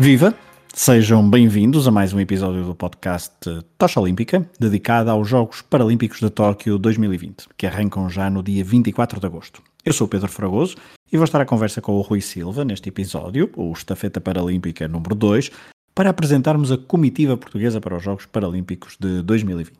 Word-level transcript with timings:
Viva! 0.00 0.34
Sejam 0.72 1.28
bem-vindos 1.28 1.86
a 1.86 1.90
mais 1.90 2.14
um 2.14 2.20
episódio 2.20 2.64
do 2.64 2.74
podcast 2.74 3.34
Tocha 3.76 4.00
Olímpica, 4.00 4.48
dedicado 4.58 5.10
aos 5.10 5.28
Jogos 5.28 5.60
Paralímpicos 5.60 6.20
de 6.20 6.30
Tóquio 6.30 6.78
2020, 6.78 7.48
que 7.54 7.66
arrancam 7.66 8.08
já 8.08 8.30
no 8.30 8.42
dia 8.42 8.64
24 8.64 9.20
de 9.20 9.26
agosto. 9.26 9.62
Eu 9.84 9.92
sou 9.92 10.06
o 10.06 10.08
Pedro 10.08 10.28
Fragoso 10.28 10.76
e 11.12 11.18
vou 11.18 11.24
estar 11.24 11.38
à 11.42 11.44
conversa 11.44 11.82
com 11.82 11.92
o 11.92 12.00
Rui 12.00 12.22
Silva 12.22 12.64
neste 12.64 12.88
episódio, 12.88 13.50
o 13.54 13.70
Estafeta 13.74 14.22
Paralímpica 14.22 14.88
número 14.88 15.14
2, 15.14 15.50
para 15.94 16.08
apresentarmos 16.08 16.72
a 16.72 16.78
comitiva 16.78 17.36
portuguesa 17.36 17.78
para 17.78 17.98
os 17.98 18.02
Jogos 18.02 18.24
Paralímpicos 18.24 18.96
de 18.98 19.20
2020. 19.20 19.70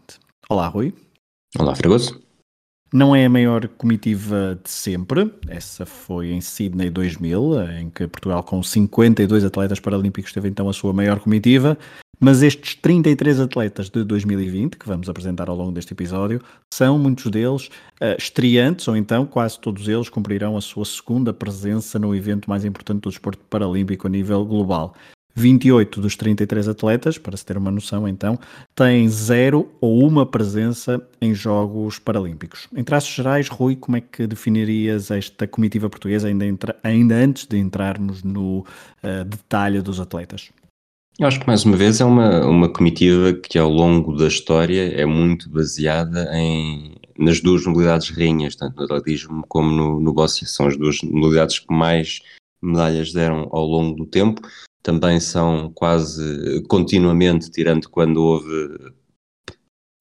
Olá, 0.51 0.69
Rui. 0.69 0.93
Olá, 1.59 1.75
Fragoso. 1.75 2.21
Não 2.93 3.15
é 3.15 3.25
a 3.25 3.31
maior 3.31 3.69
comitiva 3.69 4.59
de 4.63 4.69
sempre, 4.69 5.33
essa 5.49 5.87
foi 5.87 6.33
em 6.33 6.41
Sydney 6.41 6.91
2000, 6.91 7.71
em 7.79 7.89
que 7.89 8.09
Portugal, 8.09 8.43
com 8.43 8.61
52 8.61 9.45
atletas 9.45 9.79
paralímpicos, 9.79 10.33
teve 10.33 10.49
então 10.49 10.69
a 10.69 10.73
sua 10.73 10.93
maior 10.93 11.21
comitiva. 11.21 11.79
Mas 12.19 12.43
estes 12.43 12.75
33 12.75 13.41
atletas 13.41 13.89
de 13.89 14.03
2020, 14.03 14.77
que 14.77 14.87
vamos 14.89 15.09
apresentar 15.09 15.49
ao 15.49 15.57
longo 15.57 15.71
deste 15.71 15.93
episódio, 15.93 16.43
são 16.75 16.99
muitos 16.99 17.31
deles 17.31 17.69
uh, 18.03 18.17
estreantes, 18.19 18.87
ou 18.89 18.97
então 18.97 19.25
quase 19.25 19.59
todos 19.59 19.87
eles 19.89 20.09
cumprirão 20.09 20.57
a 20.57 20.61
sua 20.61 20.85
segunda 20.85 21.33
presença 21.33 21.97
no 21.97 22.15
evento 22.15 22.51
mais 22.51 22.65
importante 22.65 23.03
do 23.03 23.09
desporto 23.09 23.43
paralímpico 23.49 24.09
a 24.09 24.11
nível 24.11 24.45
global. 24.45 24.95
28 25.41 26.01
dos 26.01 26.17
33 26.17 26.69
atletas, 26.69 27.17
para 27.17 27.37
se 27.37 27.45
ter 27.45 27.57
uma 27.57 27.71
noção 27.71 28.07
então, 28.07 28.39
têm 28.75 29.09
zero 29.09 29.69
ou 29.81 30.07
uma 30.07 30.27
presença 30.27 31.03
em 31.21 31.35
Jogos 31.35 31.99
Paralímpicos. 31.99 32.69
Em 32.77 32.85
traços 32.85 33.13
gerais, 33.13 33.49
Rui, 33.49 33.75
como 33.75 33.97
é 33.97 34.01
que 34.01 34.27
definirias 34.27 35.11
esta 35.11 35.47
comitiva 35.47 35.89
portuguesa 35.89 36.29
ainda, 36.29 36.45
entra, 36.45 36.77
ainda 36.83 37.15
antes 37.15 37.47
de 37.47 37.59
entrarmos 37.59 38.23
no 38.23 38.59
uh, 38.59 39.25
detalhe 39.25 39.81
dos 39.81 39.99
atletas? 39.99 40.51
Eu 41.19 41.27
acho 41.27 41.41
que 41.41 41.47
mais 41.47 41.65
uma 41.65 41.77
vez 41.77 42.01
é 42.01 42.05
uma, 42.05 42.47
uma 42.47 42.69
comitiva 42.69 43.33
que 43.35 43.59
ao 43.59 43.71
longo 43.71 44.17
da 44.17 44.27
história 44.27 44.93
é 44.95 45.05
muito 45.05 45.51
baseada 45.51 46.31
em, 46.35 46.95
nas 47.19 47.41
duas 47.41 47.67
modalidades 47.67 48.11
rainhas, 48.11 48.57
tanto 48.57 48.77
no 48.77 48.85
atletismo 48.85 49.45
como 49.49 49.71
no, 49.71 50.01
no 50.01 50.13
bóssia. 50.13 50.47
São 50.47 50.67
as 50.67 50.77
duas 50.77 51.03
modalidades 51.03 51.59
que 51.59 51.75
mais 51.75 52.21
medalhas 52.63 53.13
deram 53.13 53.49
ao 53.53 53.67
longo 53.67 53.97
do 53.97 54.07
tempo 54.07 54.41
também 54.83 55.21
são 55.21 55.71
quase 55.73 56.63
continuamente, 56.69 57.51
tirando 57.51 57.89
quando 57.89 58.23
houve 58.23 58.93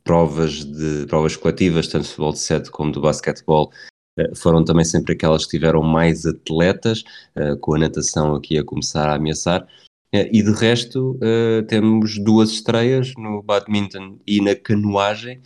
provas 0.04 0.66
de 0.66 1.06
provas 1.08 1.36
coletivas, 1.36 1.88
tanto 1.88 2.04
de 2.04 2.10
futebol 2.10 2.34
de 2.34 2.40
sete 2.40 2.72
como 2.72 2.92
do 2.92 3.02
basquetebol, 3.02 3.72
eh, 4.18 4.36
foram 4.36 4.64
também 4.66 4.84
sempre 4.84 5.14
aquelas 5.14 5.46
que 5.46 5.52
tiveram 5.52 5.84
mais 5.84 6.26
atletas, 6.26 7.04
eh, 7.36 7.56
com 7.58 7.76
a 7.76 7.80
natação 7.80 8.36
aqui 8.36 8.58
a 8.58 8.64
começar 8.64 9.08
a 9.10 9.16
ameaçar. 9.16 9.68
Eh, 10.12 10.30
e 10.34 10.42
de 10.42 10.52
resto, 10.52 11.20
temos 11.68 12.18
duas 12.18 12.50
estreias 12.50 13.14
no 13.18 13.44
badminton 13.44 14.18
e 14.26 14.42
na 14.42 14.56
canoagem, 14.56 15.42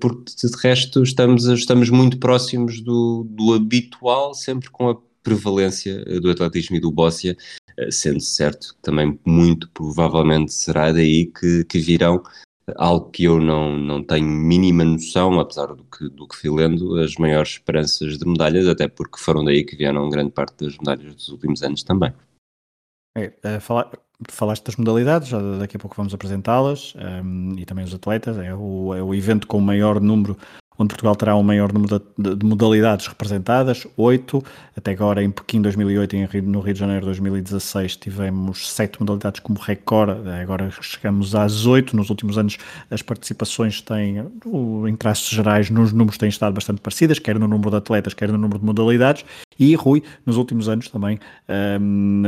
porque 0.00 0.32
de 0.46 0.56
resto 0.62 1.02
estamos, 1.02 1.46
estamos 1.46 1.88
muito 1.88 2.18
próximos 2.18 2.80
do, 2.82 3.24
do 3.30 3.54
habitual, 3.54 4.34
sempre 4.34 4.70
com 4.70 4.90
a 4.90 4.96
prevalência 5.22 6.04
do 6.20 6.30
atletismo 6.30 6.76
e 6.76 6.80
do 6.80 6.90
bóssia, 6.90 7.36
sendo 7.90 8.20
certo 8.20 8.76
também 8.82 9.18
muito 9.24 9.68
provavelmente 9.70 10.52
será 10.52 10.92
daí 10.92 11.26
que, 11.26 11.64
que 11.64 11.78
virão 11.78 12.22
algo 12.76 13.10
que 13.10 13.24
eu 13.24 13.40
não, 13.40 13.76
não 13.76 14.02
tenho 14.02 14.26
mínima 14.26 14.84
noção, 14.84 15.38
apesar 15.40 15.66
do 15.74 15.84
que, 15.84 16.08
do 16.08 16.28
que 16.28 16.36
fui 16.36 16.50
lendo, 16.50 16.98
as 17.00 17.14
maiores 17.16 17.52
esperanças 17.52 18.18
de 18.18 18.26
medalhas, 18.26 18.68
até 18.68 18.88
porque 18.88 19.18
foram 19.18 19.44
daí 19.44 19.64
que 19.64 19.76
vieram 19.76 20.08
grande 20.08 20.30
parte 20.30 20.64
das 20.64 20.76
medalhas 20.78 21.14
dos 21.14 21.28
últimos 21.28 21.62
anos 21.62 21.82
também. 21.82 22.12
É, 23.16 23.60
falar, 23.60 23.90
falaste 24.30 24.64
das 24.64 24.76
modalidades, 24.76 25.28
já 25.28 25.38
daqui 25.58 25.76
a 25.76 25.80
pouco 25.80 25.96
vamos 25.96 26.14
apresentá-las, 26.14 26.94
um, 26.94 27.00
ehm, 27.00 27.58
e 27.58 27.64
também 27.64 27.84
os 27.84 27.94
atletas, 27.94 28.38
é 28.38 28.54
o, 28.54 28.94
é 28.94 29.02
o 29.02 29.14
evento 29.14 29.46
com 29.46 29.58
o 29.58 29.62
maior 29.62 30.00
número 30.00 30.36
onde 30.78 30.88
Portugal 30.88 31.14
terá 31.14 31.36
um 31.36 31.42
maior 31.42 31.72
número 31.72 32.00
de, 32.16 32.34
de 32.36 32.46
modalidades 32.46 33.06
representadas, 33.06 33.86
oito. 33.96 34.42
Até 34.76 34.92
agora, 34.92 35.22
em 35.22 35.30
Pequim 35.30 35.60
2008 35.60 36.16
e 36.16 36.40
no 36.42 36.60
Rio 36.60 36.74
de 36.74 36.80
Janeiro 36.80 37.06
2016, 37.06 37.96
tivemos 37.96 38.70
sete 38.70 39.00
modalidades 39.00 39.40
como 39.40 39.58
recorde. 39.58 40.28
Agora 40.30 40.70
chegamos 40.80 41.34
às 41.34 41.66
oito. 41.66 41.96
Nos 41.96 42.10
últimos 42.10 42.38
anos, 42.38 42.58
as 42.90 43.02
participações 43.02 43.80
têm, 43.80 44.24
em 44.88 44.96
traços 44.96 45.28
gerais, 45.28 45.70
nos 45.70 45.92
números 45.92 46.18
têm 46.18 46.28
estado 46.28 46.54
bastante 46.54 46.80
parecidas, 46.80 47.18
quer 47.18 47.38
no 47.38 47.46
número 47.46 47.70
de 47.70 47.76
atletas, 47.76 48.14
quer 48.14 48.30
no 48.30 48.38
número 48.38 48.58
de 48.58 48.64
modalidades. 48.64 49.24
E, 49.58 49.74
Rui, 49.74 50.02
nos 50.24 50.36
últimos 50.36 50.68
anos 50.68 50.88
também. 50.88 51.18
Um, 51.80 52.22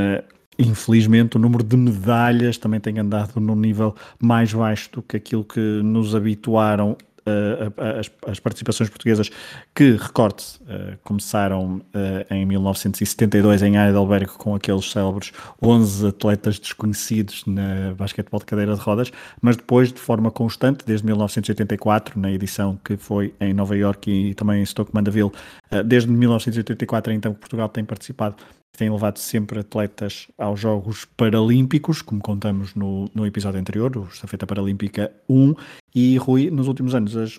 Infelizmente, 0.58 1.36
o 1.36 1.40
número 1.40 1.64
de 1.64 1.76
medalhas 1.76 2.56
também 2.56 2.78
tem 2.78 2.98
andado 2.98 3.40
num 3.40 3.56
nível 3.56 3.94
mais 4.20 4.52
baixo 4.52 4.88
do 4.92 5.02
que 5.02 5.16
aquilo 5.16 5.42
que 5.42 5.58
nos 5.82 6.14
habituaram 6.14 6.96
as, 7.98 8.10
as, 8.30 8.40
participações 8.40 8.88
portuguesas 8.88 9.30
que, 9.74 9.92
recorde 9.92 10.44
uh, 10.62 10.98
começaram 11.02 11.76
uh, 11.76 12.34
em 12.34 12.44
1972 12.44 13.62
em 13.62 13.76
Heidelberg 13.76 14.26
com 14.26 14.54
aqueles 14.54 14.90
célebres 14.90 15.32
11 15.62 16.08
atletas 16.08 16.58
desconhecidos 16.58 17.44
na 17.46 17.94
basquetebol 17.96 18.40
de 18.40 18.46
cadeira 18.46 18.74
de 18.74 18.80
rodas, 18.80 19.10
mas 19.40 19.56
depois 19.56 19.92
de 19.92 20.00
forma 20.00 20.30
constante, 20.30 20.84
desde 20.84 21.06
1984, 21.06 22.20
na 22.20 22.30
edição 22.30 22.78
que 22.84 22.96
foi 22.96 23.34
em 23.40 23.54
Nova 23.54 23.76
York 23.76 24.10
e 24.10 24.34
também 24.34 24.62
em 24.62 24.66
Stoke 24.66 24.94
Mandeville, 24.94 25.32
desde 25.84 26.10
1984 26.10 27.12
então 27.12 27.32
Portugal 27.34 27.68
tem 27.68 27.84
participado 27.84 28.36
tem 28.76 28.90
levado 28.90 29.18
sempre 29.18 29.60
atletas 29.60 30.28
aos 30.36 30.60
Jogos 30.60 31.04
Paralímpicos, 31.16 32.02
como 32.02 32.20
contamos 32.20 32.74
no, 32.74 33.08
no 33.14 33.26
episódio 33.26 33.60
anterior, 33.60 33.96
o 33.96 34.04
Estafeta 34.04 34.46
Paralímpica 34.46 35.12
1, 35.28 35.54
e 35.94 36.16
Rui, 36.16 36.50
nos 36.50 36.66
últimos 36.66 36.94
anos 36.94 37.16
as, 37.16 37.38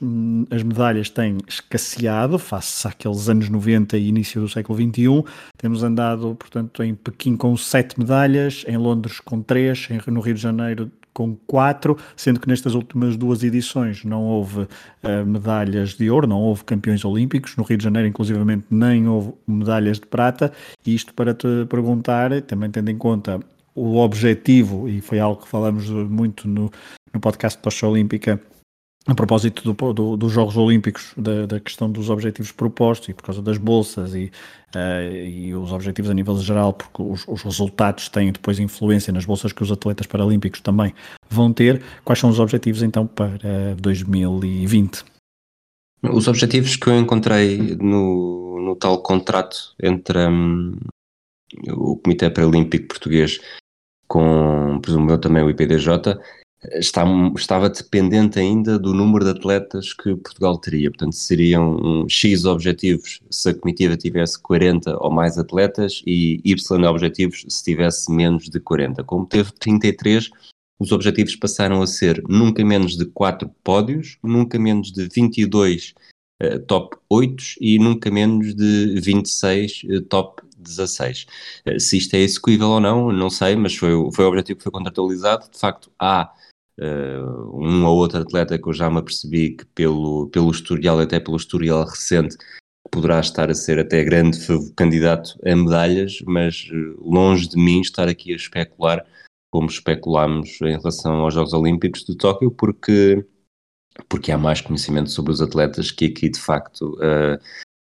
as 0.50 0.64
medalhas 0.64 1.10
têm 1.10 1.38
escasseado, 1.46 2.40
face 2.40 2.88
àqueles 2.88 3.28
anos 3.28 3.50
90 3.50 3.98
e 3.98 4.08
início 4.08 4.40
do 4.40 4.48
século 4.48 4.80
XXI, 4.80 5.24
temos 5.58 5.84
andado, 5.84 6.36
portanto, 6.36 6.82
em 6.82 6.96
Pequim 6.96 7.36
com 7.36 7.58
7 7.58 8.00
medalhas, 8.00 8.64
em 8.66 8.78
Londres 8.78 9.20
com 9.20 9.42
3, 9.42 9.90
no 10.08 10.22
Rio 10.22 10.36
de 10.36 10.42
Janeiro 10.42 10.90
com 11.14 11.36
quatro, 11.48 11.98
sendo 12.16 12.40
que 12.42 12.48
nestas 12.48 12.76
últimas 12.76 13.16
duas 13.16 13.42
edições 13.42 14.04
não 14.04 14.24
houve 14.24 14.62
uh, 14.62 15.26
medalhas 15.26 15.92
de 15.92 16.10
ouro, 16.10 16.28
não 16.28 16.42
houve 16.42 16.66
campeões 16.66 17.06
olímpicos, 17.06 17.56
no 17.56 17.64
Rio 17.64 17.78
de 17.78 17.84
Janeiro 17.86 18.08
inclusivamente 18.08 18.66
nem 18.70 19.08
houve 19.08 19.34
medalhas 19.48 19.98
de 19.98 20.06
prata, 20.08 20.52
e 20.86 20.94
isto 20.94 21.14
para 21.14 21.34
te 21.34 21.48
perguntar, 21.70 22.42
também 22.42 22.70
tendo 22.70 22.90
em 22.92 22.98
conta 22.98 23.40
o 23.74 23.98
objetivo, 23.98 24.88
e 24.88 25.02
foi 25.02 25.20
algo 25.20 25.42
que 25.42 25.48
falamos 25.48 25.90
muito 25.90 26.48
no, 26.48 26.70
no 27.16 27.22
podcast 27.22 27.58
Tocha 27.60 27.88
Olímpica, 27.88 28.40
a 29.08 29.16
propósito 29.16 29.74
do, 29.74 29.94
do, 29.94 30.18
dos 30.18 30.32
Jogos 30.32 30.58
Olímpicos, 30.58 31.14
da, 31.16 31.46
da, 31.46 31.60
questão 31.60 31.90
dos 31.90 32.10
objetivos 32.10 32.52
propostos 32.52 33.10
e 33.10 33.14
por 33.14 33.24
causa 33.24 33.42
das 33.42 33.58
bolsas 33.58 34.14
e, 34.14 34.32
uh, 34.76 35.16
e 35.26 35.56
os 35.56 35.72
objetivos 35.72 36.12
a 36.12 36.14
nível 36.14 36.38
geral, 36.38 36.74
porque 36.74 37.02
os, 37.02 37.24
os, 37.28 37.42
resultados 37.44 38.10
têm 38.10 38.32
depois 38.32 38.60
influência 38.60 39.14
nas 39.14 39.26
bolsas 39.26 39.54
que 39.54 39.64
os 39.64 39.72
atletas 39.72 40.08
paralímpicos 40.08 40.60
também 40.60 40.94
vão 41.30 41.54
ter. 41.54 41.82
Quais 42.04 42.20
são 42.20 42.30
os 42.30 42.40
objetivos 42.40 42.84
então 42.84 43.08
para 43.08 43.76
2020? 43.80 45.06
Os 46.12 46.28
objetivos 46.28 46.76
que 46.76 46.88
eu 46.88 47.00
encontrei 47.00 47.76
no, 47.78 48.60
no 48.60 48.76
tal 48.76 49.02
contrato 49.02 49.74
entre 49.82 50.28
um, 50.28 50.76
o 51.70 51.96
Comitê 51.98 52.30
Paralímpico 52.30 52.88
Português 52.88 53.40
com, 54.08 54.80
presumo 54.82 55.10
eu, 55.10 55.20
também 55.20 55.44
o 55.44 55.50
IPDJ, 55.50 55.90
está, 56.74 57.04
estava 57.36 57.70
dependente 57.70 58.40
ainda 58.40 58.80
do 58.80 58.94
número 58.94 59.24
de 59.24 59.32
atletas 59.32 59.94
que 59.94 60.16
Portugal 60.16 60.58
teria. 60.58 60.90
Portanto, 60.90 61.14
seriam 61.14 61.76
um 61.76 62.10
X 62.10 62.46
objetivos 62.46 63.22
se 63.30 63.50
a 63.50 63.54
comitiva 63.54 63.98
tivesse 63.98 64.42
40 64.42 64.98
ou 65.00 65.12
mais 65.12 65.38
atletas 65.38 66.02
e 66.06 66.42
Y 66.44 66.86
objetivos 66.86 67.46
se 67.48 67.64
tivesse 67.64 68.12
menos 68.12 68.50
de 68.50 68.60
40. 68.60 69.04
Como 69.04 69.26
teve 69.26 69.52
33, 69.54 70.30
os 70.80 70.92
objetivos 70.92 71.36
passaram 71.36 71.82
a 71.82 71.88
ser 71.88 72.22
nunca 72.28 72.64
menos 72.64 72.98
de 72.98 73.06
4 73.06 73.50
pódios, 73.64 74.18
nunca 74.24 74.60
menos 74.60 74.92
de 74.92 75.08
22 75.08 75.94
uh, 76.44 76.60
top 76.66 76.98
8 77.10 77.44
e 77.62 77.80
nunca 77.80 78.12
menos 78.12 78.54
de 78.54 79.00
26 79.00 79.84
uh, 79.84 80.02
top 80.02 80.42
16. 80.58 81.28
Uh, 81.66 81.80
se 81.80 81.98
isto 81.98 82.14
é 82.16 82.20
execuível 82.20 82.70
ou 82.70 82.80
não, 82.82 83.12
não 83.12 83.30
sei, 83.30 83.56
mas 83.56 83.76
foi, 83.76 83.92
foi 84.12 84.26
o 84.26 84.28
objetivo 84.28 84.58
que 84.58 84.64
foi 84.64 84.72
contratualizado. 84.72 85.50
De 85.50 85.58
facto, 85.58 85.90
há 85.98 86.32
uh, 86.80 87.60
um 87.60 87.86
ou 87.86 87.98
outro 87.98 88.20
atleta 88.20 88.58
que 88.58 88.68
eu 88.68 88.74
já 88.74 88.90
me 88.90 89.00
apercebi 89.00 89.52
que 89.52 89.66
pelo, 89.68 90.28
pelo 90.30 90.52
historial, 90.52 91.00
até 91.00 91.20
pelo 91.20 91.38
historial 91.38 91.86
recente, 91.86 92.38
poderá 92.92 93.20
estar 93.20 93.50
a 93.50 93.54
ser 93.54 93.80
até 93.80 94.04
grande 94.04 94.40
candidato 94.76 95.38
a 95.46 95.56
medalhas, 95.56 96.22
mas 96.26 96.70
eh, 96.72 96.96
longe 97.00 97.50
de 97.50 97.58
mim 97.58 97.82
estar 97.82 98.08
aqui 98.08 98.32
a 98.32 98.36
especular 98.36 99.06
como 99.52 99.68
especulamos 99.68 100.60
em 100.62 100.78
relação 100.78 101.16
aos 101.16 101.34
Jogos 101.34 101.54
Olímpicos 101.54 102.04
de 102.04 102.16
Tóquio, 102.16 102.52
porque, 102.52 103.26
porque 104.08 104.32
há 104.32 104.38
mais 104.38 104.62
conhecimento 104.62 105.10
sobre 105.10 105.32
os 105.32 105.42
atletas 105.42 105.92
que 105.92 106.06
aqui 106.06 106.30
de 106.30 106.40
facto 106.40 106.94
uh, 106.96 107.42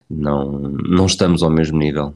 não, 0.09 0.59
não 0.59 1.05
estamos 1.05 1.43
ao 1.43 1.49
mesmo 1.49 1.77
nível. 1.77 2.15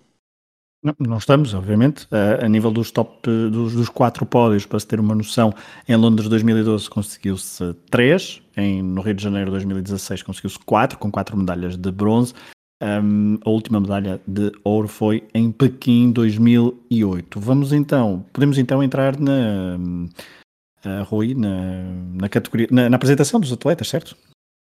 Não, 0.81 0.95
não 0.99 1.17
estamos, 1.17 1.53
obviamente. 1.53 2.07
A, 2.09 2.45
a 2.45 2.49
nível 2.49 2.71
dos 2.71 2.89
top 2.91 3.29
dos, 3.51 3.73
dos, 3.73 3.89
quatro 3.89 4.25
pódios, 4.25 4.65
para 4.65 4.79
se 4.79 4.87
ter 4.87 4.99
uma 4.99 5.13
noção, 5.13 5.53
em 5.87 5.95
Londres 5.95 6.29
2012 6.29 6.89
conseguiu-se 6.89 7.73
três, 7.89 8.41
em, 8.55 8.81
no 8.81 9.01
Rio 9.01 9.13
de 9.13 9.23
Janeiro 9.23 9.51
2016 9.51 10.23
conseguiu-se 10.23 10.59
quatro, 10.59 10.97
com 10.97 11.11
quatro 11.11 11.35
medalhas 11.35 11.75
de 11.75 11.91
bronze. 11.91 12.33
Um, 12.81 13.37
a 13.43 13.49
última 13.49 13.81
medalha 13.81 14.21
de 14.25 14.53
ouro 14.63 14.87
foi 14.87 15.27
em 15.33 15.51
Pequim 15.51 16.13
2008. 16.13 17.37
Vamos 17.37 17.73
então, 17.73 18.25
podemos 18.31 18.57
então 18.57 18.81
entrar 18.81 19.19
na 19.19 19.77
uh, 20.85 21.03
Rui, 21.03 21.35
na, 21.35 21.83
na 22.13 22.29
categoria, 22.29 22.69
na, 22.71 22.89
na 22.89 22.95
apresentação 22.95 23.37
dos 23.37 23.51
atletas, 23.51 23.89
certo? 23.89 24.15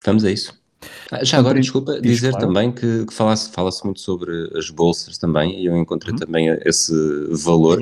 Vamos 0.05 0.23
a 0.23 0.31
isso. 0.31 0.57
Ah, 1.11 1.23
já 1.23 1.37
agora, 1.37 1.59
desculpa, 1.59 1.99
dizer 1.99 2.31
claro. 2.31 2.47
também 2.47 2.71
que, 2.71 3.05
que 3.05 3.13
fala-se 3.13 3.49
fala 3.51 3.69
muito 3.83 3.99
sobre 3.99 4.51
as 4.57 4.69
bolsas 4.69 5.17
também, 5.17 5.61
e 5.61 5.65
eu 5.65 5.77
encontrei 5.77 6.13
uhum. 6.13 6.19
também 6.19 6.47
esse 6.65 6.93
valor. 7.31 7.79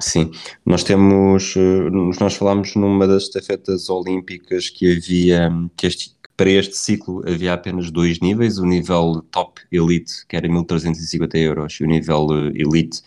Sim, 0.00 0.30
nós 0.64 0.84
temos, 0.84 1.56
eh, 1.56 1.90
nós 2.20 2.34
falámos 2.34 2.76
numa 2.76 3.06
das 3.06 3.24
estafetas 3.24 3.90
olímpicas 3.90 4.70
que 4.70 4.96
havia, 4.96 5.50
que 5.76 5.88
este, 5.88 6.14
para 6.36 6.50
este 6.50 6.76
ciclo 6.76 7.28
havia 7.28 7.52
apenas 7.52 7.90
dois 7.90 8.20
níveis, 8.20 8.58
o 8.58 8.64
nível 8.64 9.22
top 9.32 9.60
elite, 9.72 10.24
que 10.28 10.36
era 10.36 10.48
1350 10.48 11.36
euros, 11.38 11.72
e 11.80 11.84
o 11.84 11.88
nível 11.88 12.28
eh, 12.30 12.52
elite, 12.54 13.02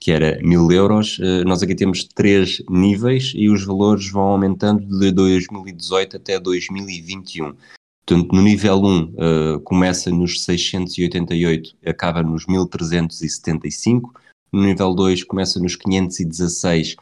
que 0.00 0.10
era 0.10 0.38
1000 0.42 0.72
euros. 0.72 1.18
Eh, 1.20 1.44
nós 1.44 1.62
aqui 1.62 1.74
temos 1.74 2.02
três 2.02 2.60
níveis 2.68 3.32
e 3.36 3.48
os 3.48 3.64
valores 3.64 4.10
vão 4.10 4.24
aumentando 4.24 4.84
de 4.98 5.12
2018 5.12 6.16
até 6.16 6.40
2021. 6.40 7.54
Portanto, 8.06 8.34
no 8.34 8.42
nível 8.42 8.82
1 8.82 9.02
uh, 9.02 9.14
eh, 9.16 9.60
começa 9.64 10.10
nos 10.10 10.42
688, 10.44 11.74
acaba 11.86 12.22
nos 12.22 12.46
1375. 12.46 14.12
No 14.52 14.62
nível 14.62 14.94
2 14.94 15.24
começa 15.24 15.58
nos 15.58 15.74
516, 15.74 16.96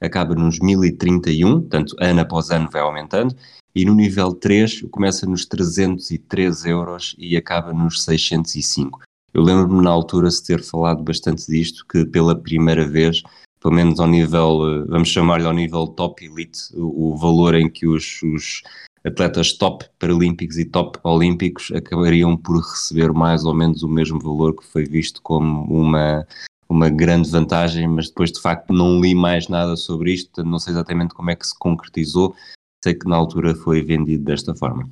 acaba 0.00 0.34
nos 0.34 0.58
1031, 0.58 1.60
portanto, 1.60 1.96
ano 2.00 2.20
após 2.20 2.50
ano 2.50 2.68
vai 2.70 2.82
aumentando. 2.82 3.36
E 3.74 3.84
no 3.84 3.94
nível 3.94 4.34
3 4.34 4.82
começa 4.90 5.26
nos 5.26 5.46
313 5.46 6.68
euros 6.68 7.14
e 7.16 7.36
acaba 7.36 7.72
nos 7.72 8.02
605. 8.02 9.00
Eu 9.32 9.42
lembro-me 9.42 9.84
na 9.84 9.90
altura 9.90 10.28
de 10.28 10.42
ter 10.42 10.62
falado 10.62 11.04
bastante 11.04 11.46
disto, 11.46 11.86
que 11.86 12.04
pela 12.04 12.34
primeira 12.34 12.84
vez, 12.84 13.22
pelo 13.60 13.74
menos 13.74 14.00
ao 14.00 14.08
nível, 14.08 14.62
eh, 14.66 14.84
vamos 14.88 15.08
chamar-lhe 15.08 15.46
ao 15.46 15.52
nível 15.52 15.86
top 15.86 16.24
elite, 16.24 16.60
o, 16.74 17.12
o 17.12 17.16
valor 17.16 17.54
em 17.54 17.70
que 17.70 17.86
os, 17.86 18.20
os 18.22 18.62
atletas 19.04 19.52
top 19.52 19.84
paralímpicos 19.98 20.58
e 20.58 20.64
top 20.64 20.98
olímpicos 21.02 21.70
acabariam 21.72 22.36
por 22.36 22.58
receber 22.58 23.12
mais 23.12 23.44
ou 23.44 23.54
menos 23.54 23.82
o 23.82 23.88
mesmo 23.88 24.20
valor 24.20 24.54
que 24.54 24.64
foi 24.64 24.84
visto 24.84 25.22
como 25.22 25.64
uma, 25.64 26.26
uma 26.68 26.88
grande 26.90 27.30
vantagem, 27.30 27.86
mas 27.88 28.08
depois 28.08 28.32
de 28.32 28.40
facto 28.40 28.72
não 28.72 29.00
li 29.00 29.14
mais 29.14 29.48
nada 29.48 29.76
sobre 29.76 30.12
isto, 30.12 30.44
não 30.44 30.58
sei 30.58 30.72
exatamente 30.72 31.14
como 31.14 31.30
é 31.30 31.36
que 31.36 31.46
se 31.46 31.58
concretizou, 31.58 32.34
sei 32.82 32.94
que 32.94 33.08
na 33.08 33.16
altura 33.16 33.54
foi 33.54 33.82
vendido 33.82 34.24
desta 34.24 34.54
forma. 34.54 34.88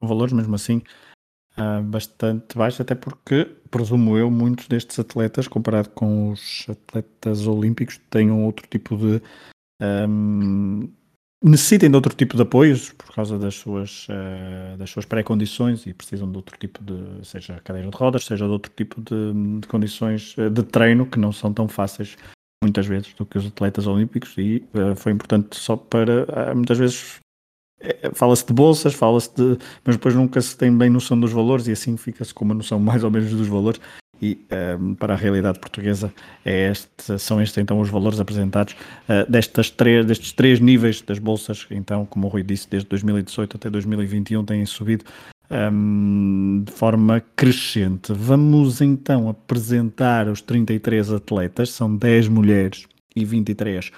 Valores 0.00 0.32
mesmo 0.32 0.54
assim 0.54 0.82
uh, 1.56 1.82
bastante 1.82 2.56
baixos, 2.56 2.80
até 2.80 2.94
porque, 2.94 3.44
presumo 3.70 4.16
eu, 4.16 4.30
muitos 4.30 4.68
destes 4.68 4.98
atletas, 4.98 5.48
comparado 5.48 5.90
com 5.90 6.30
os 6.30 6.66
atletas 6.68 7.46
olímpicos, 7.46 8.00
tenham 8.10 8.44
outro 8.44 8.66
tipo 8.68 8.96
de 8.96 9.22
um, 9.80 10.88
necessitem 11.42 11.90
de 11.90 11.96
outro 11.96 12.14
tipo 12.14 12.36
de 12.36 12.42
apoios 12.42 12.92
por 12.92 13.12
causa 13.14 13.38
das 13.38 13.54
suas, 13.56 14.06
uh, 14.08 14.76
das 14.76 14.90
suas 14.90 15.04
pré-condições 15.04 15.86
e 15.86 15.92
precisam 15.92 16.30
de 16.30 16.36
outro 16.36 16.56
tipo 16.58 16.82
de, 16.82 17.26
seja 17.26 17.60
cadeira 17.64 17.90
de 17.90 17.96
rodas, 17.96 18.24
seja 18.24 18.46
de 18.46 18.52
outro 18.52 18.72
tipo 18.74 19.00
de, 19.00 19.60
de 19.60 19.66
condições 19.66 20.34
eh, 20.38 20.48
de 20.48 20.62
treino 20.62 21.04
que 21.04 21.18
não 21.18 21.32
são 21.32 21.52
tão 21.52 21.66
fáceis 21.66 22.16
muitas 22.62 22.86
vezes 22.86 23.12
do 23.14 23.26
que 23.26 23.38
os 23.38 23.46
atletas 23.46 23.86
olímpicos 23.86 24.34
e 24.38 24.64
uh, 24.74 24.94
foi 24.94 25.12
importante 25.12 25.56
só 25.56 25.76
para 25.76 26.24
uh, 26.24 26.54
muitas 26.54 26.78
vezes 26.78 27.16
fala-se 28.14 28.46
de 28.46 28.52
bolsas, 28.52 28.94
fala-se 28.94 29.34
de 29.34 29.58
mas 29.84 29.96
depois 29.96 30.14
nunca 30.14 30.40
se 30.40 30.56
tem 30.56 30.76
bem 30.76 30.88
noção 30.88 31.18
dos 31.18 31.32
valores 31.32 31.66
e 31.66 31.72
assim 31.72 31.96
fica-se 31.96 32.32
com 32.32 32.44
uma 32.44 32.54
noção 32.54 32.78
mais 32.80 33.02
ou 33.02 33.10
menos 33.10 33.32
dos 33.32 33.48
valores 33.48 33.80
e 34.22 34.38
ehm, 34.48 34.94
para 34.94 35.14
a 35.14 35.16
realidade 35.16 35.58
portuguesa 35.58 36.14
é 36.44 36.70
este, 36.70 37.18
são 37.18 37.42
estes 37.42 37.58
então 37.58 37.80
os 37.80 37.90
valores 37.90 38.20
apresentados 38.20 38.74
uh, 39.08 39.28
destas 39.28 39.68
três, 39.68 40.06
destes 40.06 40.30
três 40.32 40.60
níveis 40.60 41.02
das 41.02 41.18
bolsas, 41.18 41.66
então, 41.68 42.06
como 42.06 42.28
o 42.28 42.30
Rui 42.30 42.44
disse, 42.44 42.70
desde 42.70 42.88
2018 42.88 43.56
até 43.56 43.68
2021 43.68 44.44
têm 44.44 44.64
subido 44.64 45.04
um, 45.50 45.56
ehm, 45.56 46.64
de 46.64 46.72
forma 46.72 47.20
crescente. 47.34 48.12
Vamos 48.12 48.80
então 48.80 49.28
apresentar 49.28 50.28
os 50.28 50.40
33 50.40 51.12
atletas, 51.12 51.70
são 51.70 51.94
10 51.94 52.28
mulheres 52.28 52.86
e 53.16 53.24
23 53.24 53.90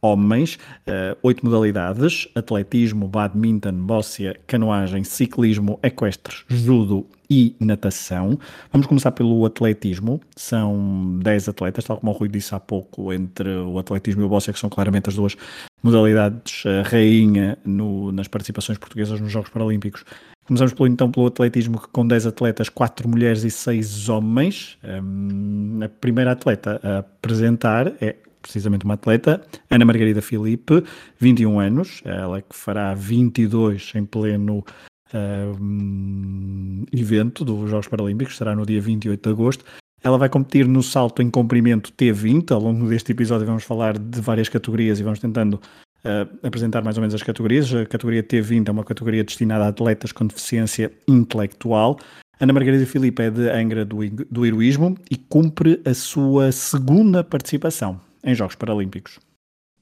homens, 0.00 0.58
uh, 0.88 1.18
oito 1.22 1.44
modalidades: 1.44 2.28
atletismo, 2.34 3.08
badminton, 3.08 3.72
bóssia, 3.72 4.40
canoagem, 4.46 5.04
ciclismo, 5.04 5.78
equestres, 5.82 6.44
judo 6.48 7.06
e 7.28 7.56
natação. 7.60 8.38
Vamos 8.72 8.86
começar 8.86 9.12
pelo 9.12 9.44
atletismo. 9.44 10.20
São 10.36 11.18
10 11.22 11.48
atletas, 11.48 11.84
tal 11.84 11.98
como 11.98 12.12
o 12.12 12.14
Rui 12.14 12.28
disse 12.28 12.54
há 12.54 12.60
pouco, 12.60 13.12
entre 13.12 13.48
o 13.48 13.78
atletismo 13.78 14.22
e 14.22 14.24
o 14.24 14.28
bóssia, 14.28 14.52
que 14.52 14.58
são 14.58 14.70
claramente 14.70 15.08
as 15.08 15.16
duas 15.16 15.36
modalidades 15.82 16.64
uh, 16.64 16.82
rainha 16.84 17.58
no, 17.64 18.10
nas 18.12 18.28
participações 18.28 18.78
portuguesas 18.78 19.20
nos 19.20 19.30
Jogos 19.30 19.50
Paralímpicos. 19.50 20.04
Começamos 20.46 20.72
pelo, 20.74 20.86
então 20.86 21.10
pelo 21.10 21.26
atletismo, 21.26 21.80
que 21.80 21.88
com 21.88 22.06
10 22.06 22.26
atletas, 22.26 22.68
4 22.68 23.08
mulheres 23.08 23.42
e 23.42 23.50
6 23.50 24.08
homens. 24.08 24.78
Um, 24.84 25.80
a 25.82 25.88
primeira 25.88 26.32
atleta 26.32 26.80
a 26.82 26.98
apresentar 26.98 27.92
é 28.00 28.16
precisamente 28.40 28.84
uma 28.84 28.94
atleta, 28.94 29.42
Ana 29.68 29.84
Margarida 29.84 30.22
Filipe, 30.22 30.84
21 31.18 31.58
anos, 31.58 32.00
ela 32.04 32.40
que 32.40 32.54
fará 32.54 32.94
22 32.94 33.92
em 33.96 34.04
pleno 34.04 34.64
uh, 35.12 36.86
evento 36.92 37.44
dos 37.44 37.70
Jogos 37.70 37.88
Paralímpicos, 37.88 38.36
será 38.36 38.54
no 38.54 38.64
dia 38.64 38.80
28 38.80 39.22
de 39.22 39.28
agosto. 39.30 39.64
Ela 40.02 40.18
vai 40.18 40.28
competir 40.28 40.68
no 40.68 40.82
salto 40.82 41.22
em 41.22 41.30
comprimento 41.30 41.92
T20. 41.92 42.52
Ao 42.52 42.60
longo 42.60 42.88
deste 42.88 43.12
episódio 43.12 43.46
vamos 43.46 43.64
falar 43.64 43.98
de 43.98 44.20
várias 44.20 44.48
categorias 44.48 45.00
e 45.00 45.02
vamos 45.02 45.18
tentando 45.18 45.54
uh, 45.54 46.46
apresentar 46.46 46.82
mais 46.82 46.96
ou 46.96 47.00
menos 47.00 47.14
as 47.14 47.22
categorias. 47.22 47.74
A 47.74 47.86
categoria 47.86 48.22
T20 48.22 48.68
é 48.68 48.70
uma 48.70 48.84
categoria 48.84 49.24
destinada 49.24 49.64
a 49.64 49.68
atletas 49.68 50.12
com 50.12 50.26
deficiência 50.26 50.92
intelectual. 51.08 51.98
Ana 52.38 52.52
Margarida 52.52 52.84
Filipe 52.84 53.22
é 53.22 53.30
de 53.30 53.48
Angra 53.48 53.84
do, 53.84 53.98
do 54.30 54.44
Heroísmo 54.44 54.96
e 55.10 55.16
cumpre 55.16 55.80
a 55.84 55.94
sua 55.94 56.52
segunda 56.52 57.24
participação 57.24 57.98
em 58.22 58.34
Jogos 58.34 58.54
Paralímpicos. 58.54 59.18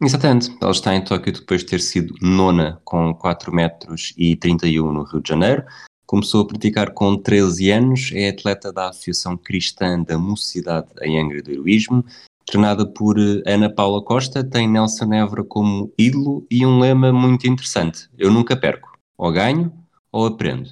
Exatamente, 0.03 0.57
ela 0.61 0.73
está 0.73 0.95
em 0.95 1.05
Tóquio 1.05 1.33
depois 1.33 1.61
de 1.61 1.69
ter 1.69 1.81
sido 1.81 2.15
nona 2.21 2.81
com 2.85 3.15
4 3.15 3.53
metros 3.55 4.13
e 4.17 4.37
31 4.37 4.93
no 4.93 5.05
Rio 5.05 5.23
de 5.23 5.29
Janeiro. 5.29 5.65
Começou 6.07 6.43
a 6.43 6.47
praticar 6.47 6.93
com 6.93 7.17
13 7.17 7.71
anos, 7.71 8.11
é 8.13 8.29
atleta 8.29 8.73
da 8.73 8.91
Associação 8.91 9.37
Cristã 9.37 10.03
da 10.03 10.19
Mocidade 10.19 10.89
em 11.01 11.19
Angra 11.19 11.43
do 11.43 11.51
Heroísmo, 11.51 12.05
treinada 12.45 12.85
por 12.87 13.19
eh, 13.19 13.43
Ana 13.47 13.71
Paula 13.71 14.03
Costa, 14.03 14.45
tem 14.45 14.69
Nelson 14.69 15.13
Évora 15.15 15.45
como 15.45 15.93
ídolo 15.99 16.47
e 16.51 16.67
um 16.67 16.79
lema 16.79 17.13
muito 17.13 17.47
interessante: 17.47 18.09
Eu 18.19 18.31
nunca 18.31 18.57
perco, 18.57 18.93
ou 19.17 19.33
ganho 19.33 19.73
ou 20.13 20.27
aprendo. 20.27 20.71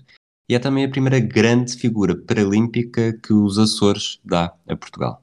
E 0.49 0.55
é 0.55 0.59
também 0.59 0.85
a 0.85 0.91
primeira 0.91 1.19
grande 1.19 1.77
figura 1.77 2.15
paralímpica 2.15 3.13
que 3.23 3.33
os 3.33 3.59
Açores 3.59 4.21
dá 4.25 4.53
a 4.69 4.77
Portugal. 4.77 5.23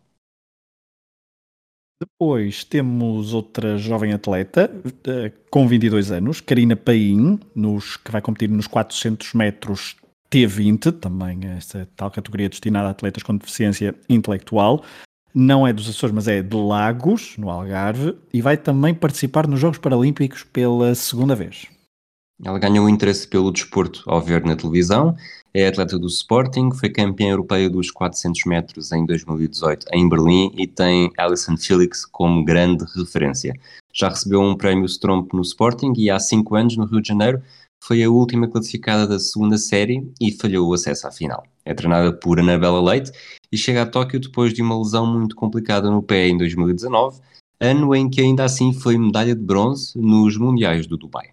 Depois 1.99 2.63
temos 2.63 3.33
outra 3.33 3.77
jovem 3.77 4.13
atleta 4.13 4.71
uh, 4.85 5.49
com 5.51 5.67
22 5.67 6.11
anos, 6.11 6.39
Karina 6.39 6.75
Paim, 6.75 7.37
nos, 7.53 7.97
que 7.97 8.09
vai 8.09 8.21
competir 8.21 8.49
nos 8.49 8.67
400 8.67 9.33
metros 9.33 9.97
T20, 10.31 10.93
também 10.93 11.39
essa 11.57 11.89
tal 11.97 12.09
categoria 12.09 12.47
destinada 12.47 12.87
a 12.87 12.91
atletas 12.91 13.21
com 13.21 13.35
deficiência 13.35 13.93
intelectual. 14.07 14.83
Não 15.35 15.67
é 15.67 15.73
dos 15.73 15.89
Açores, 15.89 16.15
mas 16.15 16.27
é 16.27 16.41
de 16.41 16.55
Lagos, 16.55 17.35
no 17.37 17.49
Algarve, 17.49 18.15
e 18.33 18.41
vai 18.41 18.55
também 18.55 18.93
participar 18.93 19.45
nos 19.45 19.59
Jogos 19.59 19.77
Paralímpicos 19.77 20.43
pela 20.43 20.95
segunda 20.95 21.35
vez. 21.35 21.67
Ela 22.43 22.57
ganhou 22.57 22.87
interesse 22.87 23.27
pelo 23.27 23.51
desporto 23.51 24.03
ao 24.07 24.21
ver 24.21 24.45
na 24.45 24.55
televisão 24.55 25.15
é 25.53 25.67
atleta 25.67 25.97
do 25.97 26.07
Sporting, 26.07 26.71
foi 26.71 26.89
campeã 26.89 27.29
europeia 27.29 27.69
dos 27.69 27.89
400 27.89 28.45
metros 28.45 28.91
em 28.91 29.05
2018 29.05 29.87
em 29.91 30.07
Berlim 30.07 30.51
e 30.55 30.67
tem 30.67 31.11
Alison 31.17 31.57
Felix 31.57 32.05
como 32.05 32.45
grande 32.45 32.85
referência. 32.95 33.53
Já 33.93 34.09
recebeu 34.09 34.41
um 34.41 34.55
prémio 34.55 34.85
Stromp 34.85 35.33
no 35.33 35.41
Sporting 35.41 35.93
e 35.97 36.09
há 36.09 36.19
5 36.19 36.55
anos, 36.55 36.77
no 36.77 36.85
Rio 36.85 37.01
de 37.01 37.07
Janeiro, 37.07 37.41
foi 37.81 38.03
a 38.03 38.09
última 38.09 38.47
classificada 38.47 39.07
da 39.07 39.17
segunda 39.17 39.57
série 39.57 40.11
e 40.21 40.31
falhou 40.31 40.69
o 40.69 40.73
acesso 40.73 41.07
à 41.07 41.11
final. 41.11 41.43
É 41.65 41.73
treinada 41.73 42.13
por 42.13 42.39
Anabela 42.39 42.81
Leite 42.81 43.11
e 43.51 43.57
chega 43.57 43.81
a 43.81 43.85
Tóquio 43.85 44.19
depois 44.19 44.53
de 44.53 44.61
uma 44.61 44.77
lesão 44.77 45.07
muito 45.07 45.35
complicada 45.35 45.89
no 45.89 46.03
pé 46.03 46.27
em 46.27 46.37
2019, 46.37 47.21
ano 47.59 47.95
em 47.95 48.09
que 48.09 48.21
ainda 48.21 48.43
assim 48.43 48.73
foi 48.73 48.97
medalha 48.97 49.35
de 49.35 49.41
bronze 49.41 49.93
nos 49.95 50.37
Mundiais 50.37 50.85
do 50.85 50.97
Dubai. 50.97 51.29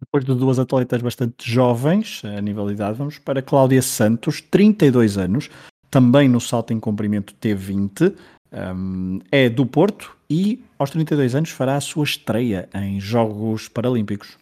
Depois 0.00 0.24
de 0.24 0.34
duas 0.34 0.58
atletas 0.58 1.02
bastante 1.02 1.50
jovens, 1.50 2.22
a 2.24 2.40
nível 2.40 2.66
de 2.66 2.74
idade, 2.74 2.98
vamos 2.98 3.18
para 3.18 3.42
Cláudia 3.42 3.82
Santos, 3.82 4.40
32 4.40 5.18
anos, 5.18 5.50
também 5.90 6.28
no 6.28 6.40
salto 6.40 6.72
em 6.72 6.78
comprimento 6.78 7.34
T20, 7.34 8.14
um, 8.52 9.18
é 9.30 9.48
do 9.48 9.66
Porto 9.66 10.16
e 10.30 10.62
aos 10.78 10.90
32 10.90 11.34
anos 11.34 11.50
fará 11.50 11.76
a 11.76 11.80
sua 11.80 12.04
estreia 12.04 12.68
em 12.74 13.00
Jogos 13.00 13.68
Paralímpicos. 13.68 14.38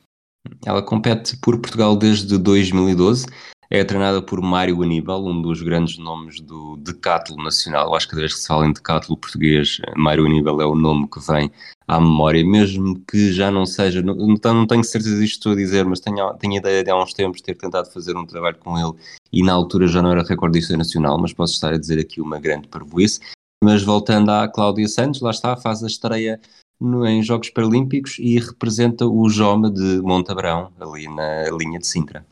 Ela 0.64 0.82
compete 0.82 1.36
por 1.38 1.58
Portugal 1.58 1.96
desde 1.96 2.38
2012 2.38 3.26
é 3.70 3.82
treinada 3.84 4.22
por 4.22 4.40
Mário 4.40 4.82
Aníbal, 4.82 5.24
um 5.24 5.40
dos 5.42 5.62
grandes 5.62 5.98
nomes 5.98 6.40
do 6.40 6.76
decátulo 6.76 7.42
nacional. 7.42 7.94
Acho 7.94 8.06
que 8.06 8.12
cada 8.12 8.20
vez 8.20 8.34
que 8.34 8.40
se 8.40 8.46
fala 8.46 8.66
em 8.66 8.72
decátulo 8.72 9.16
português, 9.16 9.80
Mário 9.96 10.26
Aníbal 10.26 10.60
é 10.60 10.66
o 10.66 10.74
nome 10.74 11.08
que 11.08 11.20
vem 11.20 11.50
à 11.88 12.00
memória, 12.00 12.44
mesmo 12.44 13.00
que 13.08 13.32
já 13.32 13.50
não 13.50 13.64
seja, 13.64 14.02
não, 14.02 14.14
não 14.14 14.66
tenho 14.66 14.84
certeza 14.84 15.18
disto 15.18 15.36
estou 15.36 15.52
a 15.52 15.56
dizer, 15.56 15.84
mas 15.84 16.00
tenho, 16.00 16.34
tenho 16.34 16.56
ideia 16.56 16.82
de 16.82 16.90
há 16.90 16.96
uns 16.96 17.12
tempos 17.12 17.40
ter 17.40 17.54
tentado 17.54 17.90
fazer 17.90 18.16
um 18.16 18.26
trabalho 18.26 18.56
com 18.58 18.78
ele 18.78 18.92
e 19.32 19.42
na 19.42 19.52
altura 19.52 19.86
já 19.86 20.02
não 20.02 20.10
era 20.10 20.22
recordista 20.22 20.76
nacional, 20.76 21.18
mas 21.18 21.32
posso 21.32 21.54
estar 21.54 21.72
a 21.72 21.78
dizer 21.78 21.98
aqui 21.98 22.20
uma 22.20 22.40
grande 22.40 22.68
parvoíce. 22.68 23.20
Mas 23.62 23.82
voltando 23.82 24.30
à 24.30 24.46
Cláudia 24.48 24.86
Santos, 24.88 25.20
lá 25.20 25.30
está, 25.30 25.56
faz 25.56 25.82
a 25.82 25.86
estreia 25.86 26.40
no, 26.80 27.06
em 27.06 27.22
Jogos 27.22 27.50
Paralímpicos 27.50 28.18
e 28.18 28.38
representa 28.38 29.06
o 29.06 29.28
Joma 29.28 29.70
de 29.70 30.00
Montabrão, 30.02 30.72
ali 30.78 31.08
na 31.08 31.50
linha 31.50 31.78
de 31.78 31.86
Sintra. 31.86 32.26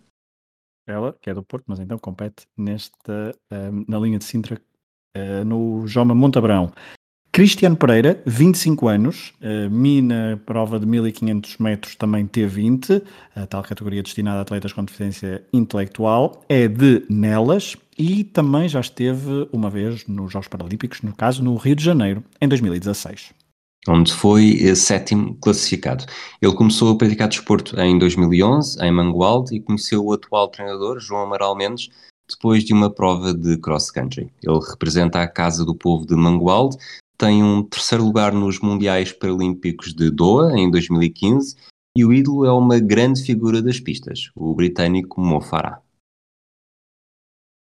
Ela, 0.87 1.17
que 1.21 1.31
é 1.31 1.35
do 1.35 1.43
Porto, 1.43 1.65
mas 1.67 1.81
então 1.81 1.99
compete 1.99 2.47
nesta, 2.57 3.35
uh, 3.51 3.85
na 3.89 3.99
linha 3.99 4.19
de 4.19 4.25
Sintra, 4.25 4.61
uh, 5.17 5.45
no 5.45 5.87
Joma 5.87 6.15
Montabrão. 6.15 6.73
Cristiano 7.33 7.75
Pereira, 7.75 8.23
25 8.27 8.87
anos, 8.87 9.33
uh, 9.41 9.69
mina 9.71 10.41
prova 10.47 10.79
de 10.79 10.87
1500 10.87 11.59
metros 11.59 11.97
também 11.97 12.27
T20, 12.27 13.03
a 13.35 13.47
tal 13.47 13.63
categoria 13.63 14.03
destinada 14.03 14.39
a 14.39 14.43
atletas 14.43 14.73
com 14.73 14.85
deficiência 14.85 15.43
intelectual, 15.53 16.45
é 16.49 16.69
de 16.69 17.05
Nelas 17.09 17.77
e 17.99 18.23
também 18.23 18.69
já 18.69 18.81
esteve 18.81 19.49
uma 19.53 19.71
vez 19.71 20.07
nos 20.07 20.33
Jogos 20.33 20.49
Paralímpicos, 20.49 21.03
no 21.03 21.15
caso 21.15 21.43
no 21.43 21.57
Rio 21.57 21.75
de 21.75 21.85
Janeiro, 21.85 22.23
em 22.41 22.47
2016 22.47 23.35
onde 23.89 24.13
foi 24.13 24.59
eh, 24.63 24.75
sétimo 24.75 25.37
classificado. 25.37 26.05
Ele 26.41 26.55
começou 26.55 26.93
a 26.93 26.97
praticar 26.97 27.29
desporto 27.29 27.79
em 27.81 27.99
2011, 27.99 28.79
em 28.83 28.91
Mangualde, 28.91 29.55
e 29.55 29.61
conheceu 29.61 30.05
o 30.05 30.13
atual 30.13 30.49
treinador, 30.49 30.99
João 30.99 31.23
Amaral 31.23 31.57
Mendes, 31.57 31.91
depois 32.29 32.65
de 32.65 32.73
uma 32.73 32.91
prova 32.91 33.35
de 33.35 33.59
cross-country. 33.59 34.33
Ele 34.43 34.61
representa 34.71 35.21
a 35.21 35.29
Casa 35.29 35.65
do 35.65 35.75
Povo 35.75 36.07
de 36.07 36.15
Mangualde, 36.15 36.77
tem 37.17 37.43
um 37.43 37.63
terceiro 37.63 38.05
lugar 38.05 38.33
nos 38.33 38.59
Mundiais 38.59 39.13
Paralímpicos 39.13 39.95
de 39.95 40.11
Doha, 40.11 40.59
em 40.59 40.71
2015, 40.71 41.57
e 41.97 42.05
o 42.05 42.13
ídolo 42.13 42.45
é 42.45 42.53
uma 42.53 42.81
grande 42.81 43.23
figura 43.23 43.63
das 43.63 43.79
pistas, 43.79 44.31
o 44.35 44.53
britânico 44.55 45.21
Mo 45.21 45.41
Farah. 45.41 45.84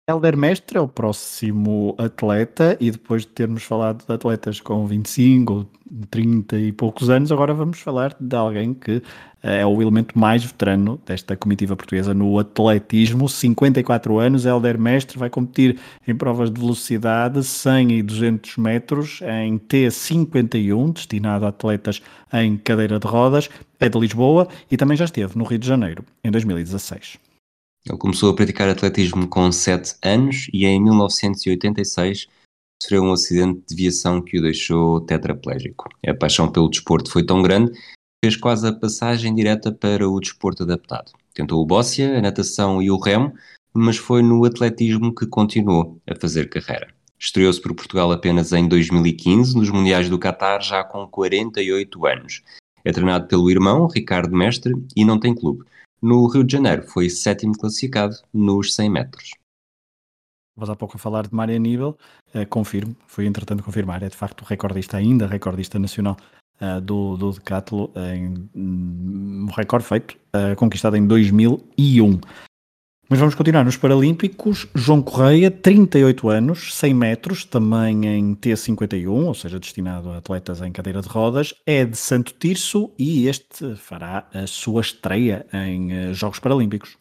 Helder 0.09 0.37
Mestre 0.37 0.77
é 0.77 0.79
o 0.79 0.87
próximo 0.87 1.93
atleta 1.97 2.77
e 2.79 2.89
depois 2.89 3.23
de 3.23 3.27
termos 3.27 3.63
falado 3.63 4.05
de 4.07 4.13
atletas 4.13 4.61
com 4.61 4.87
25 4.87 5.53
ou 5.53 5.67
30 6.09 6.57
e 6.59 6.71
poucos 6.71 7.09
anos, 7.09 7.29
agora 7.29 7.53
vamos 7.53 7.81
falar 7.81 8.15
de 8.17 8.33
alguém 8.33 8.73
que 8.73 9.03
eh, 9.43 9.59
é 9.59 9.65
o 9.65 9.81
elemento 9.81 10.17
mais 10.17 10.45
veterano 10.45 10.97
desta 11.05 11.35
comitiva 11.35 11.75
portuguesa 11.75 12.13
no 12.13 12.39
atletismo, 12.39 13.27
54 13.27 14.17
anos, 14.17 14.45
Helder 14.45 14.79
Mestre 14.79 15.19
vai 15.19 15.29
competir 15.29 15.77
em 16.07 16.15
provas 16.15 16.49
de 16.49 16.61
velocidade 16.61 17.43
100 17.43 17.91
e 17.91 18.01
200 18.01 18.55
metros 18.55 19.19
em 19.23 19.59
T51, 19.59 20.93
destinado 20.93 21.45
a 21.45 21.49
atletas 21.49 22.01
em 22.31 22.55
cadeira 22.55 22.97
de 22.97 23.05
rodas, 23.05 23.49
é 23.77 23.89
de 23.89 23.99
Lisboa 23.99 24.47
e 24.71 24.77
também 24.77 24.95
já 24.95 25.03
esteve 25.03 25.37
no 25.37 25.43
Rio 25.43 25.59
de 25.59 25.67
Janeiro 25.67 26.05
em 26.23 26.31
2016. 26.31 27.26
Ele 27.89 27.97
começou 27.97 28.29
a 28.29 28.35
praticar 28.35 28.67
atletismo 28.67 29.27
com 29.27 29.49
7 29.49 29.95
anos 30.03 30.49
e 30.51 30.65
em 30.65 30.81
1986 30.83 32.27
sofreu 32.83 33.03
um 33.03 33.13
acidente 33.13 33.61
de 33.67 33.75
viação 33.75 34.21
que 34.21 34.37
o 34.37 34.41
deixou 34.41 34.99
tetraplégico. 35.01 35.87
A 36.05 36.13
paixão 36.13 36.51
pelo 36.51 36.69
desporto 36.69 37.09
foi 37.09 37.25
tão 37.25 37.41
grande 37.41 37.71
que 37.71 37.79
fez 38.25 38.35
quase 38.35 38.67
a 38.67 38.73
passagem 38.73 39.33
direta 39.33 39.71
para 39.71 40.07
o 40.07 40.19
desporto 40.19 40.63
adaptado. 40.63 41.13
Tentou 41.33 41.61
o 41.61 41.65
bóssia, 41.65 42.17
a 42.17 42.21
natação 42.21 42.81
e 42.81 42.91
o 42.91 42.97
remo, 42.97 43.33
mas 43.73 43.95
foi 43.95 44.21
no 44.21 44.43
atletismo 44.43 45.15
que 45.15 45.25
continuou 45.25 45.97
a 46.05 46.15
fazer 46.15 46.49
carreira. 46.49 46.93
Estreou-se 47.17 47.61
por 47.61 47.73
Portugal 47.73 48.11
apenas 48.11 48.51
em 48.51 48.67
2015, 48.67 49.55
nos 49.55 49.69
Mundiais 49.69 50.09
do 50.09 50.19
Qatar, 50.19 50.61
já 50.61 50.83
com 50.83 51.07
48 51.07 52.05
anos. 52.05 52.41
É 52.83 52.91
treinado 52.91 53.27
pelo 53.27 53.49
irmão, 53.49 53.87
Ricardo 53.87 54.35
Mestre, 54.35 54.73
e 54.95 55.05
não 55.05 55.19
tem 55.19 55.33
clube. 55.33 55.63
No 56.01 56.27
Rio 56.27 56.43
de 56.43 56.53
Janeiro 56.53 56.83
foi 56.83 57.09
sétimo 57.09 57.57
classificado 57.57 58.15
nos 58.33 58.75
100 58.75 58.89
metros. 58.89 59.31
Vamos 60.55 60.69
há 60.69 60.75
pouco 60.75 60.97
a 60.97 60.99
falar 60.99 61.27
de 61.27 61.35
Mário 61.35 61.55
Aníbal, 61.55 61.97
uh, 62.33 62.45
confirmo, 62.49 62.95
foi 63.05 63.25
entretanto 63.25 63.63
confirmar, 63.63 64.01
é 64.01 64.09
de 64.09 64.15
facto 64.15 64.43
recordista, 64.43 64.97
ainda 64.97 65.27
recordista 65.27 65.77
nacional 65.77 66.17
uh, 66.59 66.81
do, 66.81 67.15
do 67.15 67.31
Decathlon, 67.31 67.89
em 67.95 68.49
um 68.55 69.45
recorde 69.55 69.85
feito, 69.85 70.17
uh, 70.35 70.55
conquistado 70.55 70.97
em 70.97 71.05
2001. 71.05 72.19
Mas 73.09 73.19
vamos 73.19 73.35
continuar 73.35 73.63
nos 73.63 73.77
Paralímpicos. 73.77 74.67
João 74.75 75.01
Correia, 75.01 75.49
38 75.49 76.27
anos, 76.27 76.75
100 76.75 76.93
metros, 76.93 77.45
também 77.45 78.05
em 78.05 78.35
T51, 78.35 79.07
ou 79.07 79.33
seja, 79.33 79.57
destinado 79.57 80.09
a 80.09 80.17
atletas 80.17 80.61
em 80.61 80.73
cadeira 80.73 81.01
de 81.01 81.07
rodas, 81.07 81.53
é 81.65 81.85
de 81.85 81.95
Santo 81.95 82.33
Tirso 82.33 82.91
e 82.99 83.29
este 83.29 83.75
fará 83.77 84.27
a 84.33 84.45
sua 84.45 84.81
estreia 84.81 85.45
em 85.53 85.93
eh, 85.93 86.13
Jogos 86.13 86.39
Paralímpicos. 86.39 86.97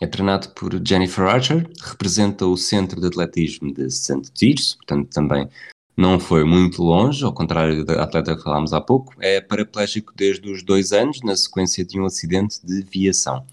É 0.00 0.06
treinado 0.06 0.48
por 0.54 0.72
Jennifer 0.82 1.26
Archer, 1.26 1.68
representa 1.82 2.46
o 2.46 2.56
Centro 2.56 2.98
de 2.98 3.06
Atletismo 3.06 3.74
de 3.74 3.90
Santo 3.90 4.32
Tirso, 4.32 4.78
portanto 4.78 5.10
também 5.12 5.46
não 5.94 6.18
foi 6.18 6.44
muito 6.44 6.82
longe, 6.82 7.22
ao 7.22 7.32
contrário 7.34 7.84
da 7.84 8.02
atleta 8.02 8.34
que 8.34 8.42
falámos 8.42 8.72
há 8.72 8.80
pouco. 8.80 9.12
É 9.20 9.42
paraplégico 9.42 10.14
desde 10.16 10.50
os 10.50 10.62
dois 10.62 10.92
anos, 10.92 11.20
na 11.22 11.36
sequência 11.36 11.84
de 11.84 12.00
um 12.00 12.06
acidente 12.06 12.64
de 12.64 12.80
viação. 12.82 13.44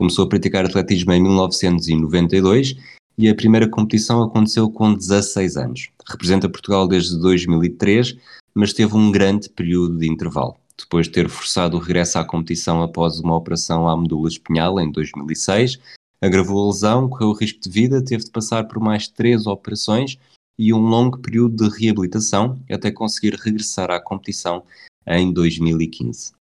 Começou 0.00 0.24
a 0.24 0.28
praticar 0.30 0.64
atletismo 0.64 1.12
em 1.12 1.22
1992 1.22 2.74
e 3.18 3.28
a 3.28 3.34
primeira 3.34 3.68
competição 3.68 4.22
aconteceu 4.22 4.70
com 4.70 4.94
16 4.94 5.58
anos. 5.58 5.90
Representa 6.08 6.48
Portugal 6.48 6.88
desde 6.88 7.18
2003, 7.18 8.16
mas 8.54 8.72
teve 8.72 8.96
um 8.96 9.12
grande 9.12 9.50
período 9.50 9.98
de 9.98 10.08
intervalo. 10.08 10.56
Depois 10.74 11.04
de 11.04 11.12
ter 11.12 11.28
forçado 11.28 11.76
o 11.76 11.80
regresso 11.80 12.18
à 12.18 12.24
competição 12.24 12.82
após 12.82 13.20
uma 13.20 13.36
operação 13.36 13.86
à 13.86 13.94
medula 13.94 14.30
espinhal 14.30 14.80
em 14.80 14.90
2006, 14.90 15.78
agravou 16.18 16.64
a 16.64 16.66
lesão, 16.68 17.06
correu 17.06 17.28
o 17.28 17.34
risco 17.34 17.60
de 17.60 17.68
vida, 17.68 18.02
teve 18.02 18.24
de 18.24 18.30
passar 18.30 18.66
por 18.68 18.80
mais 18.80 19.06
três 19.06 19.46
operações 19.46 20.16
e 20.58 20.72
um 20.72 20.80
longo 20.80 21.18
período 21.18 21.68
de 21.68 21.78
reabilitação 21.78 22.58
até 22.70 22.90
conseguir 22.90 23.34
regressar 23.34 23.90
à 23.90 24.00
competição 24.00 24.62
em 25.06 25.30
2015. 25.30 26.39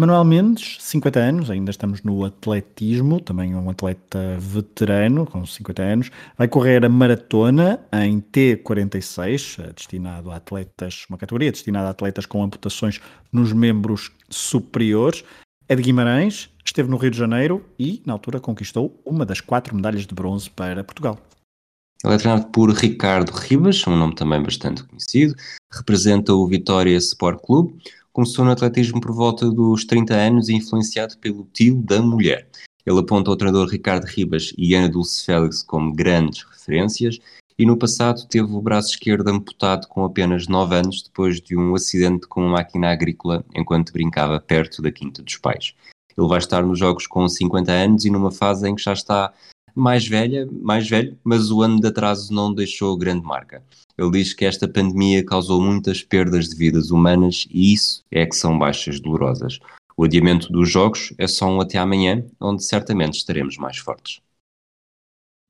Manuel 0.00 0.24
Mendes, 0.24 0.78
50 0.80 1.20
anos, 1.20 1.50
ainda 1.50 1.70
estamos 1.70 2.02
no 2.02 2.24
atletismo, 2.24 3.20
também 3.20 3.52
é 3.52 3.56
um 3.56 3.68
atleta 3.68 4.38
veterano, 4.38 5.26
com 5.26 5.44
50 5.44 5.82
anos, 5.82 6.10
vai 6.38 6.48
correr 6.48 6.82
a 6.86 6.88
maratona 6.88 7.78
em 7.92 8.18
T46, 8.18 9.62
eh, 9.62 9.72
destinado 9.74 10.30
a 10.30 10.36
atletas, 10.36 11.04
uma 11.10 11.18
categoria 11.18 11.52
destinada 11.52 11.88
a 11.88 11.90
atletas 11.90 12.24
com 12.24 12.42
amputações 12.42 12.98
nos 13.30 13.52
membros 13.52 14.10
superiores. 14.30 15.22
É 15.68 15.76
de 15.76 15.82
Guimarães, 15.82 16.48
esteve 16.64 16.88
no 16.88 16.96
Rio 16.96 17.10
de 17.10 17.18
Janeiro 17.18 17.62
e, 17.78 18.02
na 18.06 18.14
altura, 18.14 18.40
conquistou 18.40 18.98
uma 19.04 19.26
das 19.26 19.42
quatro 19.42 19.76
medalhas 19.76 20.06
de 20.06 20.14
bronze 20.14 20.48
para 20.48 20.82
Portugal. 20.82 21.18
Ele 22.02 22.14
é 22.14 22.16
treinado 22.16 22.46
por 22.46 22.70
Ricardo 22.70 23.30
Ribas, 23.32 23.86
um 23.86 23.94
nome 23.94 24.14
também 24.14 24.42
bastante 24.42 24.82
conhecido, 24.82 25.34
representa 25.70 26.32
o 26.32 26.46
Vitória 26.46 26.96
Sport 26.96 27.42
Clube, 27.42 27.74
começou 28.12 28.44
no 28.44 28.50
atletismo 28.50 29.00
por 29.00 29.12
volta 29.12 29.50
dos 29.50 29.84
30 29.84 30.14
anos 30.14 30.48
e 30.48 30.54
influenciado 30.54 31.16
pelo 31.18 31.48
tio 31.52 31.76
da 31.82 32.02
mulher. 32.02 32.48
Ele 32.84 32.98
aponta 32.98 33.30
o 33.30 33.36
treinador 33.36 33.68
Ricardo 33.68 34.04
Ribas 34.04 34.52
e 34.56 34.74
Ana 34.74 34.88
Dulce 34.88 35.24
Félix 35.24 35.62
como 35.62 35.94
grandes 35.94 36.42
referências 36.44 37.18
e 37.58 37.66
no 37.66 37.76
passado 37.76 38.26
teve 38.26 38.50
o 38.50 38.60
braço 38.62 38.90
esquerdo 38.90 39.28
amputado 39.28 39.86
com 39.86 40.02
apenas 40.02 40.48
9 40.48 40.74
anos 40.74 41.02
depois 41.02 41.40
de 41.40 41.56
um 41.56 41.74
acidente 41.74 42.26
com 42.26 42.40
uma 42.40 42.52
máquina 42.52 42.90
agrícola 42.90 43.44
enquanto 43.54 43.92
brincava 43.92 44.40
perto 44.40 44.80
da 44.80 44.90
quinta 44.90 45.22
dos 45.22 45.36
pais. 45.36 45.74
Ele 46.16 46.26
vai 46.26 46.38
estar 46.38 46.62
nos 46.62 46.78
jogos 46.78 47.06
com 47.06 47.28
50 47.28 47.70
anos 47.70 48.04
e 48.04 48.10
numa 48.10 48.30
fase 48.30 48.66
em 48.68 48.74
que 48.74 48.82
já 48.82 48.94
está 48.94 49.32
mais 49.74 50.06
velha, 50.06 50.48
mais 50.50 50.88
velho, 50.88 51.16
mas 51.24 51.50
o 51.50 51.62
ano 51.62 51.80
de 51.80 51.88
atraso 51.88 52.32
não 52.32 52.52
deixou 52.52 52.96
grande 52.96 53.24
marca. 53.24 53.62
Ele 53.96 54.10
diz 54.10 54.32
que 54.32 54.44
esta 54.44 54.66
pandemia 54.66 55.24
causou 55.24 55.60
muitas 55.60 56.02
perdas 56.02 56.48
de 56.48 56.56
vidas 56.56 56.90
humanas 56.90 57.46
e 57.50 57.72
isso 57.72 58.04
é 58.10 58.24
que 58.24 58.34
são 58.34 58.58
baixas 58.58 58.98
dolorosas. 59.00 59.58
O 59.96 60.04
adiamento 60.04 60.50
dos 60.50 60.70
jogos 60.70 61.12
é 61.18 61.26
só 61.26 61.46
um 61.46 61.60
até 61.60 61.76
amanhã, 61.78 62.24
onde 62.40 62.64
certamente 62.64 63.18
estaremos 63.18 63.58
mais 63.58 63.76
fortes. 63.76 64.20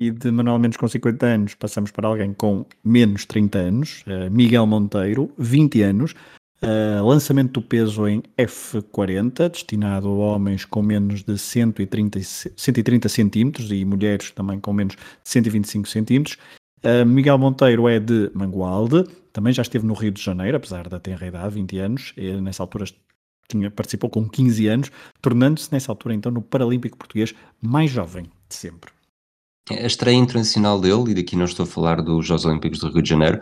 E 0.00 0.10
de 0.10 0.30
Manuel 0.30 0.58
Menos 0.58 0.76
com 0.76 0.88
50 0.88 1.26
anos 1.26 1.54
passamos 1.54 1.90
para 1.90 2.08
alguém 2.08 2.32
com 2.32 2.64
menos 2.82 3.26
30 3.26 3.58
anos, 3.58 4.02
eh, 4.06 4.30
Miguel 4.30 4.66
Monteiro, 4.66 5.30
20 5.36 5.82
anos, 5.82 6.14
Uh, 6.62 7.02
lançamento 7.06 7.52
do 7.52 7.62
peso 7.62 8.06
em 8.06 8.22
F40, 8.36 9.48
destinado 9.48 10.08
a 10.08 10.12
homens 10.12 10.66
com 10.66 10.82
menos 10.82 11.22
de 11.22 11.38
130, 11.38 12.20
130 12.22 13.08
centímetros 13.08 13.72
e 13.72 13.82
mulheres 13.82 14.30
também 14.30 14.60
com 14.60 14.70
menos 14.72 14.94
de 14.94 15.00
125 15.24 15.88
centímetros. 15.88 16.36
Uh, 16.84 17.06
Miguel 17.06 17.38
Monteiro 17.38 17.88
é 17.88 17.98
de 17.98 18.30
Mangualde, 18.34 19.04
também 19.32 19.54
já 19.54 19.62
esteve 19.62 19.86
no 19.86 19.94
Rio 19.94 20.10
de 20.10 20.22
Janeiro, 20.22 20.58
apesar 20.58 20.86
da 20.86 21.00
tenra 21.00 21.26
idade, 21.26 21.54
20 21.54 21.78
anos. 21.78 22.12
Ele, 22.16 22.42
nessa 22.42 22.62
altura 22.62 22.84
tinha, 23.48 23.70
participou 23.70 24.10
com 24.10 24.28
15 24.28 24.66
anos, 24.66 24.92
tornando-se 25.22 25.72
nessa 25.72 25.90
altura 25.90 26.14
então 26.14 26.30
no 26.30 26.42
Paralímpico 26.42 26.98
Português 26.98 27.34
mais 27.60 27.90
jovem 27.90 28.24
de 28.48 28.54
sempre. 28.54 28.92
A 29.70 29.86
estreia 29.86 30.16
internacional 30.16 30.80
dele, 30.80 31.12
e 31.12 31.14
daqui 31.14 31.36
não 31.36 31.44
estou 31.44 31.64
a 31.64 31.66
falar 31.66 32.02
dos 32.02 32.26
Jogos 32.26 32.44
Olímpicos 32.44 32.80
do 32.80 32.90
Rio 32.90 33.02
de 33.02 33.08
Janeiro, 33.08 33.40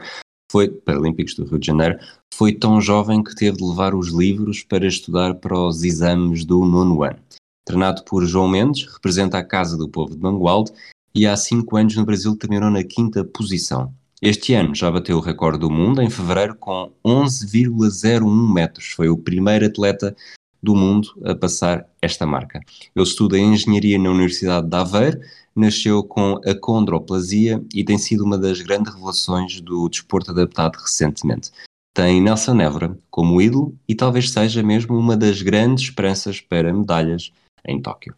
foi, 0.50 0.68
Paralímpicos 0.68 1.34
do 1.34 1.44
Rio 1.44 1.58
de 1.58 1.66
Janeiro, 1.66 1.98
foi 2.32 2.52
tão 2.52 2.80
jovem 2.80 3.22
que 3.22 3.34
teve 3.34 3.58
de 3.58 3.64
levar 3.64 3.94
os 3.94 4.08
livros 4.08 4.62
para 4.62 4.86
estudar 4.86 5.34
para 5.34 5.58
os 5.58 5.82
exames 5.82 6.44
do 6.44 6.64
nono 6.64 7.02
ano. 7.02 7.18
Treinado 7.66 8.02
por 8.04 8.24
João 8.24 8.48
Mendes, 8.48 8.90
representa 8.90 9.38
a 9.38 9.44
Casa 9.44 9.76
do 9.76 9.88
Povo 9.88 10.14
de 10.14 10.22
Mangualde 10.22 10.72
e 11.14 11.26
há 11.26 11.36
cinco 11.36 11.76
anos 11.76 11.94
no 11.96 12.04
Brasil 12.04 12.34
terminou 12.36 12.70
na 12.70 12.82
quinta 12.82 13.22
posição. 13.24 13.92
Este 14.22 14.54
ano 14.54 14.74
já 14.74 14.90
bateu 14.90 15.16
o 15.18 15.20
recorde 15.20 15.60
do 15.60 15.70
mundo 15.70 16.02
em 16.02 16.10
fevereiro 16.10 16.54
com 16.56 16.90
11,01 17.04 18.52
metros. 18.52 18.86
Foi 18.92 19.08
o 19.08 19.16
primeiro 19.16 19.66
atleta 19.66 20.16
do 20.62 20.74
mundo 20.74 21.08
a 21.24 21.34
passar 21.34 21.86
esta 22.02 22.26
marca. 22.26 22.60
Ele 22.96 23.04
estuda 23.04 23.38
engenharia 23.38 23.98
na 23.98 24.10
Universidade 24.10 24.68
de 24.68 24.76
Aveiro 24.76 25.20
nasceu 25.58 26.02
com 26.02 26.40
a 26.44 26.54
condroplasia 26.54 27.62
e 27.74 27.84
tem 27.84 27.98
sido 27.98 28.24
uma 28.24 28.38
das 28.38 28.60
grandes 28.60 28.92
revelações 28.92 29.60
do 29.60 29.88
desporto 29.88 30.30
adaptado 30.30 30.76
recentemente. 30.76 31.50
Tem 31.94 32.20
Nelson 32.20 32.60
Évora 32.60 32.96
como 33.10 33.42
ídolo 33.42 33.76
e 33.88 33.94
talvez 33.94 34.30
seja 34.30 34.62
mesmo 34.62 34.96
uma 34.96 35.16
das 35.16 35.42
grandes 35.42 35.84
esperanças 35.84 36.40
para 36.40 36.72
medalhas 36.72 37.32
em 37.66 37.80
Tóquio. 37.82 38.14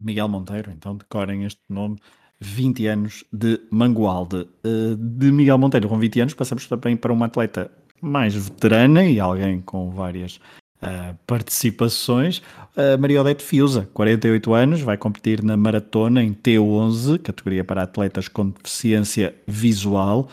Miguel 0.00 0.28
Monteiro, 0.28 0.70
então 0.70 0.96
decorem 0.96 1.44
este 1.44 1.62
nome, 1.68 1.96
20 2.40 2.86
anos 2.86 3.24
de 3.32 3.60
Mangualde. 3.70 4.46
Eh, 4.62 4.94
de 4.98 5.32
Miguel 5.32 5.58
Monteiro, 5.58 5.88
com 5.88 5.98
20 5.98 6.20
anos, 6.20 6.34
passamos 6.34 6.66
também 6.66 6.96
para 6.96 7.12
uma 7.12 7.26
atleta 7.26 7.70
mais 8.00 8.34
veterana 8.34 9.04
e 9.04 9.18
alguém 9.18 9.62
com 9.62 9.90
várias 9.90 10.38
uh, 10.82 11.16
participações. 11.26 12.38
Uh, 12.76 12.98
Maria 12.98 13.20
Odete 13.20 13.42
Fiusa, 13.42 13.88
48 13.92 14.54
anos, 14.54 14.80
vai 14.80 14.96
competir 14.96 15.42
na 15.42 15.56
maratona 15.56 16.22
em 16.22 16.32
T11, 16.32 17.20
categoria 17.20 17.64
para 17.64 17.82
atletas 17.82 18.28
com 18.28 18.50
deficiência 18.50 19.34
visual. 19.46 20.28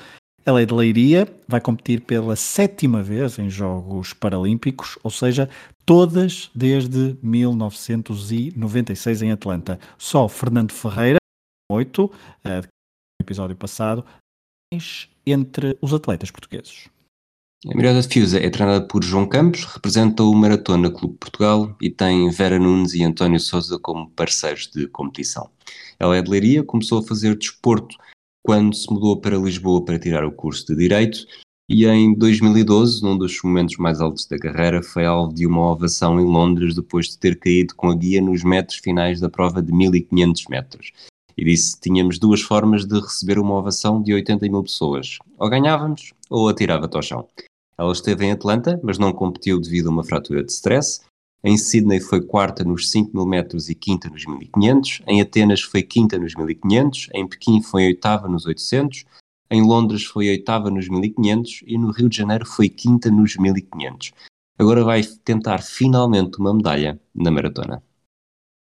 Ela 0.46 0.62
é 0.62 0.66
de 0.66 0.74
Leiria, 0.74 1.26
vai 1.48 1.62
competir 1.62 2.02
pela 2.02 2.36
sétima 2.36 3.02
vez 3.02 3.40
em 3.40 3.50
Jogos 3.50 4.12
Paralímpicos, 4.12 5.00
ou 5.02 5.10
seja, 5.10 5.50
todas 5.86 6.52
desde 6.54 7.18
1996 7.24 9.22
em 9.22 9.32
Atlanta. 9.32 9.80
Só 9.98 10.28
Fernando 10.28 10.74
Ferreira, 10.74 11.20
8, 11.72 12.06
uh, 12.06 12.12
episódio 13.22 13.56
passado, 13.56 14.06
entre 15.26 15.78
os 15.82 15.94
atletas 15.94 16.30
portugueses. 16.30 16.90
A 17.72 17.78
Mirada 17.78 18.02
de 18.02 18.10
Fiusa 18.10 18.40
é 18.40 18.50
treinada 18.50 18.86
por 18.86 19.02
João 19.06 19.26
Campos, 19.26 19.64
representa 19.64 20.22
o 20.22 20.36
Maratona 20.36 20.92
Clube 20.92 21.16
Portugal 21.18 21.74
e 21.82 21.90
tem 21.90 22.30
Vera 22.30 22.60
Nunes 22.60 22.94
e 22.94 23.04
António 23.04 23.40
Souza 23.40 23.80
como 23.80 24.10
parceiros 24.10 24.68
de 24.68 24.86
competição. 24.88 25.50
Ela 25.98 26.18
é 26.18 26.22
de 26.22 26.30
Leiria, 26.30 26.62
começou 26.62 27.00
a 27.00 27.04
fazer 27.04 27.38
desporto 27.38 27.96
quando 28.44 28.76
se 28.76 28.92
mudou 28.92 29.16
para 29.16 29.38
Lisboa 29.38 29.86
para 29.86 29.98
tirar 29.98 30.26
o 30.26 30.32
curso 30.34 30.66
de 30.68 30.76
Direito 30.76 31.26
e 31.70 31.86
em 31.86 32.14
2012, 32.14 33.02
num 33.02 33.18
dos 33.18 33.42
momentos 33.42 33.78
mais 33.78 34.02
altos 34.02 34.26
da 34.26 34.38
carreira, 34.38 34.84
foi 34.84 35.06
alvo 35.06 35.34
de 35.34 35.48
uma 35.48 35.72
ovação 35.72 36.20
em 36.20 36.26
Londres 36.26 36.76
depois 36.76 37.08
de 37.08 37.18
ter 37.18 37.40
caído 37.40 37.76
com 37.76 37.90
a 37.90 37.96
guia 37.96 38.22
nos 38.22 38.44
metros 38.44 38.80
finais 38.80 39.22
da 39.22 39.30
prova 39.30 39.62
de 39.62 39.72
1500 39.72 40.48
metros. 40.50 40.92
E 41.38 41.46
disse 41.46 41.80
tínhamos 41.80 42.20
duas 42.20 42.42
formas 42.42 42.86
de 42.86 43.00
receber 43.00 43.40
uma 43.40 43.56
ovação 43.56 44.04
de 44.04 44.14
80 44.14 44.50
mil 44.50 44.64
pessoas. 44.64 45.18
Ou 45.40 45.50
ganhávamos 45.50 46.12
ou 46.30 46.50
atirava-te 46.50 46.98
ao 46.98 47.02
chão. 47.02 47.26
Ela 47.78 47.92
esteve 47.92 48.26
em 48.26 48.32
Atlanta, 48.32 48.80
mas 48.84 48.98
não 48.98 49.12
competiu 49.12 49.60
devido 49.60 49.88
a 49.88 49.92
uma 49.92 50.04
fratura 50.04 50.44
de 50.44 50.52
stress. 50.52 51.02
Em 51.44 51.58
Sydney 51.58 52.00
foi 52.00 52.22
quarta 52.22 52.64
nos 52.64 52.90
5 52.90 53.12
mil 53.14 53.26
metros 53.26 53.70
e 53.70 53.76
quinta 53.76 54.10
nos 54.10 54.26
1500. 54.26 55.02
Em 55.08 55.22
Atenas 55.22 55.62
foi 55.62 55.84
quinta 55.84 56.18
nos 56.18 56.36
1500. 56.36 57.10
Em 57.14 57.28
Pequim 57.28 57.62
foi 57.62 57.86
oitava 57.86 58.28
nos 58.28 58.46
800. 58.46 59.04
Em 59.52 59.62
Londres 59.62 60.06
foi 60.06 60.30
oitava 60.30 60.72
nos 60.72 60.88
1500 60.88 61.64
e 61.68 61.78
no 61.78 61.92
Rio 61.92 62.08
de 62.08 62.18
Janeiro 62.18 62.46
foi 62.46 62.70
quinta 62.70 63.12
nos 63.12 63.36
1500. 63.36 64.14
Agora 64.58 64.84
vai 64.84 65.04
tentar 65.04 65.62
finalmente 65.62 66.40
uma 66.40 66.54
medalha 66.54 67.00
na 67.14 67.30
maratona. 67.30 67.84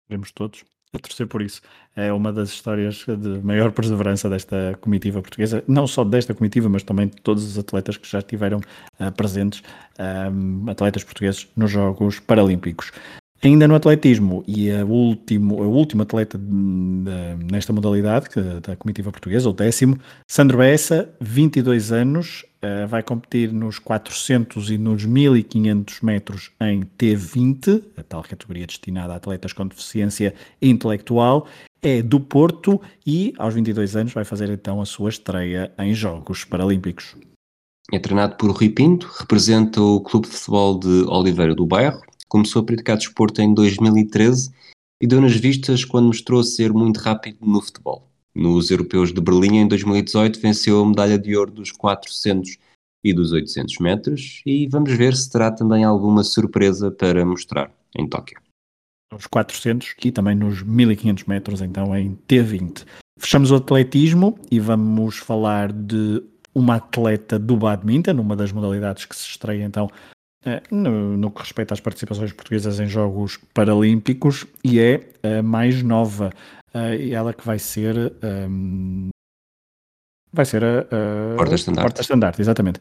Vemos 0.08 0.30
todos 0.32 0.64
a 0.92 0.98
torcer 0.98 1.26
por 1.26 1.42
isso. 1.42 1.60
É 1.94 2.12
uma 2.12 2.32
das 2.32 2.50
histórias 2.50 3.04
de 3.06 3.40
maior 3.42 3.72
perseverança 3.72 4.28
desta 4.28 4.78
comitiva 4.80 5.20
portuguesa, 5.20 5.62
não 5.66 5.86
só 5.86 6.04
desta 6.04 6.34
comitiva, 6.34 6.68
mas 6.68 6.82
também 6.82 7.08
de 7.08 7.16
todos 7.16 7.44
os 7.44 7.58
atletas 7.58 7.96
que 7.96 8.08
já 8.08 8.18
estiveram 8.18 8.58
uh, 8.58 9.12
presentes, 9.16 9.62
um, 9.98 10.64
ah, 10.68 10.72
atletas 10.72 11.04
portugueses 11.04 11.48
nos 11.56 11.70
Jogos 11.70 12.20
Paralímpicos. 12.20 12.92
Ainda 13.40 13.68
no 13.68 13.76
atletismo, 13.76 14.42
e 14.48 14.68
a 14.68 14.84
último, 14.84 16.02
atleta 16.02 16.36
de, 16.36 16.44
de, 16.44 17.52
nesta 17.52 17.72
modalidade 17.72 18.28
que, 18.28 18.40
da 18.40 18.74
comitiva 18.74 19.12
portuguesa, 19.12 19.48
o 19.48 19.52
décimo, 19.52 19.96
Sandro 20.26 20.58
Bessa, 20.58 21.08
22 21.20 21.92
anos, 21.92 22.44
uh, 22.62 22.86
vai 22.88 23.02
competir 23.02 23.52
nos 23.52 23.78
400 23.78 24.70
e 24.70 24.78
nos 24.78 25.04
1500 25.04 26.00
metros 26.00 26.50
em 26.60 26.82
T20, 26.98 27.82
a 27.96 28.02
tal 28.02 28.22
categoria 28.22 28.66
destinada 28.66 29.12
a 29.12 29.16
atletas 29.16 29.52
com 29.52 29.66
deficiência 29.66 30.34
intelectual, 30.60 31.46
é 31.80 32.02
do 32.02 32.18
Porto 32.18 32.80
e 33.06 33.32
aos 33.38 33.54
22 33.54 33.96
anos 33.96 34.12
vai 34.12 34.24
fazer 34.24 34.50
então 34.50 34.80
a 34.80 34.84
sua 34.84 35.10
estreia 35.10 35.72
em 35.78 35.94
Jogos 35.94 36.44
Paralímpicos. 36.44 37.16
É 37.92 37.98
treinado 37.98 38.36
por 38.36 38.50
Rui 38.50 38.68
Pinto, 38.68 39.08
representa 39.18 39.80
o 39.80 40.00
Clube 40.00 40.28
de 40.28 40.34
Futebol 40.34 40.78
de 40.78 41.04
Oliveira 41.08 41.54
do 41.54 41.64
Bairro, 41.64 42.02
Começou 42.28 42.60
a 42.60 42.64
praticar 42.64 42.98
desporto 42.98 43.40
em 43.40 43.54
2013 43.54 44.52
e 45.00 45.06
deu 45.06 45.18
nas 45.18 45.34
vistas 45.34 45.82
quando 45.82 46.08
mostrou 46.08 46.44
ser 46.44 46.74
muito 46.74 46.98
rápido 46.98 47.38
no 47.40 47.62
futebol. 47.62 48.07
Nos 48.38 48.70
Europeus 48.70 49.12
de 49.12 49.20
Berlim, 49.20 49.56
em 49.56 49.66
2018, 49.66 50.40
venceu 50.40 50.80
a 50.80 50.86
medalha 50.86 51.18
de 51.18 51.36
ouro 51.36 51.50
dos 51.50 51.72
400 51.72 52.56
e 53.02 53.12
dos 53.12 53.32
800 53.32 53.78
metros 53.78 54.42
e 54.46 54.68
vamos 54.68 54.92
ver 54.92 55.16
se 55.16 55.28
terá 55.28 55.50
também 55.50 55.82
alguma 55.82 56.22
surpresa 56.22 56.88
para 56.88 57.26
mostrar 57.26 57.68
em 57.96 58.08
Tóquio. 58.08 58.40
Nos 59.12 59.26
400 59.26 59.96
e 60.04 60.12
também 60.12 60.36
nos 60.36 60.62
1500 60.62 61.24
metros, 61.24 61.60
então 61.60 61.96
em 61.96 62.16
T20. 62.28 62.84
Fechamos 63.18 63.50
o 63.50 63.56
atletismo 63.56 64.38
e 64.50 64.60
vamos 64.60 65.16
falar 65.16 65.72
de 65.72 66.22
uma 66.54 66.76
atleta 66.76 67.40
do 67.40 67.56
badminton, 67.56 68.20
uma 68.20 68.36
das 68.36 68.52
modalidades 68.52 69.04
que 69.04 69.16
se 69.16 69.28
estreia 69.30 69.64
então 69.64 69.90
é, 70.46 70.62
no, 70.70 71.16
no, 71.16 71.30
que 71.32 71.40
respeita 71.40 71.74
às 71.74 71.80
participações 71.80 72.32
portuguesas 72.32 72.78
em 72.78 72.86
Jogos 72.86 73.38
Paralímpicos 73.52 74.46
e 74.62 74.78
é 74.78 75.10
a 75.22 75.42
mais 75.42 75.82
nova. 75.82 76.32
Uh, 76.74 77.12
ela 77.12 77.32
que 77.32 77.44
vai 77.44 77.58
ser. 77.58 78.12
Um, 78.22 79.08
vai 80.32 80.44
ser 80.44 80.62
a, 80.64 80.80
a 80.80 81.36
porta-estandarte. 81.36 82.00
Porta 82.00 82.42
exatamente. 82.42 82.80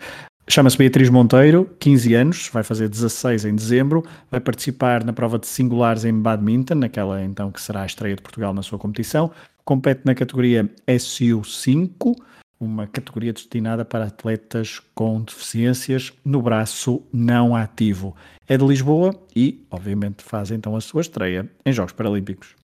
Chama-se 0.50 0.78
Beatriz 0.78 1.10
Monteiro, 1.10 1.70
15 1.78 2.14
anos, 2.14 2.50
vai 2.54 2.64
fazer 2.64 2.88
16 2.88 3.44
em 3.44 3.54
dezembro, 3.54 4.06
vai 4.32 4.40
participar 4.40 5.04
na 5.04 5.12
prova 5.12 5.38
de 5.38 5.46
singulares 5.46 6.06
em 6.06 6.14
badminton, 6.14 6.76
naquela 6.76 7.22
então 7.22 7.52
que 7.52 7.60
será 7.60 7.82
a 7.82 7.86
estreia 7.86 8.16
de 8.16 8.22
Portugal 8.22 8.54
na 8.54 8.64
sua 8.64 8.80
competição. 8.80 9.30
Compete 9.66 10.04
na 10.06 10.16
categoria 10.16 10.70
SU5 10.88 12.16
uma 12.60 12.88
categoria 12.88 13.34
destinada 13.34 13.86
para 13.86 14.06
atletas 14.06 14.82
com 14.96 15.22
deficiências 15.22 16.14
no 16.24 16.42
braço 16.42 17.04
não 17.14 17.56
ativo. 17.56 18.16
É 18.48 18.58
de 18.58 18.66
Lisboa 18.66 19.14
e, 19.36 19.66
obviamente, 19.70 20.24
faz 20.24 20.50
então 20.50 20.76
a 20.76 20.82
sua 20.82 21.02
estreia 21.02 21.50
em 21.66 21.74
Jogos 21.74 21.94
Paralímpicos. 21.94 22.57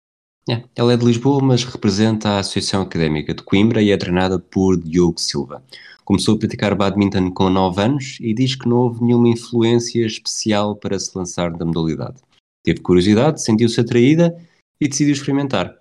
É, 0.49 0.61
ela 0.75 0.91
é 0.91 0.97
de 0.97 1.05
Lisboa, 1.05 1.41
mas 1.41 1.63
representa 1.63 2.31
a 2.31 2.39
Associação 2.39 2.81
Académica 2.81 3.33
de 3.33 3.41
Coimbra 3.43 3.81
e 3.81 3.91
é 3.91 3.97
treinada 3.97 4.37
por 4.37 4.77
Diogo 4.77 5.19
Silva. 5.19 5.63
Começou 6.03 6.35
a 6.35 6.37
praticar 6.37 6.75
badminton 6.75 7.31
com 7.31 7.49
9 7.49 7.81
anos 7.81 8.17
e 8.19 8.33
diz 8.33 8.55
que 8.55 8.67
não 8.67 8.77
houve 8.77 9.01
nenhuma 9.01 9.29
influência 9.29 10.05
especial 10.05 10.75
para 10.75 10.99
se 10.99 11.17
lançar 11.17 11.49
da 11.51 11.65
modalidade. 11.65 12.17
Teve 12.61 12.81
curiosidade, 12.81 13.41
sentiu-se 13.41 13.79
atraída 13.79 14.35
e 14.81 14.89
decidiu 14.89 15.13
experimentar. 15.13 15.73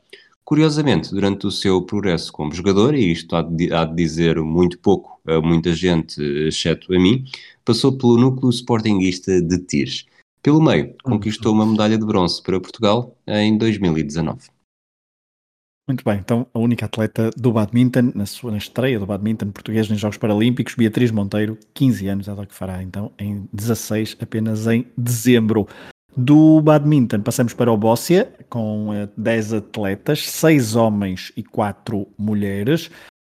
Curiosamente, 0.45 1.11
durante 1.11 1.45
o 1.45 1.51
seu 1.51 1.83
progresso 1.83 2.33
como 2.33 2.55
jogador, 2.55 2.95
e 2.95 3.11
isto 3.11 3.35
há 3.35 3.43
de, 3.43 3.73
há 3.73 3.85
de 3.85 3.97
dizer 3.97 4.41
muito 4.41 4.79
pouco 4.79 5.21
a 5.27 5.41
muita 5.41 5.73
gente, 5.73 6.23
exceto 6.23 6.95
a 6.95 6.99
mim, 6.99 7.25
passou 7.65 7.97
pelo 7.97 8.17
núcleo 8.17 8.51
sportinguista 8.51 9.41
de 9.41 9.59
Tires. 9.59 10.07
Pelo 10.41 10.61
meio, 10.61 10.95
conquistou 11.03 11.53
uma 11.53 11.67
medalha 11.67 11.97
de 11.97 12.05
bronze 12.05 12.43
para 12.43 12.61
Portugal 12.61 13.17
em 13.27 13.57
2019. 13.57 14.52
Muito 15.89 16.05
bem, 16.05 16.19
então 16.19 16.47
a 16.55 16.59
única 16.61 16.87
atleta 16.87 17.31
do 17.37 17.53
badminton, 17.53 18.13
na 18.15 18.25
sua 18.25 18.53
na 18.53 18.59
estreia 18.59 19.01
do 19.01 19.07
badminton 19.07 19.51
português 19.51 19.89
nos 19.89 19.99
Jogos 19.99 20.17
Paralímpicos, 20.17 20.77
Beatriz 20.77 21.11
Monteiro, 21.11 21.59
15 21.75 22.07
anos, 22.07 22.29
ela 22.29 22.47
que 22.47 22.55
fará 22.55 22.81
então 22.83 23.11
em 23.19 23.49
16, 23.53 24.17
apenas 24.21 24.69
em 24.69 24.87
dezembro. 24.97 25.67
Do 26.17 26.61
badminton 26.61 27.21
passamos 27.21 27.53
para 27.53 27.73
o 27.73 27.77
Bóssia, 27.77 28.33
com 28.49 28.91
10 29.17 29.55
atletas, 29.55 30.31
6 30.31 30.77
homens 30.77 31.33
e 31.37 31.43
4 31.43 32.07
mulheres. 32.17 32.89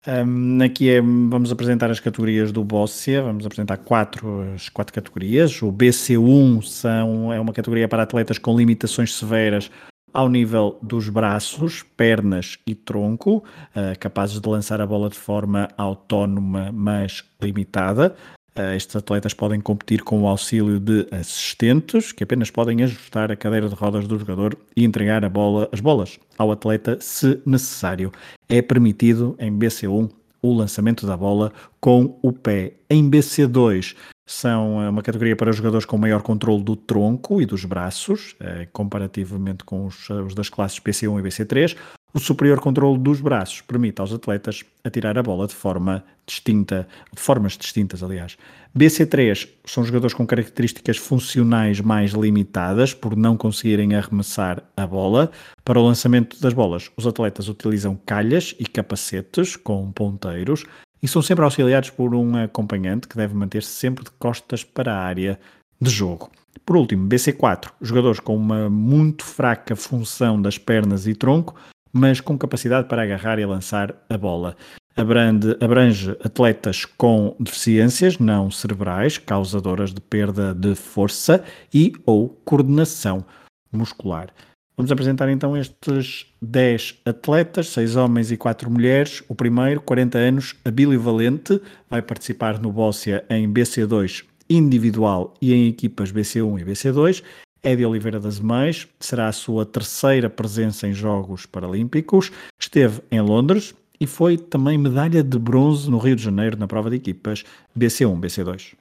Um, 0.08 0.64
aqui 0.64 0.90
é, 0.90 1.02
vamos 1.02 1.52
apresentar 1.52 1.92
as 1.92 2.00
categorias 2.00 2.54
do 2.54 2.64
Bóssia, 2.64 3.22
vamos 3.24 3.46
apresentar 3.46 3.76
quatro, 3.76 4.54
as 4.56 4.70
quatro 4.70 4.94
categorias. 4.94 5.62
O 5.62 5.70
BC1 5.70 6.62
são, 6.64 7.34
é 7.34 7.42
uma 7.42 7.52
categoria 7.52 7.90
para 7.90 8.04
atletas 8.04 8.38
com 8.38 8.56
limitações 8.56 9.14
severas 9.14 9.70
ao 10.14 10.30
nível 10.30 10.78
dos 10.82 11.10
braços, 11.10 11.84
pernas 11.96 12.58
e 12.66 12.74
tronco, 12.74 13.38
uh, 13.38 13.98
capazes 14.00 14.40
de 14.40 14.50
lançar 14.50 14.82
a 14.82 14.88
bola 14.88 15.10
de 15.10 15.18
forma 15.18 15.68
autónoma, 15.78 16.72
mas 16.72 17.24
limitada. 17.42 18.16
Uh, 18.58 18.76
estes 18.76 18.96
atletas 18.96 19.34
podem 19.34 19.62
competir 19.62 20.02
com 20.02 20.24
o 20.24 20.28
auxílio 20.28 20.80
de 20.80 21.08
assistentes, 21.12 22.12
que 22.12 22.24
apenas 22.24 22.50
podem 22.50 22.84
ajustar 22.84 23.32
a 23.32 23.36
cadeira 23.36 23.70
de 23.70 23.76
rodas 23.76 24.08
do 24.08 24.18
jogador 24.18 24.58
e 24.76 24.84
entregar 24.84 25.24
a 25.24 25.30
bola, 25.30 25.70
as 25.72 25.80
bolas 25.80 26.20
ao 26.38 26.52
atleta 26.52 26.98
se 27.00 27.40
necessário. 27.46 28.12
É 28.50 28.62
permitido 28.62 29.36
em 29.40 29.52
BC1 29.52 30.10
o 30.42 30.54
lançamento 30.54 31.06
da 31.06 31.18
bola 31.18 31.52
com 31.80 32.18
o 32.22 32.32
pé. 32.32 32.74
Em 32.90 33.10
BC2 33.10 33.96
são 34.28 34.84
eh, 34.84 34.90
uma 34.90 35.02
categoria 35.02 35.38
para 35.38 35.54
jogadores 35.54 35.86
com 35.86 35.98
maior 35.98 36.22
controle 36.22 36.62
do 36.62 36.76
tronco 36.76 37.42
e 37.42 37.46
dos 37.46 37.64
braços, 37.64 38.36
eh, 38.42 38.68
comparativamente 38.74 39.64
com 39.64 39.86
os, 39.86 40.10
os, 40.10 40.36
das 40.36 40.50
classes 40.50 40.80
BC1 40.82 41.20
e 41.20 41.24
BC3. 41.24 41.78
O 42.14 42.20
superior 42.20 42.60
controle 42.60 42.98
dos 42.98 43.22
braços 43.22 43.62
permite 43.62 44.02
aos 44.02 44.12
atletas 44.12 44.66
atirar 44.84 45.18
a 45.18 45.24
bola 45.24 45.48
de 45.48 45.54
forma 45.54 46.04
distinta, 46.26 46.88
de 47.14 47.22
formas 47.22 47.58
distintas, 47.58 48.04
aliás. 48.04 48.38
BC3 48.78 49.48
são 49.66 49.84
jogadores 49.84 50.14
com 50.14 50.28
características 50.28 50.98
funcionais 50.98 51.80
mais 51.80 52.12
limitadas 52.12 52.94
por 52.94 53.16
não 53.16 53.38
conseguirem 53.38 53.96
arremessar 53.96 54.62
a 54.76 54.86
bola. 54.86 55.32
Para 55.64 55.80
o 55.80 55.86
lançamento 55.86 56.40
das 56.42 56.54
bolas, 56.54 56.92
os 56.98 57.08
atletas 57.08 57.48
utilizam 57.48 57.98
calhas 58.06 58.54
e 58.60 58.66
capacetes 58.66 59.56
com 59.56 59.92
ponteiros 59.92 60.66
e 61.02 61.08
são 61.08 61.22
sempre 61.22 61.44
auxiliados 61.44 61.90
por 61.90 62.14
um 62.16 62.36
acompanhante 62.36 63.08
que 63.08 63.18
deve 63.18 63.34
manter-se 63.34 63.70
sempre 63.70 64.04
de 64.04 64.12
costas 64.12 64.64
para 64.64 64.94
a 64.94 65.04
área 65.04 65.40
de 65.80 65.90
jogo. 65.90 66.32
Por 66.66 66.76
último, 66.76 67.08
BC4, 67.08 67.72
jogadores 67.82 68.20
com 68.20 68.36
uma 68.36 68.70
muito 68.70 69.24
fraca 69.24 69.76
função 69.76 70.42
das 70.42 70.58
pernas 70.58 71.08
e 71.08 71.14
tronco 71.14 71.56
mas 71.98 72.22
com 72.22 72.38
capacidade 72.38 72.88
para 72.88 73.04
agarrar 73.04 73.40
e 73.40 73.46
lançar 73.46 73.96
a 74.10 74.18
bola. 74.18 74.56
Abrange, 74.96 75.56
abrange 75.62 76.12
atletas 76.24 76.86
com 76.86 77.36
deficiências 77.40 78.18
não 78.18 78.50
cerebrais, 78.50 79.18
causadoras 79.18 79.94
de 79.94 80.02
perda 80.02 80.54
de 80.54 80.74
força 80.76 81.44
e 81.74 81.94
ou 82.06 82.30
coordenação 82.44 83.24
muscular. 83.72 84.30
Vamos 84.78 84.92
apresentar 84.92 85.28
então 85.30 85.58
estes 85.58 86.28
10 86.40 87.02
atletas, 87.04 87.70
6 87.70 87.96
homens 87.96 88.32
e 88.32 88.38
4 88.38 88.70
mulheres. 88.70 89.24
O 89.28 89.34
primeiro, 89.34 89.82
40 89.82 90.20
anos, 90.20 90.56
Abílio 90.64 91.02
Valente, 91.02 91.60
vai 91.90 92.00
participar 92.00 92.60
no 92.60 92.72
Bóssia 92.72 93.26
em 93.28 93.52
BC2 93.52 94.24
individual 94.48 95.34
e 95.42 95.52
em 95.52 95.68
equipas 95.68 96.12
BC1 96.12 96.62
e 96.62 96.64
BC2. 96.64 97.24
Edi 97.64 97.84
Oliveira 97.84 98.20
das 98.20 98.40
Mães 98.40 98.88
será 99.00 99.28
a 99.28 99.32
sua 99.32 99.66
terceira 99.66 100.30
presença 100.30 100.88
em 100.88 100.94
Jogos 100.94 101.48
Paralímpicos. 101.48 102.32
Esteve 102.62 103.02
em 103.12 103.20
Londres 103.20 103.74
e 104.00 104.06
foi 104.06 104.38
também 104.38 104.78
medalha 104.78 105.24
de 105.24 105.40
bronze 105.40 105.90
no 105.90 105.98
Rio 105.98 106.16
de 106.16 106.22
Janeiro 106.22 106.56
na 106.56 106.68
prova 106.68 106.92
de 106.92 106.98
equipas 106.98 107.44
BC1, 107.76 108.20
BC2. 108.20 108.76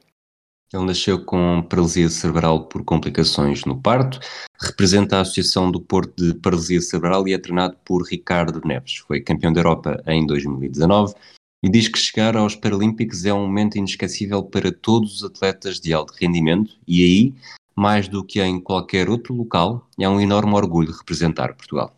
Ele 0.73 0.85
nasceu 0.85 1.23
com 1.23 1.61
paralisia 1.69 2.09
cerebral 2.09 2.65
por 2.67 2.83
complicações 2.83 3.63
no 3.63 3.81
parto, 3.81 4.19
representa 4.59 5.17
a 5.17 5.21
Associação 5.21 5.71
do 5.71 5.79
Porto 5.79 6.13
de 6.15 6.37
Paralisia 6.39 6.81
Cerebral 6.81 7.27
e 7.27 7.33
é 7.33 7.37
treinado 7.37 7.77
por 7.85 8.03
Ricardo 8.03 8.61
Neves. 8.65 8.97
Foi 8.97 9.21
campeão 9.21 9.53
da 9.53 9.61
Europa 9.61 10.03
em 10.05 10.25
2019 10.25 11.13
e 11.63 11.69
diz 11.69 11.87
que 11.87 11.97
chegar 11.97 12.35
aos 12.35 12.55
Paralímpicos 12.55 13.25
é 13.25 13.33
um 13.33 13.41
momento 13.41 13.77
inesquecível 13.77 14.43
para 14.43 14.71
todos 14.71 15.15
os 15.15 15.23
atletas 15.23 15.79
de 15.79 15.93
alto 15.93 16.13
rendimento 16.19 16.75
e 16.85 17.03
aí 17.03 17.33
mais 17.77 18.07
do 18.07 18.25
que 18.25 18.41
em 18.41 18.59
qualquer 18.59 19.07
outro 19.07 19.35
local, 19.35 19.87
é 19.99 20.09
um 20.09 20.19
enorme 20.19 20.55
orgulho 20.55 20.91
representar 20.91 21.53
Portugal. 21.53 21.95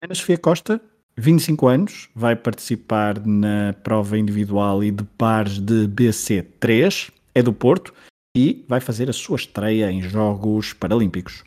Ana 0.00 0.14
Sofia 0.14 0.38
Costa, 0.38 0.80
25 1.16 1.66
anos, 1.66 2.08
vai 2.14 2.34
participar 2.34 3.24
na 3.26 3.74
prova 3.82 4.18
individual 4.18 4.82
e 4.82 4.90
de 4.90 5.04
pares 5.04 5.58
de 5.58 5.86
BC3, 5.88 7.12
é 7.34 7.42
do 7.42 7.52
Porto 7.52 7.92
e 8.36 8.64
vai 8.68 8.80
fazer 8.80 9.10
a 9.10 9.12
sua 9.12 9.36
estreia 9.36 9.90
em 9.90 10.02
Jogos 10.02 10.72
Paralímpicos. 10.72 11.44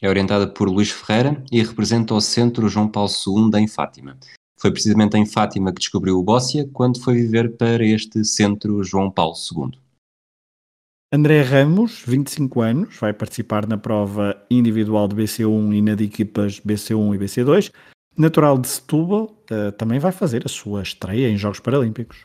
É 0.00 0.08
orientada 0.08 0.46
por 0.46 0.68
Luís 0.68 0.90
Ferreira 0.90 1.42
e 1.50 1.62
representa 1.62 2.14
o 2.14 2.20
Centro 2.20 2.68
João 2.68 2.88
Paulo 2.88 3.10
II 3.10 3.60
em 3.60 3.66
Fátima. 3.66 4.16
Foi 4.60 4.70
precisamente 4.72 5.16
em 5.16 5.26
Fátima 5.26 5.72
que 5.72 5.80
descobriu 5.80 6.18
o 6.18 6.22
Bóssia 6.22 6.68
quando 6.72 7.00
foi 7.00 7.14
viver 7.14 7.56
para 7.56 7.84
este 7.84 8.24
Centro 8.24 8.82
João 8.82 9.10
Paulo 9.10 9.34
II. 9.34 9.78
André 11.10 11.40
Ramos, 11.40 12.02
25 12.06 12.60
anos, 12.60 12.96
vai 12.98 13.14
participar 13.14 13.66
na 13.66 13.78
prova 13.78 14.36
individual 14.50 15.08
de 15.08 15.16
BC1 15.16 15.74
e 15.74 15.80
na 15.80 15.94
de 15.94 16.04
equipas 16.04 16.60
BC1 16.60 17.14
e 17.14 17.18
BC2. 17.18 17.72
Natural 18.18 18.58
de 18.58 18.66
Setúbal, 18.66 19.32
uh, 19.48 19.70
também 19.78 20.00
vai 20.00 20.10
fazer 20.10 20.42
a 20.44 20.48
sua 20.48 20.82
estreia 20.82 21.28
em 21.28 21.36
Jogos 21.36 21.60
Paralímpicos. 21.60 22.24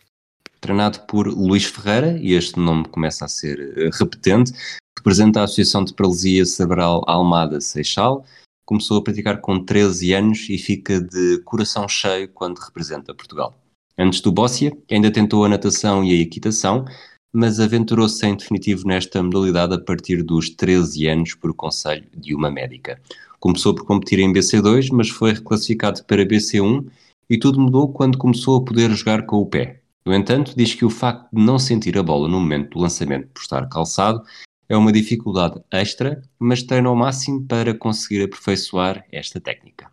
Treinado 0.60 1.02
por 1.02 1.28
Luís 1.28 1.66
Ferreira, 1.66 2.18
e 2.18 2.34
este 2.34 2.60
nome 2.60 2.86
começa 2.86 3.26
a 3.26 3.28
ser 3.28 3.60
uh, 3.60 3.96
repetente, 4.00 4.52
representa 4.98 5.42
a 5.42 5.44
Associação 5.44 5.84
de 5.86 5.94
Paralisia 5.94 6.48
Cerebral 6.48 7.04
Almada 7.06 7.62
Seixal. 7.62 8.26
Começou 8.66 8.98
a 8.98 9.04
praticar 9.04 9.40
com 9.40 9.64
13 9.64 10.14
anos 10.14 10.50
e 10.50 10.58
fica 10.58 11.00
de 11.00 11.38
coração 11.46 11.88
cheio 11.88 12.28
quando 12.30 12.58
representa 12.58 13.14
Portugal. 13.14 13.54
Antes 13.96 14.20
do 14.20 14.32
Bóssia, 14.32 14.76
ainda 14.90 15.12
tentou 15.12 15.46
a 15.46 15.50
natação 15.50 16.04
e 16.04 16.12
a 16.12 16.22
equitação, 16.22 16.86
mas 17.32 17.60
aventurou-se 17.60 18.26
em 18.26 18.36
definitivo 18.36 18.88
nesta 18.88 19.22
modalidade 19.22 19.76
a 19.76 19.80
partir 19.80 20.24
dos 20.24 20.50
13 20.50 21.08
anos 21.08 21.36
por 21.36 21.54
conselho 21.54 22.08
de 22.16 22.34
uma 22.34 22.50
médica. 22.50 23.00
Começou 23.44 23.76
por 23.76 23.86
competir 23.86 24.20
em 24.20 24.32
BC2, 24.32 24.88
mas 24.94 25.10
foi 25.10 25.34
reclassificado 25.34 26.02
para 26.06 26.26
BC1 26.26 26.90
e 27.30 27.38
tudo 27.38 27.60
mudou 27.60 27.92
quando 27.92 28.18
começou 28.18 28.56
a 28.56 28.64
poder 28.64 28.90
jogar 28.92 29.26
com 29.26 29.36
o 29.36 29.46
pé. 29.46 29.82
No 30.06 30.14
entanto, 30.14 30.54
diz 30.56 30.74
que 30.74 30.86
o 30.86 30.90
facto 30.90 31.28
de 31.30 31.44
não 31.44 31.60
sentir 31.60 31.98
a 31.98 32.04
bola 32.04 32.30
no 32.30 32.40
momento 32.40 32.70
do 32.70 32.80
lançamento 32.80 33.28
por 33.34 33.42
estar 33.42 33.68
calçado 33.68 34.24
é 34.70 34.78
uma 34.78 34.94
dificuldade 34.94 35.62
extra, 35.70 36.22
mas 36.40 36.64
treina 36.64 36.88
ao 36.88 36.96
máximo 36.96 37.46
para 37.46 37.74
conseguir 37.74 38.24
aperfeiçoar 38.24 39.06
esta 39.12 39.42
técnica. 39.42 39.92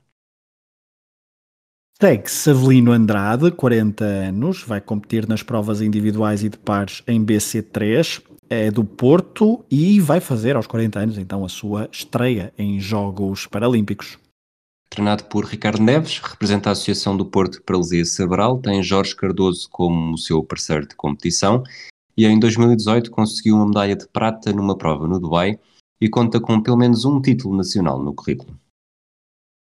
Segue-se 2.00 2.50
Avelino 2.50 2.92
Andrade, 2.92 3.50
40 3.50 4.04
anos, 4.04 4.62
vai 4.62 4.80
competir 4.80 5.26
nas 5.26 5.42
provas 5.42 5.82
individuais 5.82 6.44
e 6.44 6.48
de 6.48 6.56
pares 6.56 7.02
em 7.04 7.22
BC3, 7.22 8.22
é 8.50 8.68
do 8.68 8.84
Porto 8.84 9.64
e 9.70 10.00
vai 10.00 10.20
fazer 10.20 10.56
aos 10.56 10.66
40 10.66 10.98
anos 10.98 11.18
então 11.18 11.44
a 11.44 11.48
sua 11.48 11.88
estreia 11.92 12.52
em 12.58 12.80
Jogos 12.80 13.46
Paralímpicos. 13.46 14.18
Treinado 14.90 15.22
por 15.24 15.44
Ricardo 15.44 15.80
Neves, 15.80 16.18
representa 16.18 16.68
a 16.68 16.72
Associação 16.72 17.16
do 17.16 17.24
Porto 17.24 17.58
de 17.58 17.60
Paralisia 17.62 18.04
Cerebral, 18.04 18.58
tem 18.58 18.82
Jorge 18.82 19.14
Cardoso 19.14 19.68
como 19.70 20.14
o 20.14 20.18
seu 20.18 20.42
parceiro 20.42 20.84
de 20.84 20.96
competição 20.96 21.62
e 22.16 22.26
em 22.26 22.40
2018 22.40 23.08
conseguiu 23.08 23.54
uma 23.54 23.66
medalha 23.66 23.94
de 23.94 24.08
prata 24.08 24.52
numa 24.52 24.76
prova 24.76 25.06
no 25.06 25.20
Dubai 25.20 25.60
e 26.00 26.08
conta 26.08 26.40
com 26.40 26.60
pelo 26.60 26.76
menos 26.76 27.04
um 27.04 27.20
título 27.20 27.56
nacional 27.56 28.02
no 28.02 28.12
currículo. 28.12 28.58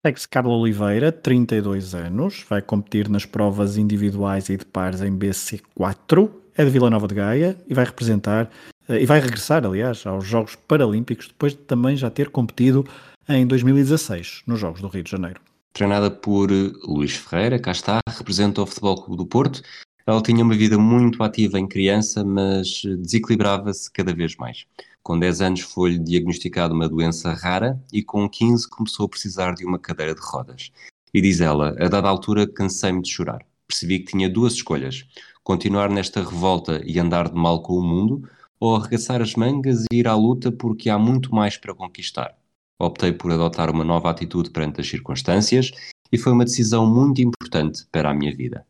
Segue-se 0.04 0.28
Carla 0.28 0.54
Oliveira, 0.54 1.10
32 1.10 1.94
anos, 1.94 2.44
vai 2.46 2.60
competir 2.60 3.08
nas 3.08 3.24
provas 3.24 3.78
individuais 3.78 4.50
e 4.50 4.58
de 4.58 4.66
pares 4.66 5.00
em 5.00 5.16
BC4, 5.16 6.30
é 6.54 6.62
de 6.62 6.70
Vila 6.70 6.90
Nova 6.90 7.08
de 7.08 7.14
Gaia 7.14 7.56
e 7.66 7.72
vai 7.72 7.86
representar, 7.86 8.50
e 8.88 9.06
vai 9.06 9.20
regressar, 9.20 9.64
aliás, 9.64 10.06
aos 10.06 10.26
Jogos 10.26 10.56
Paralímpicos, 10.56 11.28
depois 11.28 11.52
de 11.52 11.58
também 11.58 11.96
já 11.96 12.10
ter 12.10 12.30
competido 12.30 12.86
em 13.28 13.46
2016, 13.46 14.42
nos 14.46 14.60
Jogos 14.60 14.80
do 14.80 14.88
Rio 14.88 15.02
de 15.02 15.10
Janeiro. 15.10 15.40
Treinada 15.72 16.10
por 16.10 16.52
eh, 16.52 16.70
Luís 16.86 17.16
Ferreira, 17.16 17.58
cá 17.58 17.72
está, 17.72 17.98
representa 18.08 18.62
o 18.62 18.66
Futebol 18.66 19.02
Clube 19.02 19.16
do 19.16 19.26
Porto. 19.26 19.62
Ela 20.06 20.22
tinha 20.22 20.44
uma 20.44 20.54
vida 20.54 20.78
muito 20.78 21.22
ativa 21.22 21.58
em 21.58 21.66
criança, 21.66 22.22
mas 22.22 22.82
desequilibrava-se 22.84 23.90
cada 23.90 24.14
vez 24.14 24.36
mais. 24.36 24.66
Com 25.02 25.18
10 25.18 25.40
anos 25.40 25.60
foi-lhe 25.60 25.98
diagnosticada 25.98 26.72
uma 26.72 26.88
doença 26.88 27.32
rara 27.32 27.78
e 27.92 28.02
com 28.02 28.28
15 28.28 28.68
começou 28.68 29.06
a 29.06 29.08
precisar 29.08 29.54
de 29.54 29.64
uma 29.64 29.78
cadeira 29.78 30.14
de 30.14 30.20
rodas. 30.20 30.70
E 31.12 31.20
diz 31.20 31.40
ela, 31.40 31.74
a 31.78 31.88
dada 31.88 32.08
altura 32.08 32.46
cansei-me 32.46 33.02
de 33.02 33.10
chorar. 33.10 33.44
Percebi 33.66 33.98
que 34.00 34.12
tinha 34.12 34.28
duas 34.28 34.54
escolhas, 34.54 35.06
continuar 35.42 35.90
nesta 35.90 36.22
revolta 36.22 36.82
e 36.84 36.98
andar 36.98 37.28
de 37.28 37.34
mal 37.34 37.62
com 37.62 37.74
o 37.74 37.82
mundo, 37.82 38.28
ou 38.64 38.76
arregaçar 38.76 39.20
as 39.20 39.34
mangas 39.34 39.84
e 39.92 39.96
ir 39.96 40.08
à 40.08 40.14
luta 40.14 40.50
porque 40.50 40.88
há 40.88 40.98
muito 40.98 41.34
mais 41.34 41.58
para 41.58 41.74
conquistar. 41.74 42.34
Optei 42.80 43.12
por 43.12 43.30
adotar 43.30 43.70
uma 43.70 43.84
nova 43.84 44.10
atitude 44.10 44.50
perante 44.50 44.80
as 44.80 44.88
circunstâncias 44.88 45.70
e 46.10 46.16
foi 46.16 46.32
uma 46.32 46.46
decisão 46.46 46.86
muito 46.86 47.20
importante 47.20 47.86
para 47.92 48.10
a 48.10 48.14
minha 48.14 48.34
vida. 48.34 48.66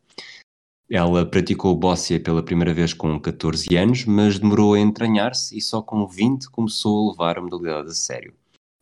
Ela 0.91 1.25
praticou 1.25 1.73
bóssia 1.75 2.19
pela 2.19 2.43
primeira 2.43 2.73
vez 2.73 2.93
com 2.93 3.19
14 3.19 3.75
anos, 3.75 4.05
mas 4.05 4.37
demorou 4.37 4.73
a 4.73 4.79
entranhar-se 4.79 5.57
e 5.57 5.61
só 5.61 5.81
com 5.81 6.05
20 6.05 6.49
começou 6.51 7.07
a 7.07 7.11
levar 7.11 7.37
a 7.37 7.41
modalidade 7.41 7.87
a 7.87 7.93
sério. 7.93 8.33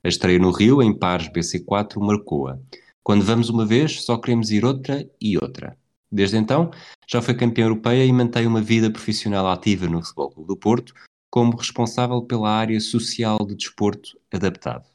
A 0.04 0.10
estreia 0.10 0.40
no 0.40 0.52
Rio, 0.52 0.82
em 0.82 0.98
pares 0.98 1.30
BC4, 1.30 1.98
marcou-a. 2.00 2.60
Quando 3.04 3.24
vamos 3.24 3.50
uma 3.50 3.66
vez, 3.66 4.04
só 4.04 4.18
queremos 4.18 4.50
ir 4.52 4.66
outra 4.66 5.08
e 5.22 5.38
outra. 5.38 5.78
Desde 6.14 6.38
então, 6.38 6.70
já 7.08 7.24
foi 7.24 7.34
campeã 7.34 7.66
europeia 7.66 8.06
e 8.06 8.14
mantém 8.14 8.46
uma 8.46 8.62
vida 8.62 8.92
profissional 8.92 9.48
ativa 9.48 9.88
no 9.88 10.04
Futebol 10.04 10.30
Clube 10.30 10.48
do 10.48 10.56
Porto, 10.56 10.94
como 11.32 11.58
responsável 11.58 12.22
pela 12.22 12.52
área 12.52 12.80
social 12.80 13.40
de 13.40 13.56
desporto 13.56 14.16
adaptado. 14.32 14.86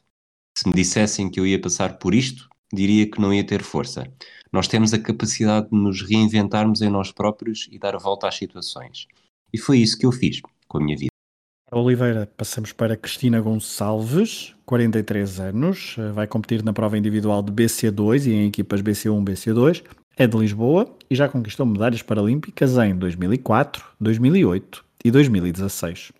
Se 0.57 0.65
me 0.65 0.73
dissessem 0.73 1.29
que 1.29 1.37
eu 1.37 1.45
ia 1.45 1.59
passar 1.59 1.97
por 1.99 2.15
isto, 2.15 2.47
diria 2.73 3.05
que 3.05 3.19
não 3.19 3.33
ia 3.33 3.45
ter 3.45 3.61
força. 3.61 4.09
Nós 4.49 4.69
temos 4.69 4.93
a 4.93 4.99
capacidade 4.99 5.69
de 5.69 5.75
nos 5.75 6.01
reinventarmos 6.01 6.81
em 6.81 6.89
nós 6.89 7.11
próprios 7.11 7.67
e 7.69 7.77
dar 7.77 7.95
a 7.95 7.99
volta 7.99 8.25
às 8.29 8.35
situações. 8.35 9.05
E 9.51 9.57
foi 9.57 9.79
isso 9.79 9.99
que 9.99 10.05
eu 10.05 10.13
fiz 10.13 10.39
com 10.69 10.77
a 10.77 10.81
minha 10.81 10.95
vida. 10.95 11.09
Oliveira, 11.69 12.31
passamos 12.37 12.71
para 12.71 12.95
Cristina 12.95 13.41
Gonçalves, 13.41 14.55
43 14.65 15.39
anos, 15.39 15.97
vai 16.13 16.25
competir 16.25 16.63
na 16.63 16.73
prova 16.73 16.97
individual 16.97 17.43
de 17.43 17.51
BC2 17.51 18.25
e 18.25 18.33
em 18.33 18.47
equipas 18.47 18.81
BC1 18.81 19.23
BC2, 19.23 19.83
é 20.19 20.27
de 20.27 20.37
Lisboa 20.37 20.93
e 21.09 21.15
já 21.15 21.29
conquistou 21.29 21.65
medalhas 21.65 22.01
paralímpicas 22.01 22.77
em 22.77 22.93
2004, 22.93 23.83
2008 24.01 24.85
e 25.05 25.09
2016. 25.09 26.11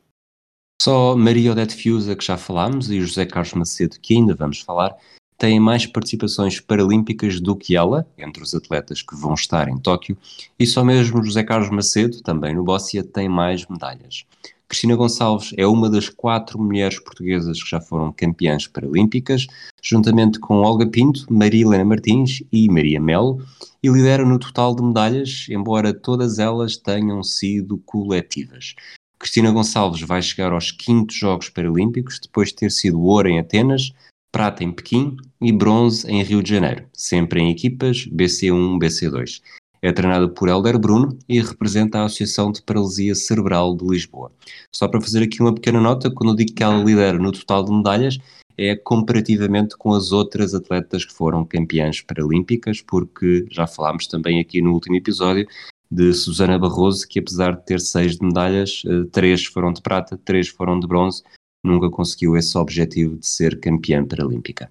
Só 0.81 1.17
Maria 1.17 1.51
Odete 1.51 1.75
Fiusa, 1.75 2.15
que 2.15 2.25
já 2.25 2.37
falámos, 2.37 2.89
e 2.89 3.01
José 3.01 3.25
Carlos 3.25 3.53
Macedo, 3.53 3.99
que 4.01 4.15
ainda 4.15 4.33
vamos 4.33 4.61
falar, 4.61 4.95
têm 5.37 5.59
mais 5.59 5.85
participações 5.85 6.61
paralímpicas 6.61 7.41
do 7.41 7.57
que 7.57 7.75
ela, 7.75 8.07
entre 8.17 8.41
os 8.41 8.55
atletas 8.55 9.01
que 9.01 9.17
vão 9.17 9.33
estar 9.33 9.67
em 9.67 9.77
Tóquio, 9.77 10.17
e 10.57 10.65
só 10.65 10.81
mesmo 10.81 11.21
José 11.21 11.43
Carlos 11.43 11.69
Macedo, 11.69 12.21
também 12.21 12.55
no 12.55 12.63
Bóssia, 12.63 13.03
tem 13.03 13.27
mais 13.27 13.67
medalhas. 13.67 14.25
Cristina 14.69 14.95
Gonçalves 14.95 15.51
é 15.57 15.65
uma 15.65 15.89
das 15.89 16.09
quatro 16.09 16.59
mulheres 16.61 16.99
portuguesas 16.99 17.61
que 17.61 17.71
já 17.71 17.81
foram 17.81 18.13
campeãs 18.13 18.67
paralímpicas, 18.67 19.47
juntamente 19.81 20.39
com 20.39 20.61
Olga 20.61 20.85
Pinto, 20.85 21.25
Maria 21.27 21.63
Helena 21.65 21.83
Martins 21.83 22.43
e 22.51 22.69
Maria 22.69 23.01
Melo, 23.01 23.43
e 23.81 23.89
lidera 23.89 24.23
no 24.23 24.37
total 24.37 24.75
de 24.75 24.83
medalhas, 24.83 25.47
embora 25.49 25.91
todas 25.91 26.37
elas 26.37 26.77
tenham 26.77 27.23
sido 27.23 27.79
coletivas. 27.79 28.75
Cristina 29.17 29.51
Gonçalves 29.51 30.01
vai 30.01 30.21
chegar 30.21 30.53
aos 30.53 30.71
quintos 30.71 31.15
Jogos 31.15 31.49
Paralímpicos, 31.49 32.19
depois 32.21 32.49
de 32.49 32.55
ter 32.57 32.71
sido 32.71 33.01
ouro 33.01 33.27
em 33.27 33.39
Atenas, 33.39 33.91
prata 34.31 34.63
em 34.63 34.71
Pequim 34.71 35.17
e 35.41 35.51
bronze 35.51 36.07
em 36.07 36.21
Rio 36.21 36.43
de 36.43 36.51
Janeiro, 36.51 36.85
sempre 36.93 37.41
em 37.41 37.49
equipas 37.49 38.05
BC1, 38.05 38.77
BC2. 38.77 39.41
É 39.81 39.91
treinado 39.91 40.29
por 40.29 40.49
Helder 40.49 40.77
Bruno 40.77 41.17
e 41.27 41.39
representa 41.39 41.99
a 41.99 42.05
Associação 42.05 42.51
de 42.51 42.61
Paralisia 42.61 43.15
Cerebral 43.15 43.75
de 43.75 43.85
Lisboa. 43.85 44.31
Só 44.75 44.87
para 44.87 44.99
fazer 44.99 45.23
aqui 45.23 45.41
uma 45.41 45.53
pequena 45.53 45.79
nota, 45.79 46.11
quando 46.11 46.31
eu 46.31 46.35
digo 46.35 46.53
que 46.53 46.63
ela 46.63 46.83
lidera 46.83 47.17
no 47.17 47.31
total 47.31 47.63
de 47.63 47.71
medalhas, 47.71 48.17
é 48.57 48.75
comparativamente 48.75 49.77
com 49.77 49.93
as 49.93 50.11
outras 50.11 50.53
atletas 50.53 51.05
que 51.05 51.13
foram 51.13 51.45
campeãs 51.45 52.01
paralímpicas, 52.01 52.81
porque 52.81 53.45
já 53.49 53.65
falámos 53.65 54.05
também 54.05 54.41
aqui 54.41 54.61
no 54.61 54.73
último 54.73 54.97
episódio 54.97 55.47
de 55.89 56.13
Susana 56.13 56.59
Barroso, 56.59 57.07
que 57.07 57.19
apesar 57.19 57.55
de 57.55 57.65
ter 57.65 57.79
seis 57.79 58.17
de 58.17 58.25
medalhas, 58.25 58.83
eh, 58.85 59.05
três 59.11 59.45
foram 59.45 59.71
de 59.71 59.81
prata, 59.81 60.19
três 60.23 60.49
foram 60.49 60.77
de 60.77 60.85
bronze, 60.85 61.23
nunca 61.63 61.89
conseguiu 61.89 62.35
esse 62.35 62.57
objetivo 62.57 63.17
de 63.17 63.25
ser 63.25 63.59
campeã 63.59 64.05
paralímpica. 64.05 64.69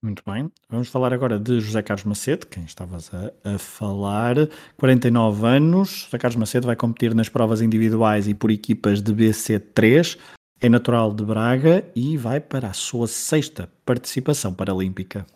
Muito 0.00 0.22
bem. 0.24 0.50
Vamos 0.70 0.88
falar 0.88 1.12
agora 1.12 1.40
de 1.40 1.60
José 1.60 1.82
Carlos 1.82 2.04
Macedo, 2.04 2.46
quem 2.46 2.62
estavas 2.62 3.10
a, 3.12 3.54
a, 3.54 3.58
falar. 3.58 4.36
49 4.76 5.46
anos. 5.46 6.04
José 6.04 6.18
Carlos 6.18 6.36
Macedo 6.36 6.66
vai 6.66 6.76
competir 6.76 7.14
nas 7.14 7.28
provas 7.28 7.60
individuais 7.60 8.28
e 8.28 8.34
por 8.34 8.50
equipas 8.50 9.02
de 9.02 9.12
BC3. 9.12 10.16
É 10.60 10.68
natural 10.68 11.12
de 11.12 11.24
Braga 11.24 11.84
e 11.96 12.16
vai 12.16 12.40
para 12.40 12.68
a 12.68 12.72
sua 12.72 13.08
sexta 13.08 13.68
participação 13.84 14.54
paralímpica. 14.54 15.26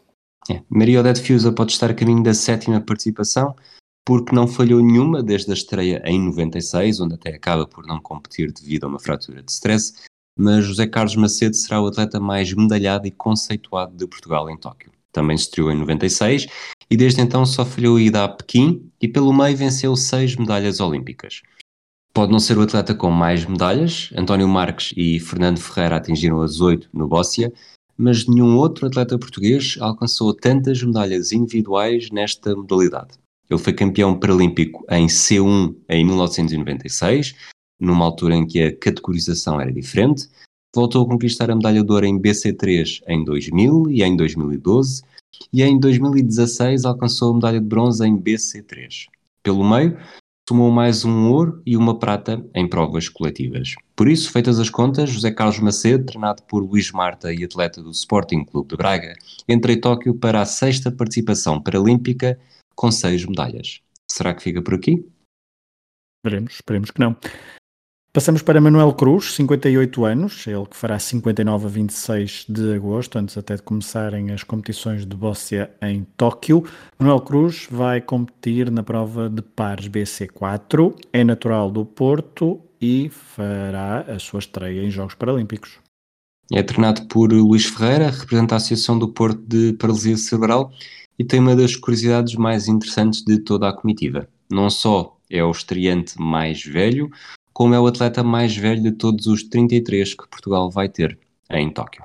É. 0.50 0.62
Maria 0.68 1.00
Odete 1.00 1.22
Fiusa 1.22 1.52
pode 1.52 1.72
estar 1.72 1.90
a 1.90 1.94
caminho 1.94 2.22
da 2.22 2.34
sétima 2.34 2.80
participação, 2.80 3.54
porque 4.04 4.34
não 4.34 4.46
falhou 4.46 4.80
nenhuma 4.80 5.22
desde 5.22 5.50
a 5.50 5.54
estreia 5.54 6.02
em 6.04 6.20
96, 6.20 7.00
onde 7.00 7.14
até 7.14 7.34
acaba 7.34 7.66
por 7.66 7.86
não 7.86 8.00
competir 8.00 8.52
devido 8.52 8.84
a 8.84 8.88
uma 8.88 8.98
fratura 8.98 9.42
de 9.42 9.50
stress 9.50 9.94
mas 10.36 10.64
José 10.64 10.86
Carlos 10.86 11.16
Macedo 11.16 11.54
será 11.54 11.80
o 11.80 11.86
atleta 11.86 12.18
mais 12.18 12.52
medalhado 12.52 13.06
e 13.06 13.10
conceituado 13.10 13.96
de 13.96 14.06
Portugal 14.06 14.48
em 14.48 14.56
Tóquio. 14.56 14.90
Também 15.12 15.36
se 15.36 15.44
estreou 15.44 15.70
em 15.70 15.78
96 15.78 16.46
e 16.90 16.96
desde 16.96 17.20
então 17.20 17.44
só 17.44 17.64
falhou 17.64 17.96
a 17.96 18.00
ida 18.00 18.24
a 18.24 18.28
Pequim 18.28 18.90
e 19.00 19.06
pelo 19.06 19.32
meio 19.32 19.56
venceu 19.56 19.94
seis 19.94 20.36
medalhas 20.36 20.80
olímpicas. 20.80 21.42
Pode 22.14 22.30
não 22.30 22.38
ser 22.38 22.58
o 22.58 22.62
atleta 22.62 22.94
com 22.94 23.10
mais 23.10 23.44
medalhas, 23.46 24.10
António 24.14 24.46
Marques 24.46 24.92
e 24.96 25.18
Fernando 25.18 25.58
Ferreira 25.58 25.96
atingiram 25.96 26.42
as 26.42 26.60
oito 26.60 26.88
no 26.92 27.08
Bóssia, 27.08 27.52
mas 27.96 28.26
nenhum 28.26 28.56
outro 28.56 28.86
atleta 28.86 29.18
português 29.18 29.76
alcançou 29.80 30.34
tantas 30.34 30.82
medalhas 30.82 31.32
individuais 31.32 32.10
nesta 32.10 32.54
modalidade. 32.54 33.12
Ele 33.48 33.58
foi 33.58 33.72
campeão 33.72 34.18
paralímpico 34.18 34.84
em 34.90 35.06
C1 35.06 35.74
em 35.88 36.04
1996, 36.04 37.34
numa 37.82 38.04
altura 38.04 38.36
em 38.36 38.46
que 38.46 38.62
a 38.62 38.76
categorização 38.76 39.60
era 39.60 39.72
diferente. 39.72 40.28
Voltou 40.74 41.04
a 41.04 41.08
conquistar 41.08 41.50
a 41.50 41.56
medalha 41.56 41.82
de 41.82 41.92
ouro 41.92 42.06
em 42.06 42.18
BC3 42.18 43.02
em 43.08 43.24
2000 43.24 43.90
e 43.90 44.02
em 44.02 44.16
2012, 44.16 45.02
e 45.52 45.62
em 45.62 45.78
2016 45.78 46.84
alcançou 46.84 47.32
a 47.32 47.34
medalha 47.34 47.60
de 47.60 47.66
bronze 47.66 48.06
em 48.06 48.16
BC3. 48.16 49.06
Pelo 49.42 49.68
meio, 49.68 49.98
tomou 50.46 50.70
mais 50.70 51.04
um 51.04 51.30
ouro 51.30 51.60
e 51.66 51.76
uma 51.76 51.98
prata 51.98 52.42
em 52.54 52.68
provas 52.68 53.08
coletivas. 53.08 53.74
Por 53.96 54.08
isso, 54.08 54.30
feitas 54.30 54.60
as 54.60 54.70
contas, 54.70 55.10
José 55.10 55.30
Carlos 55.32 55.58
Macedo, 55.58 56.06
treinado 56.06 56.42
por 56.44 56.62
Luís 56.62 56.90
Marta 56.92 57.32
e 57.32 57.44
atleta 57.44 57.82
do 57.82 57.90
Sporting 57.90 58.44
Clube 58.44 58.68
de 58.68 58.76
Braga, 58.76 59.14
entra 59.48 59.72
em 59.72 59.80
Tóquio 59.80 60.14
para 60.14 60.40
a 60.40 60.46
sexta 60.46 60.90
participação 60.90 61.60
paralímpica 61.60 62.38
com 62.74 62.90
seis 62.90 63.26
medalhas. 63.26 63.80
Será 64.10 64.32
que 64.32 64.42
fica 64.42 64.62
por 64.62 64.74
aqui? 64.74 65.04
Esperemos, 66.24 66.54
esperemos 66.54 66.90
que 66.90 67.00
não. 67.00 67.16
Passamos 68.14 68.42
para 68.42 68.60
Manuel 68.60 68.92
Cruz, 68.92 69.32
58 69.36 70.04
anos, 70.04 70.46
ele 70.46 70.66
que 70.66 70.76
fará 70.76 70.98
59 70.98 71.64
a 71.64 71.68
26 71.70 72.44
de 72.46 72.74
agosto, 72.74 73.16
antes 73.16 73.38
até 73.38 73.56
de 73.56 73.62
começarem 73.62 74.30
as 74.30 74.44
competições 74.44 75.06
de 75.06 75.16
Bóssia 75.16 75.70
em 75.80 76.04
Tóquio. 76.14 76.62
Manuel 76.98 77.20
Cruz 77.20 77.66
vai 77.70 78.02
competir 78.02 78.70
na 78.70 78.82
prova 78.82 79.30
de 79.30 79.40
pares 79.40 79.88
BC4, 79.88 80.94
é 81.10 81.24
natural 81.24 81.70
do 81.70 81.86
Porto 81.86 82.60
e 82.78 83.08
fará 83.08 84.00
a 84.00 84.18
sua 84.18 84.40
estreia 84.40 84.82
em 84.82 84.90
Jogos 84.90 85.14
Paralímpicos. 85.14 85.78
É 86.52 86.62
treinado 86.62 87.06
por 87.06 87.32
Luís 87.32 87.64
Ferreira, 87.64 88.10
representa 88.10 88.54
a 88.54 88.58
Associação 88.58 88.98
do 88.98 89.08
Porto 89.08 89.40
de 89.48 89.72
Paralisia 89.72 90.18
Cerebral 90.18 90.70
e 91.18 91.24
tem 91.24 91.40
uma 91.40 91.56
das 91.56 91.76
curiosidades 91.76 92.34
mais 92.34 92.68
interessantes 92.68 93.24
de 93.24 93.38
toda 93.38 93.70
a 93.70 93.72
comitiva. 93.72 94.28
Não 94.50 94.68
só 94.68 95.16
é 95.30 95.42
o 95.42 95.50
estreante 95.50 96.20
mais 96.20 96.62
velho, 96.62 97.10
como 97.52 97.74
é 97.74 97.80
o 97.80 97.86
atleta 97.86 98.22
mais 98.22 98.56
velho 98.56 98.82
de 98.82 98.92
todos 98.92 99.26
os 99.26 99.42
33 99.42 100.14
que 100.14 100.28
Portugal 100.28 100.70
vai 100.70 100.88
ter 100.88 101.18
em 101.50 101.70
Tóquio. 101.70 102.04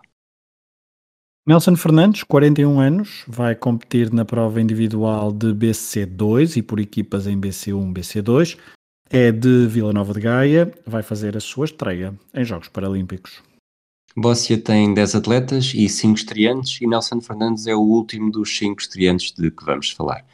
Nelson 1.47 1.77
Fernandes, 1.77 2.23
41 2.23 2.79
anos, 2.79 3.23
vai 3.25 3.55
competir 3.55 4.11
na 4.11 4.25
prova 4.25 4.61
individual 4.61 5.31
de 5.31 5.53
BC2 5.53 6.57
e 6.57 6.61
por 6.61 6.77
equipas 6.77 7.25
em 7.25 7.39
BC1, 7.39 7.93
BC2. 7.93 8.57
É 9.09 9.31
de 9.31 9.65
Vila 9.67 9.93
Nova 9.93 10.13
de 10.13 10.19
Gaia, 10.19 10.73
vai 10.85 11.01
fazer 11.01 11.37
a 11.37 11.39
sua 11.39 11.63
estreia 11.63 12.13
em 12.33 12.43
Jogos 12.43 12.67
Paralímpicos. 12.67 13.41
Bóssia 14.13 14.57
tem 14.57 14.93
10 14.93 15.15
atletas 15.15 15.73
e 15.73 15.87
5 15.87 16.17
estreantes 16.17 16.81
e 16.81 16.87
Nelson 16.87 17.21
Fernandes 17.21 17.65
é 17.65 17.73
o 17.73 17.79
último 17.79 18.29
dos 18.29 18.57
5 18.57 18.81
estreantes 18.81 19.31
de 19.31 19.49
que 19.49 19.63
vamos 19.63 19.91
falar. 19.91 20.25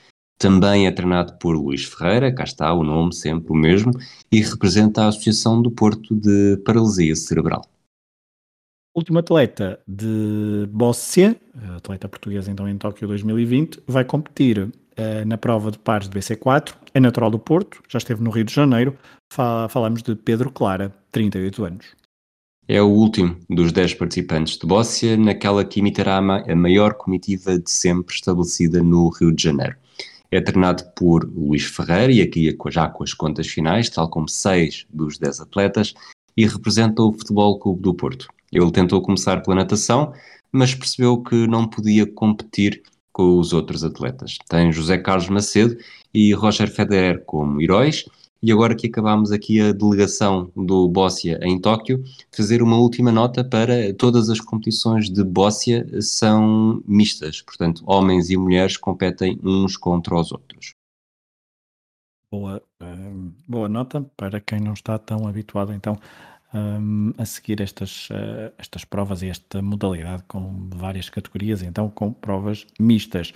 Também 0.44 0.88
é 0.88 0.92
treinado 0.92 1.38
por 1.40 1.56
Luís 1.56 1.86
Ferreira, 1.86 2.30
cá 2.30 2.44
está 2.44 2.74
o 2.74 2.84
nome 2.84 3.16
sempre 3.16 3.54
o 3.54 3.56
mesmo, 3.56 3.94
e 4.30 4.42
representa 4.42 5.04
a 5.04 5.08
Associação 5.08 5.62
do 5.62 5.72
Porto 5.72 6.14
de 6.14 6.58
Paralisia 6.66 7.16
Cerebral. 7.16 7.62
Último 8.94 9.20
atleta 9.20 9.80
de 9.88 10.68
Bóssia, 10.70 11.40
atleta 11.78 12.10
português 12.10 12.50
então 12.50 12.68
em 12.68 12.78
Tóquio 12.78 13.08
2020, 13.08 13.84
vai 13.88 14.04
competir 14.04 14.60
uh, 14.60 14.72
na 15.26 15.38
prova 15.38 15.72
de 15.72 15.80
pares 15.80 16.10
de 16.10 16.20
BC4, 16.20 16.74
é 16.94 17.00
natural 17.00 17.32
do 17.32 17.40
Porto, 17.40 17.82
já 17.88 17.98
esteve 17.98 18.22
no 18.22 18.30
Rio 18.30 18.44
de 18.44 18.54
Janeiro, 18.54 18.98
Fala, 19.32 19.70
falamos 19.70 20.04
de 20.04 20.14
Pedro 20.14 20.52
Clara, 20.52 20.94
38 21.14 21.64
anos. 21.64 21.86
É 22.68 22.82
o 22.82 22.90
último 22.90 23.38
dos 23.50 23.72
10 23.72 23.94
participantes 23.94 24.58
de 24.58 24.68
Bóssia, 24.68 25.16
naquela 25.16 25.64
que 25.64 25.80
imitará 25.80 26.18
a 26.18 26.56
maior 26.56 26.96
comitiva 26.96 27.58
de 27.58 27.72
sempre 27.72 28.14
estabelecida 28.14 28.84
no 28.84 29.08
Rio 29.08 29.32
de 29.34 29.42
Janeiro. 29.42 29.78
É 30.34 30.42
treinado 30.42 30.84
por 30.96 31.32
Luís 31.32 31.62
Ferreira 31.62 32.12
e 32.12 32.20
aqui 32.20 32.58
já 32.72 32.90
com 32.90 33.04
as 33.04 33.14
contas 33.14 33.46
finais, 33.46 33.88
tal 33.88 34.10
como 34.10 34.28
seis 34.28 34.84
dos 34.90 35.20
dez 35.20 35.40
atletas, 35.40 35.94
e 36.36 36.48
representa 36.48 37.04
o 37.04 37.14
Futebol 37.14 37.60
Clube 37.60 37.84
do 37.84 37.94
Porto. 37.94 38.28
Ele 38.52 38.72
tentou 38.72 39.00
começar 39.04 39.44
pela 39.44 39.58
natação, 39.58 40.12
mas 40.52 40.74
percebeu 40.74 41.22
que 41.22 41.46
não 41.46 41.68
podia 41.68 42.08
competir 42.08 42.82
com 43.12 43.38
os 43.38 43.54
outros 43.54 43.84
atletas. 43.84 44.40
Tem 44.50 44.72
José 44.72 44.98
Carlos 44.98 45.30
Macedo 45.30 45.78
e 46.12 46.34
Roger 46.34 46.68
Federer 46.68 47.24
como 47.26 47.62
heróis. 47.62 48.06
E 48.44 48.52
agora 48.52 48.76
que 48.76 48.88
acabámos 48.88 49.32
aqui 49.32 49.62
a 49.62 49.72
delegação 49.72 50.52
do 50.54 50.90
Bóssia 50.90 51.40
em 51.42 51.58
Tóquio, 51.58 52.04
fazer 52.30 52.62
uma 52.62 52.76
última 52.76 53.10
nota 53.10 53.42
para 53.42 53.94
todas 53.94 54.30
as 54.30 54.42
competições 54.42 55.10
de 55.10 55.24
Bóssia 55.24 55.88
são 56.02 56.84
mistas, 56.86 57.42
portanto, 57.42 57.82
homens 57.88 58.30
e 58.30 58.36
mulheres 58.36 58.76
competem 58.76 59.40
uns 59.42 59.78
contra 59.78 60.20
os 60.20 60.34
outros. 60.34 60.74
Boa, 62.30 62.62
uh, 62.82 63.32
boa 63.48 63.70
nota 63.70 64.06
para 64.18 64.42
quem 64.42 64.60
não 64.60 64.74
está 64.74 65.00
tão 65.00 65.26
habituado 65.26 65.72
então 65.72 65.98
um, 66.54 67.14
a 67.18 67.24
seguir 67.24 67.62
estas, 67.62 68.10
uh, 68.10 68.52
estas 68.58 68.84
provas 68.84 69.22
e 69.22 69.30
esta 69.30 69.62
modalidade 69.62 70.24
com 70.28 70.68
várias 70.70 71.10
categorias, 71.10 71.62
então 71.62 71.90
com 71.90 72.12
provas 72.12 72.68
mistas. 72.78 73.34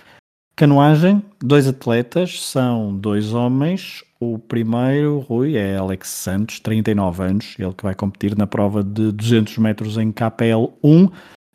Canoagem, 0.54 1.24
dois 1.40 1.66
atletas, 1.66 2.44
são 2.44 2.98
dois 2.98 3.34
homens. 3.34 4.04
O 4.20 4.40
primeiro, 4.40 5.20
Rui, 5.20 5.56
é 5.56 5.78
Alex 5.78 6.10
Santos, 6.10 6.60
39 6.60 7.24
anos, 7.24 7.56
ele 7.60 7.74
que 7.74 7.84
vai 7.84 7.94
competir 7.94 8.36
na 8.36 8.48
prova 8.48 8.84
de 8.84 9.12
200 9.12 9.58
metros 9.60 9.98
em 9.98 10.12
KPL 10.12 10.74
1, 10.84 11.10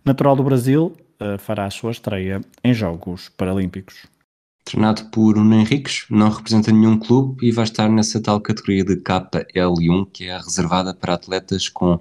natural 0.05 0.37
do 0.37 0.45
Brasil, 0.45 0.97
uh, 1.21 1.39
fará 1.39 1.67
a 1.67 1.71
sua 1.71 1.91
estreia 1.91 2.41
em 2.63 2.73
Jogos 2.73 3.29
Paralímpicos. 3.31 4.07
Treinado 4.65 5.05
por 5.07 5.35
Nuno 5.35 5.57
Henriques, 5.57 6.07
não 6.09 6.31
representa 6.31 6.71
nenhum 6.71 6.99
clube 6.99 7.45
e 7.45 7.51
vai 7.51 7.65
estar 7.65 7.89
nessa 7.89 8.23
tal 8.23 8.41
categoria 8.41 8.85
de 8.85 8.97
KL1, 8.97 10.09
que 10.13 10.27
é 10.27 10.37
reservada 10.37 10.95
para 10.95 11.15
atletas 11.15 11.69
com 11.69 11.99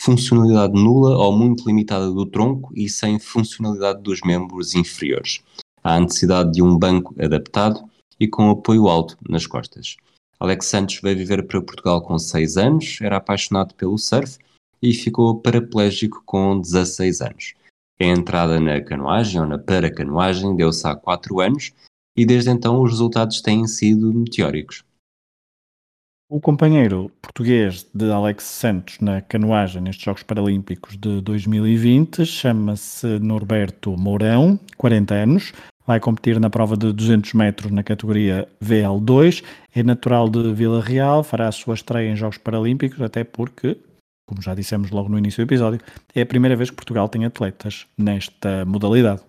funcionalidade 0.00 0.72
nula 0.72 1.18
ou 1.18 1.36
muito 1.36 1.66
limitada 1.66 2.10
do 2.10 2.24
tronco 2.24 2.72
e 2.74 2.88
sem 2.88 3.18
funcionalidade 3.18 4.02
dos 4.02 4.20
membros 4.22 4.74
inferiores 4.74 5.42
há 5.82 6.00
necessidade 6.00 6.52
de 6.52 6.62
um 6.62 6.76
banco 6.76 7.14
adaptado 7.18 7.80
e 8.18 8.26
com 8.26 8.50
apoio 8.50 8.88
alto 8.88 9.16
nas 9.28 9.46
costas. 9.46 9.96
Alex 10.40 10.66
Santos 10.66 11.00
veio 11.02 11.16
viver 11.16 11.46
para 11.46 11.60
Portugal 11.60 12.00
com 12.00 12.18
6 12.18 12.56
anos, 12.56 12.98
era 13.00 13.16
apaixonado 13.16 13.74
pelo 13.74 13.98
surf 13.98 14.38
e 14.80 14.94
ficou 14.94 15.40
paraplégico 15.40 16.22
com 16.24 16.60
16 16.60 17.20
anos. 17.20 17.54
A 18.00 18.04
entrada 18.04 18.60
na 18.60 18.80
canoagem 18.80 19.40
ou 19.40 19.46
na 19.46 19.58
paracanoagem 19.58 20.54
deu-se 20.54 20.86
há 20.86 20.94
4 20.94 21.40
anos 21.40 21.72
e 22.16 22.24
desde 22.24 22.50
então 22.50 22.80
os 22.80 22.92
resultados 22.92 23.40
têm 23.40 23.66
sido 23.66 24.14
meteóricos. 24.14 24.84
O 26.30 26.40
companheiro 26.40 27.10
português 27.22 27.86
de 27.94 28.10
Alex 28.10 28.44
Santos 28.44 28.98
na 29.00 29.22
canoagem 29.22 29.80
nestes 29.80 30.04
Jogos 30.04 30.22
Paralímpicos 30.22 30.96
de 30.96 31.22
2020 31.22 32.26
chama-se 32.26 33.18
Norberto 33.18 33.96
Mourão, 33.96 34.60
40 34.76 35.14
anos, 35.14 35.52
vai 35.88 35.98
competir 35.98 36.38
na 36.38 36.50
prova 36.50 36.76
de 36.76 36.92
200 36.92 37.32
metros 37.32 37.72
na 37.72 37.82
categoria 37.82 38.46
VL2, 38.62 39.42
é 39.74 39.82
natural 39.82 40.28
de 40.28 40.52
Vila 40.52 40.82
Real, 40.82 41.24
fará 41.24 41.48
a 41.48 41.52
sua 41.52 41.74
estreia 41.74 42.10
em 42.10 42.14
Jogos 42.14 42.36
Paralímpicos, 42.36 43.00
até 43.00 43.24
porque, 43.24 43.74
como 44.26 44.42
já 44.42 44.54
dissemos 44.54 44.90
logo 44.90 45.08
no 45.08 45.16
início 45.16 45.42
do 45.42 45.48
episódio, 45.48 45.80
é 46.14 46.20
a 46.20 46.26
primeira 46.26 46.54
vez 46.54 46.68
que 46.68 46.76
Portugal 46.76 47.08
tem 47.08 47.24
atletas 47.24 47.86
nesta 47.96 48.66
modalidade. 48.66 49.22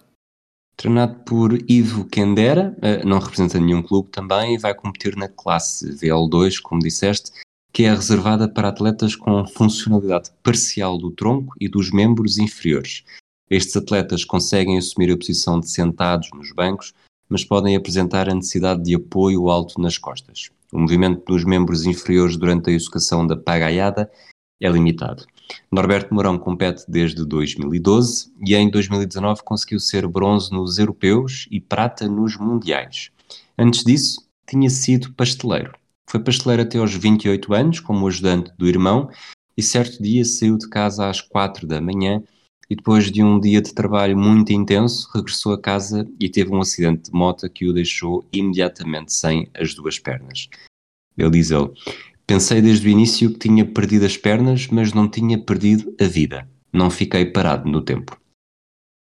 Treinado 0.76 1.16
por 1.26 1.58
Ivo 1.66 2.04
Kendera, 2.04 2.76
eh, 2.82 3.06
não 3.06 3.20
representa 3.20 3.58
nenhum 3.58 3.82
clube 3.82 4.10
também 4.10 4.56
e 4.56 4.58
vai 4.58 4.74
competir 4.74 5.16
na 5.16 5.30
classe 5.30 5.90
VL2, 5.94 6.60
como 6.62 6.82
disseste, 6.82 7.32
que 7.72 7.84
é 7.84 7.90
reservada 7.90 8.50
para 8.50 8.68
atletas 8.68 9.16
com 9.16 9.48
funcionalidade 9.48 10.30
parcial 10.44 10.98
do 10.98 11.12
tronco 11.12 11.54
e 11.58 11.70
dos 11.70 11.90
membros 11.90 12.38
inferiores. 12.38 13.06
Estes 13.50 13.76
atletas 13.76 14.24
conseguem 14.24 14.78
assumir 14.78 15.12
a 15.12 15.18
posição 15.18 15.60
de 15.60 15.70
sentados 15.70 16.30
nos 16.34 16.52
bancos, 16.52 16.94
mas 17.28 17.44
podem 17.44 17.76
apresentar 17.76 18.30
a 18.30 18.36
necessidade 18.36 18.84
de 18.84 18.96
apoio 18.96 19.50
alto 19.50 19.82
nas 19.82 19.98
costas. 19.98 20.52
O 20.72 20.80
movimento 20.80 21.24
dos 21.26 21.44
membros 21.44 21.86
inferiores 21.86 22.38
durante 22.38 22.70
a 22.70 22.74
execução 22.74 23.26
da 23.26 23.36
pagaiada 23.36 24.10
é 24.62 24.70
limitado. 24.70 25.26
Norberto 25.72 26.14
Mourão 26.14 26.38
compete 26.38 26.84
desde 26.88 27.26
2012 27.26 28.32
e 28.46 28.56
em 28.56 28.70
2019 28.70 29.42
conseguiu 29.44 29.80
ser 29.80 30.08
bronze 30.08 30.52
nos 30.52 30.78
europeus 30.78 31.48
e 31.50 31.60
prata 31.60 32.08
nos 32.08 32.38
mundiais. 32.38 33.10
Antes 33.58 33.84
disso, 33.84 34.22
tinha 34.48 34.70
sido 34.70 35.12
pasteleiro. 35.14 35.74
Foi 36.08 36.20
pasteleiro 36.20 36.64
até 36.64 36.78
aos 36.78 36.94
28 36.94 37.54
anos, 37.54 37.80
como 37.80 38.08
ajudante 38.08 38.52
do 38.58 38.68
irmão, 38.68 39.10
e 39.58 39.64
certo 39.64 40.02
dia 40.02 40.24
saiu 40.24 40.58
de 40.58 40.70
casa 40.70 41.10
às 41.10 41.20
4 41.20 41.66
da 41.66 41.82
manhã 41.82 42.22
e 42.70 42.76
depois 42.76 43.12
de 43.12 43.24
um 43.24 43.40
dia 43.40 43.62
de 43.62 43.74
trabalho 43.74 44.16
muito 44.16 44.54
intenso, 44.54 45.10
regressou 45.14 45.54
a 45.54 45.62
casa 45.62 46.08
e 46.20 46.30
teve 46.30 46.52
um 46.52 46.62
acidente 46.62 47.10
de 47.10 47.18
moto 47.18 47.50
que 47.50 47.68
o 47.68 47.74
deixou 47.74 48.24
imediatamente 48.32 49.12
sem 49.12 49.50
as 49.56 49.74
duas 49.74 49.98
pernas. 49.98 50.48
Ele 51.18 51.32
diz 51.32 51.50
ele, 51.50 51.72
pensei 52.28 52.62
desde 52.62 52.88
o 52.88 52.92
início 52.92 53.34
que 53.34 53.40
tinha 53.40 53.66
perdido 53.66 54.06
as 54.06 54.16
pernas, 54.16 54.68
mas 54.68 54.94
não 54.94 55.10
tinha 55.10 55.38
perdido 55.38 55.96
a 56.00 56.06
vida. 56.06 56.48
Não 56.72 56.92
fiquei 56.92 57.26
parado 57.26 57.68
no 57.68 57.82
tempo. 57.82 58.16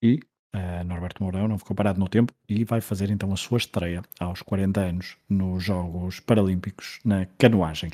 E 0.02 0.18
uh, 0.56 0.84
Norberto 0.86 1.22
Mourão 1.22 1.46
não 1.46 1.58
ficou 1.58 1.76
parado 1.76 2.00
no 2.00 2.08
tempo 2.08 2.32
e 2.48 2.64
vai 2.64 2.80
fazer 2.80 3.10
então 3.10 3.32
a 3.32 3.36
sua 3.36 3.58
estreia 3.58 4.02
aos 4.18 4.40
40 4.40 4.80
anos 4.80 5.16
nos 5.28 5.62
Jogos 5.62 6.20
Paralímpicos 6.20 7.00
na 7.04 7.26
canoagem. 7.38 7.90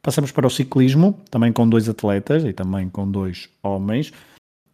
Passamos 0.00 0.30
para 0.30 0.46
o 0.46 0.50
ciclismo, 0.50 1.18
também 1.30 1.52
com 1.52 1.68
dois 1.68 1.88
atletas 1.88 2.44
e 2.44 2.52
também 2.52 2.88
com 2.88 3.10
dois 3.10 3.48
homens. 3.62 4.12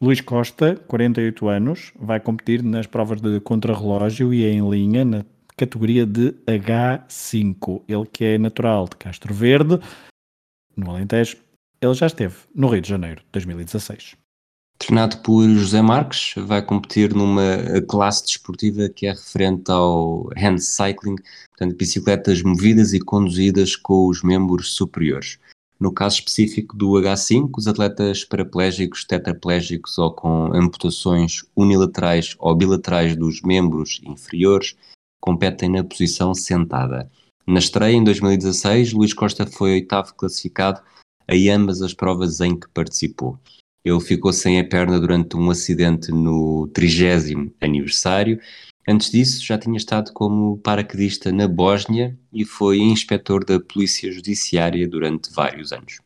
Luís 0.03 0.23
Costa, 0.23 0.77
48 0.89 1.47
anos, 1.47 1.93
vai 1.95 2.19
competir 2.19 2.63
nas 2.63 2.87
provas 2.87 3.21
de 3.21 3.39
contrarrelógio 3.41 4.33
e 4.33 4.45
é 4.47 4.51
em 4.51 4.67
linha 4.67 5.05
na 5.05 5.27
categoria 5.55 6.07
de 6.07 6.33
H5. 6.47 7.83
Ele 7.87 8.07
que 8.07 8.25
é 8.25 8.39
natural 8.39 8.87
de 8.89 8.97
Castro 8.97 9.35
Verde, 9.35 9.79
no 10.75 10.91
Alentejo. 10.91 11.37
Ele 11.83 11.93
já 11.93 12.07
esteve 12.07 12.35
no 12.55 12.69
Rio 12.69 12.81
de 12.81 12.89
Janeiro, 12.89 13.23
2016. 13.31 14.17
Treinado 14.79 15.19
por 15.19 15.47
José 15.51 15.83
Marques, 15.83 16.33
vai 16.39 16.63
competir 16.63 17.15
numa 17.15 17.59
classe 17.87 18.25
desportiva 18.25 18.89
que 18.89 19.07
é 19.07 19.11
referente 19.11 19.71
ao 19.71 20.31
hand 20.35 20.57
cycling, 20.61 21.17
portanto, 21.51 21.77
bicicletas 21.77 22.43
movidas 22.43 22.95
e 22.95 23.01
conduzidas 23.01 23.77
com 23.77 24.07
os 24.07 24.23
membros 24.23 24.73
superiores. 24.73 25.39
No 25.81 25.90
caso 25.90 26.16
específico 26.16 26.77
do 26.77 26.90
H5, 26.90 27.53
os 27.57 27.66
atletas 27.66 28.23
paraplégicos, 28.23 29.03
tetraplégicos 29.07 29.97
ou 29.97 30.12
com 30.12 30.55
amputações 30.55 31.43
unilaterais 31.57 32.37
ou 32.38 32.55
bilaterais 32.55 33.16
dos 33.16 33.40
membros 33.40 33.99
inferiores 34.05 34.77
competem 35.19 35.71
na 35.71 35.83
posição 35.83 36.35
sentada. 36.35 37.11
Na 37.47 37.59
estreia 37.59 37.97
em 37.97 38.05
2016, 38.05 38.93
Luís 38.93 39.14
Costa 39.14 39.47
foi 39.47 39.73
oitavo 39.73 40.14
classificado 40.14 40.83
em 41.27 41.49
ambas 41.49 41.81
as 41.81 41.95
provas 41.95 42.40
em 42.40 42.59
que 42.59 42.69
participou. 42.69 43.38
Ele 43.83 44.01
ficou 44.01 44.35
sem 44.35 44.61
a 44.61 44.69
perna 44.69 45.01
durante 45.01 45.35
um 45.35 45.51
acidente 45.51 46.12
no 46.12 46.69
30 46.75 47.51
aniversário 47.62 48.38
Antes 48.88 49.11
disso, 49.11 49.45
já 49.45 49.59
tinha 49.59 49.77
estado 49.77 50.12
como 50.12 50.59
paraquedista 50.59 51.31
na 51.31 51.47
Bósnia 51.47 52.19
e 52.33 52.45
foi 52.45 52.79
inspetor 52.79 53.45
da 53.45 53.61
Polícia 53.61 54.11
Judiciária 54.11 54.88
durante 54.88 55.33
vários 55.33 55.73
anos. 55.73 55.99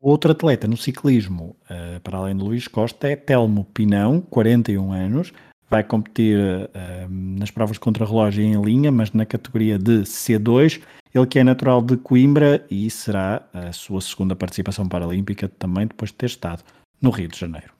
Outro 0.00 0.32
atleta 0.32 0.68
no 0.68 0.76
ciclismo, 0.76 1.56
uh, 1.64 2.00
para 2.00 2.18
além 2.18 2.36
de 2.36 2.44
Luís 2.44 2.68
Costa, 2.68 3.08
é 3.08 3.16
Telmo 3.16 3.64
Pinão, 3.64 4.20
41 4.20 4.92
anos. 4.92 5.32
Vai 5.68 5.82
competir 5.82 6.38
uh, 6.38 7.08
nas 7.10 7.50
provas 7.50 7.76
de 7.76 7.80
contrarrelógio 7.80 8.44
em 8.44 8.60
linha, 8.62 8.92
mas 8.92 9.12
na 9.12 9.24
categoria 9.24 9.78
de 9.78 10.02
C2. 10.02 10.82
Ele 11.12 11.26
que 11.26 11.38
é 11.38 11.44
natural 11.44 11.80
de 11.80 11.96
Coimbra 11.96 12.64
e 12.70 12.88
será 12.90 13.48
a 13.52 13.72
sua 13.72 14.00
segunda 14.00 14.36
participação 14.36 14.86
paralímpica 14.86 15.48
também 15.48 15.86
depois 15.86 16.10
de 16.10 16.16
ter 16.16 16.26
estado 16.26 16.62
no 17.00 17.10
Rio 17.10 17.28
de 17.28 17.38
Janeiro 17.38 17.73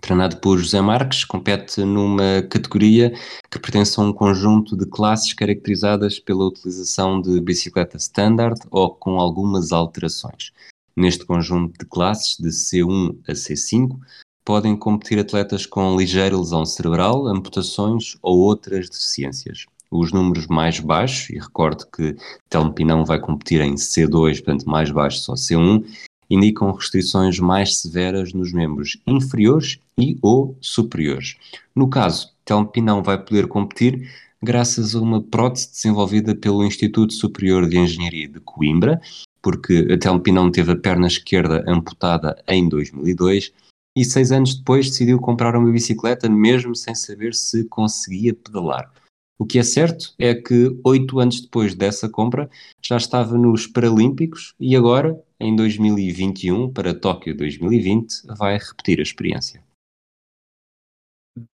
treinado 0.00 0.38
por 0.38 0.58
José 0.58 0.80
Marques, 0.80 1.24
compete 1.24 1.84
numa 1.84 2.42
categoria 2.42 3.12
que 3.50 3.58
pertence 3.58 3.98
a 4.00 4.02
um 4.02 4.12
conjunto 4.12 4.76
de 4.76 4.86
classes 4.86 5.32
caracterizadas 5.32 6.18
pela 6.18 6.46
utilização 6.46 7.20
de 7.20 7.40
bicicleta 7.40 7.96
standard 7.96 8.58
ou 8.70 8.90
com 8.90 9.20
algumas 9.20 9.72
alterações. 9.72 10.52
Neste 10.96 11.24
conjunto 11.24 11.78
de 11.78 11.86
classes, 11.86 12.36
de 12.38 12.48
C1 12.48 13.16
a 13.28 13.32
C5, 13.32 13.96
podem 14.44 14.76
competir 14.76 15.18
atletas 15.18 15.66
com 15.66 15.96
ligeira 15.96 16.36
lesão 16.36 16.64
cerebral, 16.64 17.26
amputações 17.26 18.16
ou 18.22 18.38
outras 18.38 18.88
deficiências. 18.88 19.66
Os 19.90 20.12
números 20.12 20.46
mais 20.46 20.78
baixos, 20.78 21.30
e 21.30 21.38
recordo 21.38 21.86
que 21.86 22.16
Telmo 22.48 22.72
Pinão 22.72 23.04
vai 23.04 23.18
competir 23.18 23.60
em 23.60 23.74
C2, 23.74 24.36
portanto 24.36 24.64
mais 24.68 24.90
baixo 24.90 25.18
só 25.18 25.34
C1, 25.34 25.84
indicam 26.30 26.72
restrições 26.72 27.38
mais 27.38 27.78
severas 27.78 28.32
nos 28.32 28.52
membros 28.52 28.96
inferiores 29.06 29.80
e 29.98 30.16
ou 30.22 30.56
superiores. 30.60 31.36
No 31.74 31.88
caso, 31.88 32.30
Telmo 32.44 32.68
Pinão 32.68 33.02
vai 33.02 33.18
poder 33.22 33.48
competir 33.48 34.08
graças 34.42 34.94
a 34.94 35.00
uma 35.00 35.20
prótese 35.20 35.70
desenvolvida 35.70 36.34
pelo 36.34 36.64
Instituto 36.64 37.12
Superior 37.12 37.68
de 37.68 37.78
Engenharia 37.78 38.28
de 38.28 38.40
Coimbra, 38.40 39.00
porque 39.42 39.88
a 39.92 39.98
Telmo 39.98 40.20
Pinão 40.20 40.50
teve 40.50 40.72
a 40.72 40.76
perna 40.76 41.06
esquerda 41.06 41.64
amputada 41.66 42.42
em 42.48 42.68
2002 42.68 43.52
e 43.96 44.04
seis 44.04 44.30
anos 44.30 44.54
depois 44.54 44.88
decidiu 44.88 45.18
comprar 45.18 45.56
uma 45.56 45.70
bicicleta 45.70 46.28
mesmo 46.28 46.74
sem 46.76 46.94
saber 46.94 47.34
se 47.34 47.64
conseguia 47.64 48.32
pedalar. 48.32 48.90
O 49.38 49.46
que 49.46 49.58
é 49.58 49.62
certo 49.62 50.14
é 50.18 50.34
que 50.34 50.78
oito 50.84 51.18
anos 51.18 51.40
depois 51.40 51.74
dessa 51.74 52.08
compra 52.08 52.48
já 52.82 52.96
estava 52.96 53.38
nos 53.38 53.66
Paralímpicos 53.66 54.54
e 54.60 54.76
agora, 54.76 55.18
em 55.40 55.56
2021, 55.56 56.72
para 56.72 56.94
Tóquio 56.94 57.36
2020, 57.36 58.26
vai 58.36 58.58
repetir 58.58 58.98
a 58.98 59.02
experiência. 59.02 59.62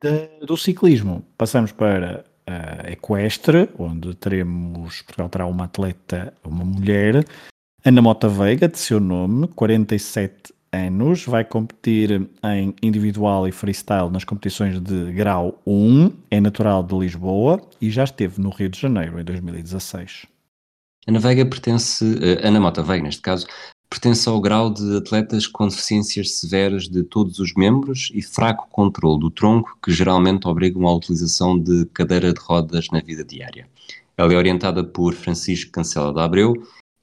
De, 0.02 0.46
do 0.46 0.56
ciclismo, 0.56 1.24
passamos 1.36 1.72
para 1.72 2.24
a 2.46 2.90
equestre, 2.90 3.68
onde 3.78 4.14
teremos, 4.14 5.02
Portugal 5.02 5.28
terá 5.28 5.46
uma 5.46 5.64
atleta, 5.64 6.32
uma 6.44 6.64
mulher, 6.64 7.24
Ana 7.84 8.00
Mota 8.00 8.28
Veiga, 8.28 8.68
de 8.68 8.78
seu 8.78 8.98
nome, 8.98 9.48
47 9.48 10.54
anos, 10.72 11.24
vai 11.24 11.44
competir 11.44 12.28
em 12.42 12.74
individual 12.82 13.46
e 13.46 13.52
freestyle 13.52 14.10
nas 14.10 14.24
competições 14.24 14.80
de 14.80 15.12
grau 15.12 15.60
1, 15.66 16.10
é 16.30 16.40
natural 16.40 16.82
de 16.82 16.96
Lisboa 16.96 17.60
e 17.80 17.90
já 17.90 18.04
esteve 18.04 18.40
no 18.40 18.50
Rio 18.50 18.68
de 18.68 18.80
Janeiro 18.80 19.20
em 19.20 19.24
2016. 19.24 20.26
Ana 21.06 21.18
Veiga 21.18 21.44
pertence, 21.44 22.04
uh, 22.04 22.46
Ana 22.46 22.60
Mota 22.60 22.82
Veiga 22.82 23.04
neste 23.04 23.20
caso, 23.20 23.46
pertence 23.94 24.28
ao 24.28 24.40
grau 24.40 24.70
de 24.70 24.96
atletas 24.96 25.46
com 25.46 25.68
deficiências 25.68 26.32
severas 26.32 26.88
de 26.88 27.04
todos 27.04 27.38
os 27.38 27.54
membros 27.54 28.10
e 28.12 28.20
fraco 28.20 28.66
controle 28.68 29.20
do 29.20 29.30
tronco, 29.30 29.78
que 29.80 29.92
geralmente 29.92 30.48
obrigam 30.48 30.88
à 30.88 30.92
utilização 30.92 31.56
de 31.56 31.86
cadeira 31.94 32.32
de 32.32 32.40
rodas 32.40 32.88
na 32.90 33.00
vida 33.00 33.24
diária. 33.24 33.68
Ela 34.16 34.34
é 34.34 34.36
orientada 34.36 34.82
por 34.82 35.14
Francisco 35.14 35.70
Cancela 35.70 36.12
de 36.12 36.20
Abreu 36.20 36.54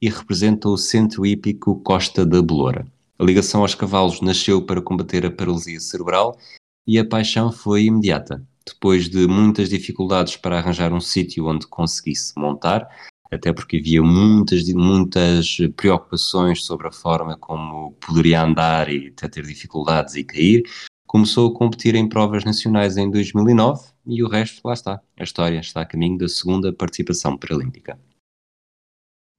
e 0.02 0.10
representa 0.10 0.68
o 0.68 0.76
Centro 0.76 1.26
Hípico 1.26 1.80
Costa 1.80 2.26
da 2.26 2.42
Beloura. 2.42 2.86
A 3.18 3.24
ligação 3.24 3.62
aos 3.62 3.74
cavalos 3.74 4.20
nasceu 4.20 4.62
para 4.62 4.82
combater 4.82 5.26
a 5.26 5.32
paralisia 5.32 5.80
cerebral 5.80 6.38
e 6.86 7.00
a 7.00 7.08
paixão 7.08 7.54
foi 7.54 7.86
imediata. 7.86 8.46
Depois 8.68 9.08
de 9.08 9.28
muitas 9.28 9.70
dificuldades 9.70 10.36
para 10.36 10.58
arranjar 10.58 10.92
um 10.92 11.00
sítio 11.00 11.48
onde 11.48 11.68
conseguisse 11.68 12.34
montar, 12.38 12.86
até 13.32 13.54
porque 13.54 13.78
havia 13.78 14.04
muitas, 14.04 14.68
muitas 14.74 15.58
preocupações 15.76 16.66
sobre 16.66 16.88
a 16.88 16.92
forma 16.92 17.38
como 17.38 17.94
poderia 17.94 18.44
andar 18.44 18.90
e 18.90 19.08
até 19.08 19.30
ter 19.30 19.46
dificuldades 19.46 20.16
e 20.16 20.24
cair, 20.24 20.64
começou 21.08 21.50
a 21.50 21.54
competir 21.58 21.96
em 21.96 22.08
provas 22.08 22.44
nacionais 22.44 22.98
em 22.98 23.10
2009 23.10 23.82
e 24.06 24.22
o 24.24 24.28
resto, 24.28 24.62
lá 24.66 24.74
está. 24.74 25.02
A 25.18 25.24
história 25.24 25.60
está 25.60 25.82
a 25.82 25.86
caminho 25.86 26.18
da 26.18 26.28
segunda 26.28 26.74
participação 26.74 27.38
paralímpica. 27.38 27.98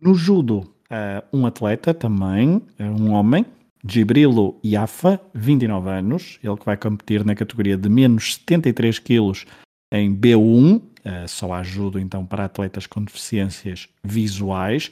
No 0.00 0.14
judo, 0.14 0.74
um 1.32 1.46
atleta 1.46 1.94
também, 1.94 2.62
um 2.78 3.12
homem, 3.12 3.46
Gibrilo 3.86 4.58
Iafa, 4.64 5.20
29 5.34 5.90
anos, 5.90 6.38
ele 6.42 6.56
que 6.56 6.66
vai 6.66 6.76
competir 6.76 7.24
na 7.24 7.34
categoria 7.34 7.76
de 7.76 7.88
menos 7.88 8.34
73 8.34 8.98
quilos 8.98 9.44
em 9.92 10.14
B1, 10.14 10.80
uh, 11.04 11.28
só 11.28 11.52
ajuda 11.54 12.00
então 12.00 12.24
para 12.24 12.44
atletas 12.44 12.86
com 12.86 13.02
deficiências 13.02 13.88
visuais. 14.02 14.90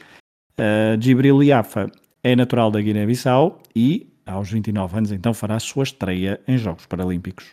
Uh, 0.58 1.00
Gibril 1.00 1.42
Iafa 1.42 1.90
é 2.22 2.36
natural 2.36 2.70
da 2.70 2.80
Guiné-Bissau 2.80 3.62
e, 3.74 4.12
aos 4.26 4.50
29 4.50 4.98
anos, 4.98 5.12
então 5.12 5.32
fará 5.32 5.56
a 5.56 5.60
sua 5.60 5.84
estreia 5.84 6.40
em 6.46 6.58
Jogos 6.58 6.86
Paralímpicos. 6.86 7.46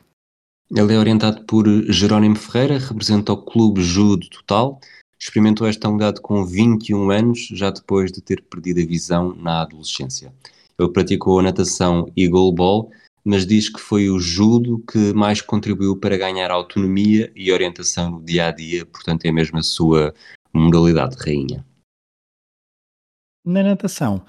Ele 0.76 0.94
é 0.94 1.00
orientado 1.00 1.46
por 1.46 1.66
Jerónimo 1.90 2.36
Ferreira, 2.36 2.78
representa 2.78 3.32
o 3.32 3.38
Clube 3.38 3.82
Judo 3.82 4.28
Total, 4.30 4.80
experimentou 5.20 5.66
esta 5.66 5.88
unidade 5.88 6.20
com 6.22 6.46
21 6.46 7.10
anos, 7.10 7.48
já 7.54 7.70
depois 7.70 8.12
de 8.12 8.22
ter 8.22 8.44
perdido 8.44 8.82
a 8.82 8.86
visão 8.86 9.34
na 9.36 9.62
adolescência. 9.62 10.34
Ele 10.78 10.90
praticou 10.90 11.42
natação 11.42 12.12
e 12.16 12.28
goalball, 12.28 12.92
mas 13.28 13.46
diz 13.46 13.68
que 13.68 13.82
foi 13.82 14.10
o 14.10 14.18
judo 14.18 14.80
que 14.90 15.14
mais 15.14 15.42
contribuiu 15.42 15.98
para 15.98 16.18
ganhar 16.18 16.50
autonomia 16.50 17.30
e 17.36 17.52
orientação 17.52 18.10
no 18.12 18.24
dia 18.24 18.48
a 18.48 18.52
dia, 18.52 18.86
portanto 18.86 19.26
é 19.26 19.32
mesmo 19.34 19.60
a 19.60 19.64
sua 19.64 20.14
modalidade 20.54 21.18
rainha. 21.18 21.66
Na 23.46 23.62
natação, 23.64 24.26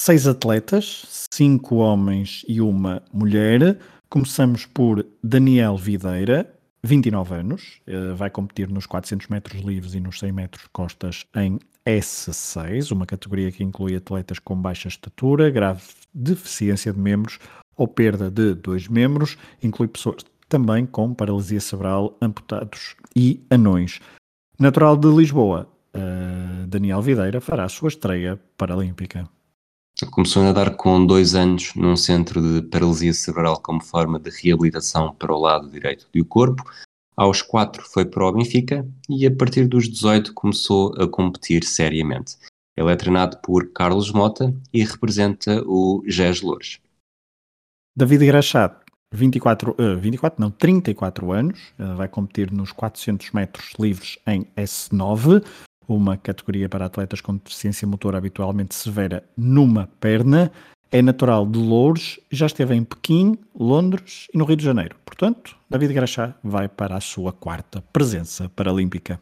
seis 0.00 0.26
atletas, 0.26 1.26
cinco 1.30 1.76
homens 1.76 2.46
e 2.48 2.62
uma 2.62 3.02
mulher. 3.12 3.78
Começamos 4.08 4.64
por 4.64 5.04
Daniel 5.22 5.76
Videira, 5.76 6.50
29 6.82 7.34
anos, 7.34 7.82
eh, 7.86 8.14
vai 8.14 8.30
competir 8.30 8.70
nos 8.70 8.86
400 8.86 9.28
metros 9.28 9.60
livres 9.60 9.92
e 9.92 10.00
nos 10.00 10.18
100 10.18 10.32
metros 10.32 10.66
costas 10.72 11.26
em 11.36 11.58
S6, 11.86 12.90
uma 12.90 13.04
categoria 13.04 13.52
que 13.52 13.62
inclui 13.62 13.96
atletas 13.96 14.38
com 14.38 14.56
baixa 14.56 14.88
estatura, 14.88 15.50
grave 15.50 15.82
deficiência 16.14 16.90
de 16.90 16.98
membros 16.98 17.38
ou 17.78 17.88
perda 17.88 18.30
de 18.30 18.54
dois 18.54 18.88
membros, 18.88 19.38
inclui 19.62 19.88
pessoas 19.88 20.24
também 20.48 20.84
com 20.84 21.14
paralisia 21.14 21.60
cerebral, 21.60 22.16
amputados 22.20 22.96
e 23.14 23.40
anões. 23.50 24.00
Natural 24.58 24.96
de 24.96 25.08
Lisboa, 25.08 25.68
uh, 25.94 26.66
Daniel 26.66 27.00
Videira 27.00 27.40
fará 27.40 27.64
a 27.64 27.68
sua 27.68 27.88
estreia 27.88 28.38
paralímpica. 28.56 29.28
Começou 30.10 30.42
a 30.42 30.46
nadar 30.46 30.76
com 30.76 31.04
dois 31.04 31.34
anos 31.34 31.74
num 31.74 31.96
centro 31.96 32.40
de 32.40 32.66
paralisia 32.68 33.12
cerebral 33.12 33.60
como 33.60 33.82
forma 33.82 34.18
de 34.18 34.30
reabilitação 34.30 35.14
para 35.14 35.32
o 35.32 35.38
lado 35.38 35.70
direito 35.70 36.08
do 36.12 36.24
corpo. 36.24 36.62
Aos 37.16 37.42
quatro 37.42 37.82
foi 37.82 38.04
para 38.04 38.24
o 38.24 38.32
Benfica 38.32 38.86
e 39.08 39.26
a 39.26 39.34
partir 39.34 39.66
dos 39.66 39.88
18 39.88 40.32
começou 40.34 40.94
a 41.02 41.08
competir 41.08 41.64
seriamente. 41.64 42.36
Ele 42.76 42.92
é 42.92 42.96
treinado 42.96 43.38
por 43.38 43.72
Carlos 43.72 44.12
Mota 44.12 44.54
e 44.72 44.84
representa 44.84 45.64
o 45.66 46.00
GES 46.06 46.42
Loures. 46.42 46.78
David 47.98 48.26
Graxat, 48.26 48.76
24, 49.12 49.72
uh, 49.72 49.98
24 49.98 50.40
não, 50.40 50.52
34 50.52 51.32
anos, 51.32 51.58
uh, 51.80 51.96
vai 51.96 52.06
competir 52.06 52.52
nos 52.52 52.70
400 52.70 53.32
metros 53.32 53.72
livres 53.76 54.20
em 54.24 54.46
S9, 54.56 55.44
uma 55.88 56.16
categoria 56.16 56.68
para 56.68 56.86
atletas 56.86 57.20
com 57.20 57.34
deficiência 57.34 57.88
motora 57.88 58.16
habitualmente 58.16 58.76
severa 58.76 59.24
numa 59.36 59.88
perna. 59.98 60.52
É 60.92 61.02
natural 61.02 61.44
de 61.44 61.58
Louros, 61.58 62.20
já 62.30 62.46
esteve 62.46 62.72
em 62.72 62.84
Pequim, 62.84 63.36
Londres 63.52 64.28
e 64.32 64.38
no 64.38 64.44
Rio 64.44 64.56
de 64.56 64.64
Janeiro. 64.64 64.94
Portanto, 65.04 65.56
David 65.68 65.92
Graxá 65.92 66.36
vai 66.40 66.68
para 66.68 66.94
a 66.94 67.00
sua 67.00 67.32
quarta 67.32 67.82
presença 67.92 68.48
paralímpica. 68.48 69.20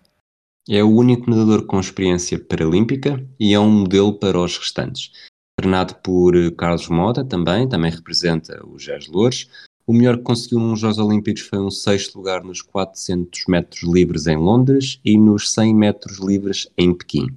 É 0.69 0.85
o 0.85 0.91
único 0.91 1.31
nadador 1.31 1.65
com 1.65 1.81
experiência 1.81 2.39
paralímpica 2.39 3.27
e 3.41 3.55
é 3.55 3.59
um 3.59 3.71
modelo 3.71 4.13
para 4.19 4.39
os 4.39 4.59
restantes 4.59 5.13
treinado 5.59 5.95
por 5.97 6.35
Carlos 6.53 6.87
Mota 6.89 7.25
também, 7.25 7.67
também 7.67 7.91
representa 7.91 8.63
o 8.67 8.79
Gés 8.79 9.07
Loures. 9.09 9.49
O 9.87 9.93
melhor 9.93 10.19
que 10.19 10.23
conseguiu 10.23 10.61
nos 10.61 10.81
Jogos 10.81 10.99
Olímpicos 10.99 11.43
foi 11.43 11.59
um 11.59 11.71
sexto 11.71 12.17
lugar 12.17 12.45
nos 12.45 12.61
400 12.61 13.45
metros 13.49 13.83
livres 13.83 14.27
em 14.27 14.37
Londres 14.37 15.01
e 15.03 15.17
nos 15.17 15.51
100 15.53 15.75
metros 15.75 16.19
livres 16.19 16.69
em 16.77 16.93
Pequim. 16.93 17.29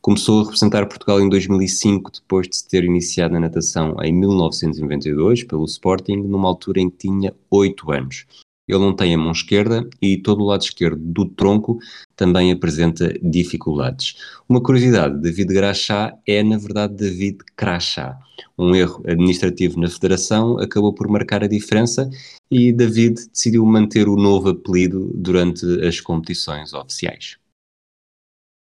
Começou 0.00 0.40
a 0.40 0.44
representar 0.44 0.86
Portugal 0.86 1.20
em 1.20 1.28
2005, 1.28 2.10
depois 2.12 2.48
de 2.48 2.56
se 2.56 2.66
ter 2.66 2.84
iniciado 2.84 3.34
na 3.34 3.40
natação 3.40 3.96
em 4.02 4.14
1992 4.14 5.44
pelo 5.44 5.66
Sporting, 5.66 6.16
numa 6.16 6.48
altura 6.48 6.80
em 6.80 6.88
que 6.88 6.96
tinha 6.96 7.34
8 7.50 7.92
anos. 7.92 8.24
Ele 8.68 8.78
não 8.78 8.94
tem 8.94 9.14
a 9.14 9.18
mão 9.18 9.32
esquerda 9.32 9.88
e 10.00 10.18
todo 10.18 10.42
o 10.42 10.46
lado 10.46 10.62
esquerdo 10.62 11.00
do 11.00 11.24
tronco 11.24 11.78
também 12.14 12.52
apresenta 12.52 13.12
dificuldades. 13.22 14.16
Uma 14.48 14.62
curiosidade, 14.62 15.20
David 15.20 15.54
Graxá 15.54 16.14
é 16.26 16.42
na 16.42 16.58
verdade 16.58 16.94
David 16.94 17.38
Crachá. 17.56 18.18
Um 18.56 18.74
erro 18.74 19.02
administrativo 19.06 19.80
na 19.80 19.88
federação 19.88 20.58
acabou 20.58 20.92
por 20.92 21.08
marcar 21.08 21.42
a 21.42 21.48
diferença 21.48 22.10
e 22.50 22.72
David 22.72 23.28
decidiu 23.32 23.64
manter 23.64 24.08
o 24.08 24.16
novo 24.16 24.50
apelido 24.50 25.12
durante 25.14 25.64
as 25.86 26.00
competições 26.00 26.72
oficiais. 26.72 27.36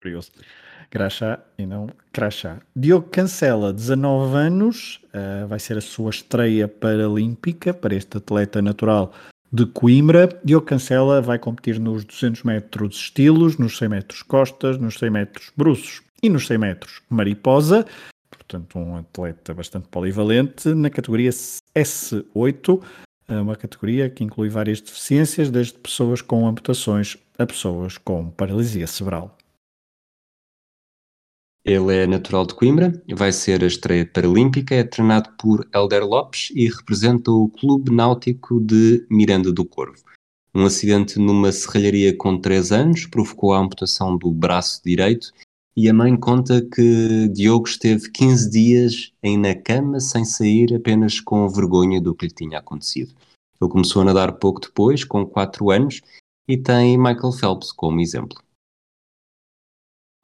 Curioso. 0.01 0.31
Crachá 0.89 1.39
e 1.57 1.65
não 1.65 1.89
Crachá. 2.13 2.59
Diogo 2.75 3.09
Cancela, 3.09 3.73
19 3.73 4.35
anos, 4.37 5.01
uh, 5.13 5.47
vai 5.47 5.59
ser 5.59 5.77
a 5.77 5.81
sua 5.81 6.09
estreia 6.09 6.67
paralímpica 6.67 7.73
para 7.73 7.95
este 7.95 8.17
atleta 8.17 8.61
natural 8.61 9.13
de 9.51 9.65
Coimbra. 9.65 10.29
Diogo 10.43 10.65
Cancela 10.65 11.21
vai 11.21 11.39
competir 11.39 11.79
nos 11.79 12.03
200 12.03 12.43
metros 12.43 12.95
estilos, 12.95 13.57
nos 13.57 13.77
100 13.77 13.89
metros 13.89 14.21
costas, 14.23 14.77
nos 14.77 14.95
100 14.95 15.09
metros 15.09 15.51
bruços 15.55 16.01
e 16.21 16.29
nos 16.29 16.47
100 16.47 16.57
metros 16.57 17.01
mariposa. 17.09 17.85
Portanto, 18.29 18.79
um 18.79 18.95
atleta 18.95 19.53
bastante 19.53 19.87
polivalente 19.89 20.73
na 20.73 20.89
categoria 20.89 21.29
S8, 21.29 22.81
uma 23.29 23.55
categoria 23.55 24.09
que 24.09 24.23
inclui 24.23 24.49
várias 24.49 24.79
deficiências, 24.81 25.49
desde 25.49 25.73
pessoas 25.73 26.21
com 26.21 26.47
amputações 26.47 27.17
a 27.37 27.45
pessoas 27.45 27.97
com 27.97 28.29
paralisia 28.31 28.87
cerebral. 28.87 29.36
Ele 31.67 31.93
é 31.93 32.07
natural 32.07 32.45
de 32.45 32.55
Coimbra, 32.55 32.93
vai 33.13 33.29
ser 33.33 33.61
a 33.61 33.67
estreia 33.67 34.05
paralímpica, 34.05 34.73
é 34.73 34.85
treinado 34.85 35.31
por 35.37 35.67
Helder 35.75 36.07
Lopes 36.07 36.49
e 36.55 36.65
representa 36.69 37.29
o 37.29 37.49
Clube 37.49 37.91
Náutico 37.91 38.61
de 38.61 39.05
Miranda 39.09 39.51
do 39.51 39.65
Corvo. 39.65 40.01
Um 40.55 40.65
acidente 40.65 41.19
numa 41.19 41.51
serralharia 41.51 42.15
com 42.15 42.39
3 42.39 42.71
anos 42.71 43.05
provocou 43.05 43.53
a 43.53 43.59
amputação 43.59 44.17
do 44.17 44.31
braço 44.31 44.81
direito 44.81 45.33
e 45.75 45.89
a 45.89 45.93
mãe 45.93 46.15
conta 46.15 46.61
que 46.61 47.27
Diogo 47.33 47.67
esteve 47.67 48.09
15 48.11 48.49
dias 48.49 49.11
em 49.21 49.37
na 49.37 49.53
cama 49.53 49.99
sem 49.99 50.23
sair 50.23 50.73
apenas 50.73 51.19
com 51.19 51.49
vergonha 51.49 51.99
do 51.99 52.15
que 52.15 52.27
lhe 52.27 52.33
tinha 52.33 52.59
acontecido. 52.59 53.13
Ele 53.61 53.69
começou 53.69 54.03
a 54.03 54.05
nadar 54.05 54.31
pouco 54.31 54.61
depois, 54.61 55.03
com 55.03 55.25
4 55.25 55.69
anos, 55.69 55.99
e 56.47 56.55
tem 56.55 56.97
Michael 56.97 57.33
Phelps 57.33 57.73
como 57.73 57.99
exemplo. 57.99 58.37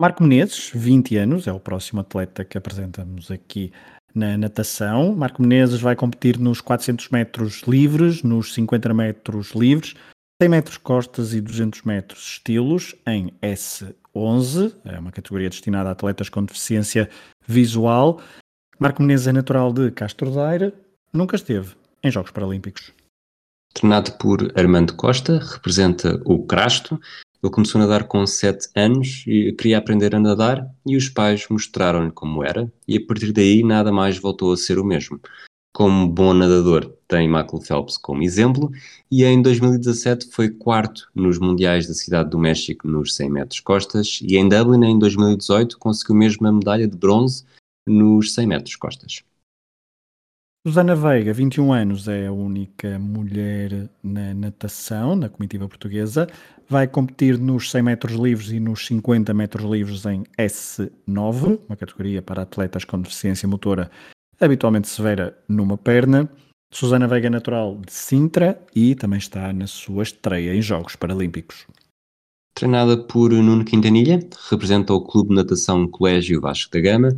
Marco 0.02 0.24
Menezes, 0.24 0.72
20 0.74 1.18
anos, 1.18 1.48
é 1.48 1.54
o 1.54 1.60
próximo 1.60 2.02
atleta 2.02 2.44
que 2.44 2.58
apresentamos 2.58 3.30
aqui 3.30 3.72
na 4.14 4.38
natação. 4.38 5.16
Marco 5.16 5.42
Menezes 5.42 5.82
vai 5.82 5.96
competir 5.96 6.40
nos 6.40 6.62
400 6.62 7.10
metros 7.10 7.62
livres, 7.68 8.24
nos 8.24 8.54
50 8.54 8.94
metros 8.94 9.52
livres, 9.52 9.96
100 10.42 10.50
metros 10.50 10.78
costas 10.78 11.34
e 11.34 11.40
200 11.40 11.84
metros 11.84 12.24
estilos 12.24 12.96
em 13.08 13.34
S11, 13.42 14.76
é 14.84 15.00
uma 15.00 15.12
categoria 15.12 15.50
destinada 15.50 15.90
a 15.90 15.94
atletas 15.94 16.28
com 16.28 16.44
deficiência 16.44 17.10
visual. 17.48 18.22
Marco 18.80 19.02
Menezes 19.02 19.28
é 19.28 19.32
natural 19.32 19.72
de 19.72 19.92
Castro 19.92 20.32
Daire, 20.32 20.74
nunca 21.14 21.36
esteve 21.36 21.76
em 22.04 22.12
Jogos 22.12 22.32
Paralímpicos. 22.32 22.92
Treinado 23.74 24.12
por 24.14 24.52
Armando 24.56 24.96
Costa, 24.96 25.40
representa 25.40 26.22
o 26.26 26.46
Crasto, 26.46 27.00
ele 27.44 27.52
começou 27.52 27.80
a 27.80 27.84
nadar 27.84 28.06
com 28.06 28.26
7 28.26 28.70
anos 28.74 29.26
e 29.28 29.52
queria 29.52 29.78
aprender 29.78 30.16
a 30.16 30.20
nadar 30.20 30.66
e 30.86 30.96
os 30.96 31.10
pais 31.10 31.46
mostraram-lhe 31.50 32.12
como 32.12 32.42
era 32.42 32.72
e 32.88 32.96
a 32.96 33.06
partir 33.06 33.34
daí 33.34 33.64
nada 33.64 33.92
mais 33.92 34.18
voltou 34.18 34.54
a 34.54 34.58
ser 34.58 34.80
o 34.80 34.86
mesmo. 34.86 35.20
Como 35.74 36.08
bom 36.08 36.34
nadador, 36.34 36.94
tem 37.06 37.28
Michael 37.28 37.60
Phelps 37.60 37.98
como 37.98 38.24
exemplo 38.24 38.72
e 39.12 39.26
em 39.26 39.42
2017 39.42 40.30
foi 40.32 40.50
quarto 40.50 41.10
nos 41.14 41.38
Mundiais 41.38 41.86
da 41.86 41.94
Cidade 41.94 42.30
do 42.30 42.40
México 42.40 42.88
nos 42.88 43.14
100 43.16 43.30
metros 43.30 43.60
costas 43.60 44.20
e 44.22 44.38
em 44.38 44.48
Dublin 44.48 44.86
em 44.86 44.98
2018 44.98 45.78
conseguiu 45.78 46.16
mesmo 46.16 46.48
a 46.48 46.52
medalha 46.52 46.88
de 46.88 46.96
bronze 46.96 47.44
nos 47.86 48.34
100 48.34 48.48
metros 48.48 48.76
costas. 48.78 49.24
Susana 50.66 50.96
Veiga, 50.96 51.34
21 51.34 51.74
anos, 51.74 52.08
é 52.08 52.28
a 52.28 52.32
única 52.32 52.98
mulher 52.98 53.90
na 54.02 54.34
natação, 54.34 55.14
na 55.14 55.28
comitiva 55.28 55.68
portuguesa. 55.68 56.26
Vai 56.70 56.88
competir 56.88 57.38
nos 57.38 57.70
100 57.72 57.82
metros 57.82 58.16
livres 58.16 58.50
e 58.52 58.60
nos 58.60 58.86
50 58.88 59.34
metros 59.34 59.70
livres 59.70 60.06
em 60.06 60.24
S9, 60.38 61.60
uma 61.68 61.76
categoria 61.76 62.22
para 62.22 62.44
atletas 62.44 62.86
com 62.86 63.00
deficiência 63.00 63.48
motora 63.48 63.92
habitualmente 64.40 64.88
severa 64.88 65.38
numa 65.48 65.78
perna. 65.78 66.30
Susana 66.72 67.08
Veiga, 67.08 67.30
natural 67.30 67.80
de 67.86 67.94
Sintra 67.94 68.60
e 68.76 68.96
também 68.96 69.20
está 69.20 69.54
na 69.54 69.68
sua 69.68 70.04
estreia 70.04 70.56
em 70.56 70.62
Jogos 70.62 70.96
Paralímpicos. 70.96 71.68
Treinada 72.56 72.98
por 72.98 73.32
Nuno 73.32 73.66
Quintanilha, 73.66 74.20
representa 74.50 74.94
o 74.94 75.02
Clube 75.02 75.30
de 75.30 75.36
Natação 75.36 75.88
Colégio 75.88 76.42
Vasco 76.42 76.72
da 76.72 76.80
Gama 76.80 77.10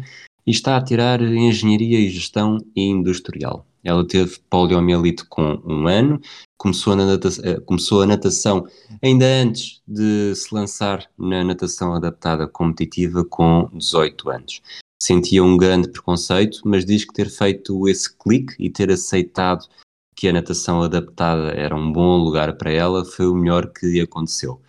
e 0.46 0.52
está 0.52 0.78
a 0.78 0.84
tirar 0.84 1.22
Engenharia 1.22 2.00
e 2.00 2.10
Gestão 2.10 2.58
Industrial. 2.76 3.66
Ela 3.86 4.06
teve 4.06 4.40
poliomielite 4.50 5.24
com 5.26 5.62
um 5.64 5.88
ano, 5.88 6.20
começou 6.58 6.94
a, 6.94 6.96
natação, 6.96 7.46
eh, 7.46 7.60
começou 7.60 8.02
a 8.02 8.08
natação 8.08 8.66
ainda 9.02 9.26
antes 9.26 9.80
de 9.88 10.34
se 10.36 10.54
lançar 10.54 11.08
na 11.16 11.44
natação 11.44 11.94
adaptada 11.94 12.48
competitiva 12.48 13.24
com 13.24 13.70
18 13.72 14.30
anos. 14.32 14.62
Sentia 15.00 15.44
um 15.44 15.56
grande 15.56 15.88
preconceito, 15.88 16.62
mas 16.66 16.84
diz 16.84 17.06
que 17.06 17.14
ter 17.14 17.30
feito 17.30 17.88
esse 17.88 18.12
clique 18.18 18.56
e 18.58 18.72
ter 18.72 18.90
aceitado 18.90 19.68
que 20.16 20.28
a 20.28 20.34
natação 20.34 20.82
adaptada 20.82 21.52
era 21.52 21.76
um 21.76 21.92
bom 21.92 22.18
lugar 22.18 22.58
para 22.58 22.72
ela 22.72 23.06
foi 23.06 23.28
o 23.28 23.36
melhor 23.36 23.72
que 23.72 23.86
lhe 23.86 24.02
aconteceu. 24.02 24.60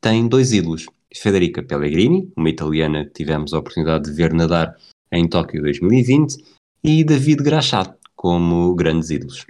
Tem 0.00 0.28
dois 0.28 0.52
ídolos, 0.52 0.86
Federica 1.12 1.60
Pellegrini, 1.60 2.30
uma 2.36 2.50
italiana 2.50 3.04
que 3.04 3.14
tivemos 3.14 3.52
a 3.52 3.58
oportunidade 3.58 4.04
de 4.04 4.12
ver 4.12 4.32
nadar 4.32 4.76
em 5.10 5.26
Tóquio 5.26 5.60
2020 5.62 6.44
e 6.84 7.02
David 7.02 7.42
Grachat 7.42 7.99
como 8.20 8.74
grandes 8.74 9.08
ídolos. 9.08 9.46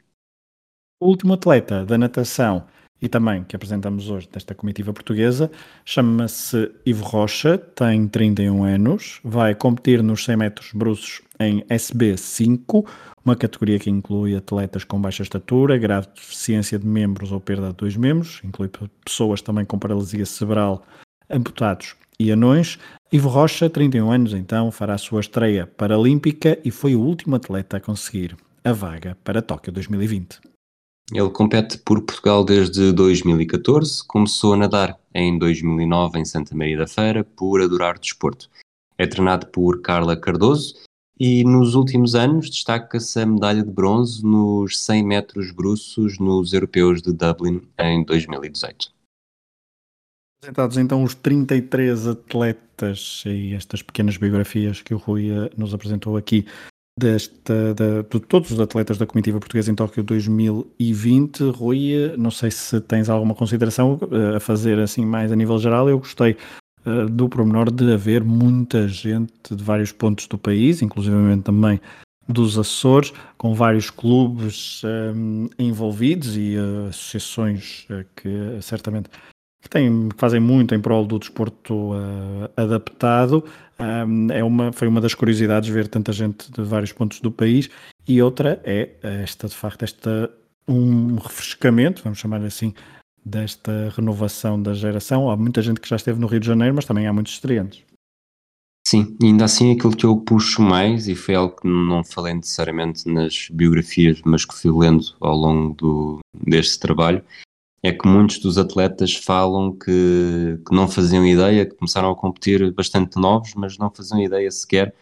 O 1.02 1.08
último 1.08 1.32
atleta 1.32 1.84
da 1.84 1.98
natação 1.98 2.66
e 3.02 3.08
também 3.08 3.42
que 3.42 3.56
apresentamos 3.56 4.08
hoje 4.08 4.28
desta 4.30 4.54
comitiva 4.54 4.92
portuguesa 4.92 5.50
chama-se 5.84 6.70
Ivo 6.86 7.02
Rocha, 7.02 7.58
tem 7.58 8.06
31 8.06 8.62
anos, 8.62 9.18
vai 9.24 9.56
competir 9.56 10.04
nos 10.04 10.24
100 10.24 10.36
metros 10.36 10.70
bruços 10.72 11.20
em 11.40 11.62
SB5, 11.62 12.86
uma 13.24 13.34
categoria 13.34 13.80
que 13.80 13.90
inclui 13.90 14.36
atletas 14.36 14.84
com 14.84 15.00
baixa 15.00 15.24
estatura, 15.24 15.76
grave 15.76 16.06
deficiência 16.14 16.78
de 16.78 16.86
membros 16.86 17.32
ou 17.32 17.40
perda 17.40 17.70
de 17.70 17.76
dois 17.76 17.96
membros, 17.96 18.40
inclui 18.44 18.70
pessoas 19.04 19.42
também 19.42 19.64
com 19.64 19.80
paralisia 19.80 20.24
cerebral, 20.24 20.86
amputados 21.28 21.96
e 22.20 22.30
anões. 22.30 22.78
Ivo 23.10 23.30
Rocha, 23.30 23.68
31 23.68 24.12
anos 24.12 24.32
então, 24.32 24.70
fará 24.70 24.94
a 24.94 24.98
sua 24.98 25.22
estreia 25.22 25.66
paralímpica 25.66 26.56
e 26.64 26.70
foi 26.70 26.94
o 26.94 27.00
último 27.00 27.34
atleta 27.34 27.78
a 27.78 27.80
conseguir 27.80 28.36
a 28.64 28.72
vaga 28.72 29.16
para 29.24 29.42
Tóquio 29.42 29.72
2020. 29.72 30.40
Ele 31.12 31.30
compete 31.30 31.78
por 31.78 32.02
Portugal 32.02 32.44
desde 32.44 32.92
2014, 32.92 34.06
começou 34.06 34.54
a 34.54 34.56
nadar 34.56 34.98
em 35.12 35.36
2009 35.38 36.20
em 36.20 36.24
Santa 36.24 36.54
Maria 36.54 36.78
da 36.78 36.86
Feira 36.86 37.24
por 37.24 37.61
adorar 37.61 37.98
desporto. 37.98 38.48
É 38.96 39.06
treinado 39.06 39.46
por 39.48 39.80
Carla 39.80 40.16
Cardoso 40.16 40.76
e 41.18 41.42
nos 41.42 41.74
últimos 41.74 42.14
anos 42.14 42.48
destaca-se 42.48 43.20
a 43.20 43.26
medalha 43.26 43.62
de 43.62 43.70
bronze 43.70 44.24
nos 44.24 44.78
100 44.80 45.04
metros 45.04 45.50
bruços 45.50 46.18
nos 46.18 46.52
Europeus 46.52 47.02
de 47.02 47.12
Dublin 47.12 47.61
em 47.78 48.04
2018. 48.04 48.92
Apresentados 50.42 50.78
então 50.78 51.02
os 51.02 51.14
33 51.14 52.06
atletas 52.06 53.24
e 53.26 53.52
estas 53.52 53.82
pequenas 53.82 54.16
biografias 54.16 54.80
que 54.80 54.94
o 54.94 54.96
Rui 54.96 55.28
eh, 55.28 55.50
nos 55.56 55.74
apresentou 55.74 56.16
aqui 56.16 56.46
desta, 56.99 57.74
de, 57.74 58.20
todos 58.20 58.51
os 58.51 58.61
atletas 58.61 58.99
da 58.99 59.07
comitiva 59.07 59.38
portuguesa 59.38 59.70
em 59.70 59.74
Tóquio 59.74 60.03
2020. 60.03 61.45
Rui, 61.51 62.14
não 62.18 62.30
sei 62.30 62.51
se 62.51 62.80
tens 62.80 63.09
alguma 63.09 63.34
consideração 63.34 63.99
eh, 64.11 64.36
a 64.36 64.41
fazer 64.41 64.78
assim 64.78 65.05
mais 65.05 65.32
a 65.32 65.36
nível 65.36 65.59
geral. 65.59 65.88
Eu 65.88 65.99
gostei 65.99 66.36
uh, 66.84 67.09
do 67.09 67.28
promenor 67.28 67.70
de 67.70 67.93
haver 67.93 68.22
muita 68.22 68.86
gente 68.88 69.55
de 69.55 69.62
vários 69.62 69.93
pontos 69.93 70.26
do 70.26 70.38
país, 70.38 70.82
inclusivamente 70.82 71.43
também 71.43 71.80
dos 72.28 72.59
Açores, 72.59 73.12
com 73.36 73.55
vários 73.55 73.91
clubes 73.91 74.82
um, 74.84 75.49
envolvidos 75.59 76.36
e 76.36 76.57
uh, 76.57 76.88
associações 76.88 77.86
uh, 77.91 78.05
que 78.14 78.62
certamente 78.62 79.11
que 79.61 79.68
tem, 79.68 80.08
fazem 80.16 80.40
muito 80.40 80.74
em 80.74 80.80
prol 80.80 81.06
do 81.06 81.18
desporto 81.18 81.92
uh, 81.92 82.50
adaptado. 82.56 83.44
Um, 83.78 84.30
é 84.30 84.42
uma, 84.42 84.72
foi 84.72 84.88
uma 84.88 85.00
das 85.00 85.14
curiosidades 85.14 85.68
ver 85.68 85.88
tanta 85.88 86.12
gente 86.12 86.50
de 86.50 86.62
vários 86.62 86.92
pontos 86.92 87.20
do 87.20 87.30
país. 87.30 87.68
E 88.06 88.20
outra 88.22 88.61
é 88.64 88.90
esta, 89.02 89.48
de 89.48 89.54
facto, 89.54 89.82
esta, 89.82 90.30
um 90.66 91.16
refrescamento, 91.16 92.02
vamos 92.02 92.18
chamar 92.18 92.42
assim, 92.42 92.74
desta 93.24 93.92
renovação 93.94 94.61
da 94.61 94.74
geração. 94.74 95.30
Há 95.30 95.36
muita 95.36 95.62
gente 95.62 95.80
que 95.80 95.88
já 95.88 95.96
esteve 95.96 96.18
no 96.18 96.26
Rio 96.26 96.40
de 96.40 96.46
Janeiro, 96.46 96.74
mas 96.74 96.84
também 96.84 97.06
há 97.06 97.12
muitos 97.12 97.34
estreantes. 97.34 97.82
Sim, 98.86 99.16
ainda 99.22 99.44
assim 99.44 99.72
aquilo 99.72 99.94
que 99.94 100.04
eu 100.04 100.16
puxo 100.16 100.62
mais, 100.62 101.06
e 101.06 101.14
foi 101.14 101.34
algo 101.34 101.54
que 101.54 101.68
não 101.68 102.02
falei 102.02 102.34
necessariamente 102.34 103.08
nas 103.08 103.48
biografias, 103.52 104.20
mas 104.24 104.44
que 104.44 104.54
fui 104.54 104.72
lendo 104.72 105.04
ao 105.20 105.36
longo 105.36 105.74
do, 105.74 106.18
deste 106.34 106.80
trabalho, 106.80 107.22
é 107.83 107.93
que 107.93 108.07
muitos 108.07 108.39
dos 108.39 108.59
atletas 108.59 109.14
falam 109.14 109.72
que, 109.72 110.59
que, 110.66 110.74
não 110.74 110.87
faziam 110.87 111.26
ideia, 111.26 111.64
que 111.64 111.76
começaram 111.76 112.11
a 112.11 112.16
competir 112.16 112.72
bastante 112.72 113.18
novos, 113.18 113.55
mas 113.55 113.78
não 113.78 113.91
faziam 113.91 114.20
ideia 114.20 114.51
sequer 114.51 114.95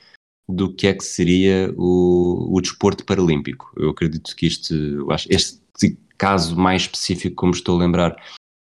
do 0.49 0.73
que 0.73 0.87
é 0.87 0.95
que 0.95 1.05
seria 1.05 1.75
o, 1.77 2.57
o 2.57 2.61
desporto 2.61 3.05
paralímpico. 3.05 3.71
Eu 3.77 3.91
acredito 3.91 4.35
que 4.35 4.47
acho, 5.11 5.29
este 5.31 5.99
caso 6.17 6.57
mais 6.57 6.83
específico, 6.83 7.37
como 7.37 7.53
estou 7.53 7.77
a 7.77 7.85
lembrar, 7.85 8.17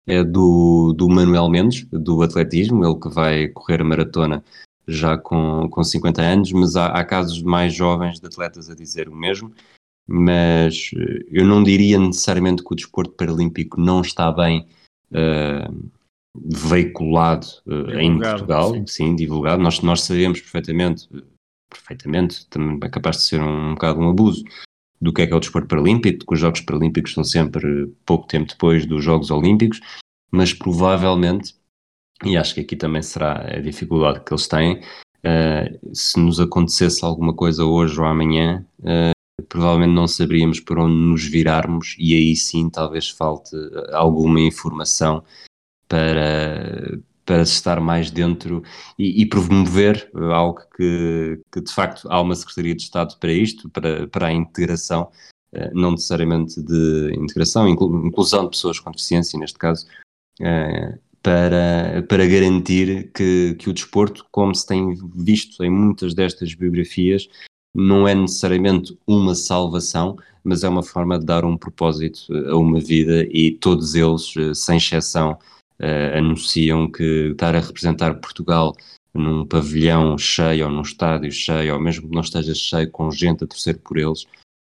é 0.06 0.24
do, 0.24 0.92
do 0.94 1.08
Manuel 1.08 1.48
Mendes, 1.48 1.86
do 1.90 2.22
atletismo, 2.22 2.84
ele 2.84 2.98
que 2.98 3.08
vai 3.08 3.48
correr 3.48 3.80
a 3.80 3.84
maratona 3.84 4.44
já 4.86 5.18
com, 5.18 5.68
com 5.70 5.84
50 5.84 6.22
anos, 6.22 6.52
mas 6.52 6.74
há, 6.76 6.86
há 6.86 7.04
casos 7.04 7.42
mais 7.42 7.74
jovens 7.74 8.18
de 8.18 8.26
atletas 8.26 8.70
a 8.70 8.74
dizer 8.74 9.08
o 9.08 9.14
mesmo 9.14 9.52
mas 10.08 10.90
eh, 10.96 11.26
eu 11.30 11.44
não 11.44 11.62
diria 11.62 11.98
necessariamente 11.98 12.64
que 12.64 12.72
o 12.72 12.76
desporto 12.76 13.12
paralímpico 13.12 13.78
não 13.78 14.00
está 14.00 14.32
bem 14.32 14.66
uh, 15.12 15.90
veiculado 16.34 17.46
uh, 17.66 17.90
em 17.98 18.18
Portugal, 18.18 18.72
sim. 18.72 18.86
sim. 18.86 19.14
divulgado. 19.14 19.62
Nós, 19.62 19.82
nós 19.82 20.00
sabemos 20.02 20.40
perfeitamente, 20.40 21.06
perfeitamente, 21.68 22.46
também 22.48 22.78
é 22.82 22.88
capaz 22.88 23.18
de 23.18 23.22
ser 23.24 23.40
um, 23.42 23.70
um 23.70 23.74
bocado 23.74 24.00
um 24.00 24.08
abuso 24.08 24.42
do 25.00 25.12
que 25.12 25.22
é 25.22 25.26
que 25.26 25.32
é 25.32 25.36
o 25.36 25.40
desporto 25.40 25.68
paralímpico, 25.68 26.26
que 26.26 26.34
os 26.34 26.40
Jogos 26.40 26.62
Paralímpicos 26.62 27.12
são 27.12 27.22
sempre 27.22 27.86
pouco 28.04 28.26
tempo 28.26 28.48
depois 28.48 28.84
dos 28.86 29.04
Jogos 29.04 29.30
Olímpicos, 29.30 29.80
mas 30.30 30.52
provavelmente, 30.52 31.54
e 32.24 32.36
acho 32.36 32.54
que 32.54 32.62
aqui 32.62 32.74
também 32.74 33.02
será 33.02 33.56
a 33.56 33.60
dificuldade 33.60 34.24
que 34.24 34.32
eles 34.32 34.48
têm, 34.48 34.80
uh, 34.80 35.94
se 35.94 36.18
nos 36.18 36.40
acontecesse 36.40 37.04
alguma 37.04 37.32
coisa 37.32 37.64
hoje 37.64 38.00
ou 38.00 38.06
amanhã, 38.06 38.66
provavelmente 39.48 39.94
não 39.94 40.08
saberíamos 40.08 40.60
por 40.60 40.78
onde 40.78 40.94
nos 40.94 41.24
virarmos 41.24 41.94
e 41.98 42.14
aí 42.14 42.34
sim 42.34 42.68
talvez 42.68 43.08
falte 43.08 43.56
alguma 43.92 44.40
informação 44.40 45.22
para, 45.86 46.98
para 47.24 47.42
estar 47.42 47.80
mais 47.80 48.10
dentro 48.10 48.62
e, 48.98 49.22
e 49.22 49.26
promover 49.26 50.10
algo 50.32 50.60
que, 50.76 51.40
que, 51.52 51.60
de 51.60 51.72
facto 51.72 52.08
há 52.10 52.20
uma 52.20 52.34
Secretaria 52.34 52.74
de 52.74 52.82
Estado 52.82 53.16
para 53.18 53.32
isto, 53.32 53.68
para, 53.70 54.06
para 54.08 54.28
a 54.28 54.32
integração, 54.32 55.10
uh, 55.52 55.70
não 55.72 55.92
necessariamente 55.92 56.60
de 56.62 57.14
integração, 57.16 57.68
inclusão 57.68 58.44
de 58.44 58.50
pessoas 58.50 58.80
com 58.80 58.90
deficiência, 58.90 59.38
neste 59.38 59.58
caso, 59.58 59.86
para, 61.22 62.04
para 62.08 62.26
garantir 62.26 63.10
que, 63.12 63.56
que 63.58 63.68
o 63.68 63.72
desporto, 63.72 64.26
como 64.30 64.54
se 64.54 64.66
tem 64.66 64.94
visto 65.14 65.62
em 65.64 65.70
muitas 65.70 66.14
destas 66.14 66.54
biografias, 66.54 67.28
não 67.74 68.08
é 68.08 68.14
necessariamente 68.14 68.98
uma 69.06 69.34
salvação, 69.34 70.16
mas 70.42 70.64
é 70.64 70.68
uma 70.68 70.82
forma 70.82 71.18
de 71.18 71.26
dar 71.26 71.44
um 71.44 71.56
propósito 71.56 72.32
a 72.48 72.56
uma 72.56 72.80
vida 72.80 73.26
e 73.30 73.52
todos 73.52 73.94
eles, 73.94 74.34
eh, 74.36 74.54
sem 74.54 74.78
exceção, 74.78 75.38
uh, 75.80 76.16
anunciam 76.16 76.90
que 76.90 77.30
estar 77.32 77.54
a 77.54 77.60
representar 77.60 78.14
Portugal 78.14 78.74
num 79.14 79.44
pavilhão 79.46 80.16
cheio 80.16 80.66
ou 80.66 80.72
num 80.72 80.82
estádio 80.82 81.30
cheio, 81.30 81.74
ou 81.74 81.80
mesmo 81.80 82.08
que 82.08 82.14
não 82.14 82.22
esteja 82.22 82.54
cheio 82.54 82.90
com 82.90 83.10
gente 83.10 83.44
a 83.44 83.46
torcer 83.46 83.78
por 83.78 83.98
eles, 83.98 84.26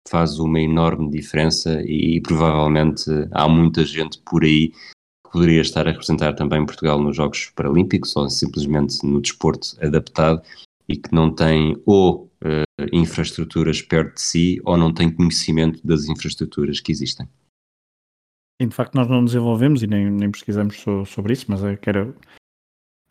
faz 0.09 0.39
uma 0.39 0.61
enorme 0.61 1.11
diferença 1.11 1.83
e 1.83 2.21
provavelmente 2.21 3.05
há 3.31 3.49
muita 3.49 3.85
gente 3.85 4.19
por 4.19 4.45
aí 4.45 4.69
que 4.69 5.33
poderia 5.33 5.61
estar 5.61 5.87
a 5.87 5.91
representar 5.91 6.35
também 6.35 6.65
Portugal 6.65 7.01
nos 7.01 7.17
Jogos 7.17 7.53
Paralímpicos 7.55 8.17
ou 8.17 8.29
simplesmente 8.29 9.05
no 9.07 9.21
desporto 9.21 9.77
adaptado 9.81 10.43
e 10.89 10.97
que 10.97 11.15
não 11.15 11.33
tem 11.33 11.81
ou 11.87 12.30
uh, 12.45 12.87
infraestruturas 12.93 13.83
perto 13.83 14.15
de 14.15 14.21
si 14.21 14.61
ou 14.65 14.77
não 14.77 14.93
tem 14.93 15.11
conhecimento 15.11 15.85
das 15.87 16.07
infraestruturas 16.07 16.81
que 16.81 16.93
existem. 16.93 17.29
E 18.61 18.67
de 18.67 18.75
facto 18.75 18.95
nós 18.95 19.09
não 19.09 19.25
desenvolvemos 19.25 19.83
e 19.83 19.87
nem, 19.87 20.11
nem 20.11 20.31
pesquisamos 20.31 20.81
so, 20.81 21.05
sobre 21.07 21.33
isso, 21.33 21.47
mas 21.49 21.61
quero, 21.81 22.15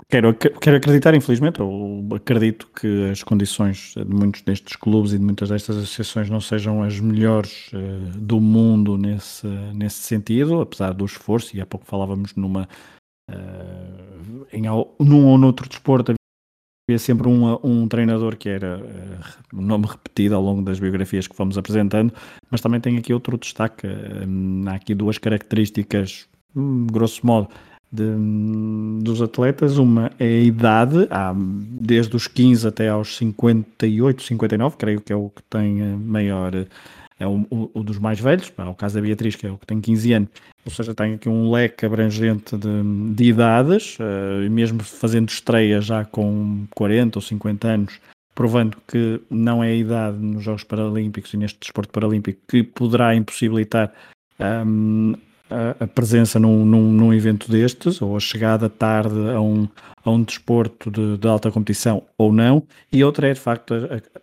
quero, 0.08 0.36
quero 0.36 0.78
acreditar, 0.78 1.16
infelizmente, 1.16 1.60
ou 1.60 2.08
acredito 2.14 2.68
que 2.68 3.10
as 3.10 3.24
condições 3.24 3.96
de 3.96 4.14
muitos 4.14 4.44
destes 4.44 4.76
clubes 4.76 5.12
e 5.12 5.18
de 5.18 5.24
muitas 5.24 5.50
destas 5.50 5.78
associações 5.78 6.30
não 6.30 6.40
sejam 6.40 6.84
as 6.84 7.00
melhores 7.00 7.72
uh, 7.74 8.20
do 8.20 8.40
mundo 8.40 8.96
nesse, 8.96 9.48
nesse 9.74 10.04
sentido, 10.04 10.62
apesar 10.62 10.94
do 10.94 11.04
esforço, 11.04 11.58
e 11.58 11.62
há 11.62 11.66
pouco 11.66 11.86
falávamos 11.86 12.36
numa. 12.36 12.70
Uh, 13.28 14.46
em, 14.52 14.64
num 15.00 15.26
ou 15.26 15.38
noutro 15.38 15.68
desporto 15.68 16.14
havia 16.90 16.98
sempre 16.98 17.28
um, 17.28 17.58
um 17.64 17.88
treinador 17.88 18.36
que 18.36 18.50
era 18.50 18.80
uh, 18.80 19.58
um 19.60 19.62
nome 19.62 19.86
repetido 19.86 20.36
ao 20.36 20.42
longo 20.42 20.64
das 20.64 20.80
biografias 20.80 21.28
que 21.28 21.36
fomos 21.36 21.58
apresentando, 21.58 22.12
mas 22.50 22.62
também 22.62 22.82
tem 22.82 22.98
aqui 22.98 23.14
outro 23.14 23.38
destaque. 23.38 23.86
Uh, 23.86 24.68
há 24.68 24.74
aqui 24.74 24.96
duas 24.96 25.20
características, 25.20 26.28
um, 26.56 26.88
grosso 26.88 27.26
modo, 27.26 27.50
de, 27.92 28.04
um, 28.04 29.00
dos 29.04 29.22
atletas. 29.22 29.78
Uma 29.78 30.12
é 30.20 30.26
a 30.26 30.42
idade, 30.42 31.08
há, 31.12 31.34
desde 31.36 32.16
os 32.16 32.28
15 32.28 32.68
até 32.68 32.90
aos 32.90 33.16
58, 33.18 34.24
59, 34.24 34.78
creio 34.78 35.02
que 35.02 35.14
é 35.14 35.16
o 35.16 35.30
que 35.30 35.44
tem 35.44 35.76
maior 35.98 36.66
é 37.20 37.28
o, 37.28 37.84
dos 37.84 38.00
mais 38.00 38.20
velhos, 38.20 38.52
é 38.58 38.64
o 38.64 38.74
caso 38.74 38.96
da 38.96 39.02
Beatriz, 39.02 39.36
que 39.36 39.46
é 39.46 39.52
o 39.52 39.58
que 39.58 39.66
tem 39.66 39.82
15 39.82 40.14
anos, 40.14 40.30
ou 40.66 40.72
seja, 40.72 40.96
tem 40.96 41.16
aqui 41.16 41.28
um 41.28 41.52
leque 41.52 41.86
abrangente 41.86 42.56
de, 42.56 43.14
de 43.14 43.24
idades, 43.26 43.98
uh, 44.00 44.50
mesmo 44.50 44.82
fazendo 44.84 45.30
estreia 45.30 45.82
já 45.82 46.06
com 46.06 46.66
40 46.76 47.18
ou 47.18 47.22
50 47.22 47.68
anos, 47.68 48.00
provando 48.34 48.78
que 48.88 49.20
não 49.30 49.62
é 49.62 49.68
a 49.68 49.76
idade 49.76 50.18
nos 50.18 50.44
Jogos 50.44 50.64
Paralímpicos 50.64 51.34
e 51.34 51.38
neste 51.38 51.60
desporto 51.60 51.92
paralímpico 51.92 52.40
que 52.48 52.64
poderá 52.64 53.14
impossibilitar 53.14 53.92
um, 54.40 55.14
a, 55.50 55.84
a, 55.84 55.88
presença 55.88 56.40
num, 56.40 56.64
num, 56.64 56.90
num, 56.90 57.14
evento 57.14 57.52
destes, 57.52 58.02
ou 58.02 58.16
a 58.16 58.20
chegada 58.20 58.70
tarde 58.70 59.30
a 59.32 59.42
um, 59.42 59.68
a 60.06 60.10
um 60.10 60.24
desporto 60.24 60.90
de, 60.90 61.18
de 61.18 61.28
alta 61.28 61.52
competição 61.52 62.04
ou 62.18 62.32
não, 62.32 62.64
e 62.92 63.04
outra 63.04 63.28
é 63.28 63.34
de 63.34 63.40
facto 63.42 63.74
a, 63.74 64.20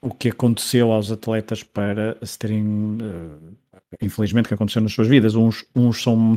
o 0.00 0.10
que 0.10 0.28
aconteceu 0.28 0.92
aos 0.92 1.10
atletas 1.10 1.62
para 1.62 2.16
se 2.22 2.38
terem, 2.38 2.64
uh, 2.64 3.56
infelizmente, 4.00 4.48
que 4.48 4.54
aconteceu 4.54 4.80
nas 4.80 4.92
suas 4.92 5.08
vidas. 5.08 5.34
Uns, 5.34 5.64
uns 5.74 6.02
são 6.02 6.36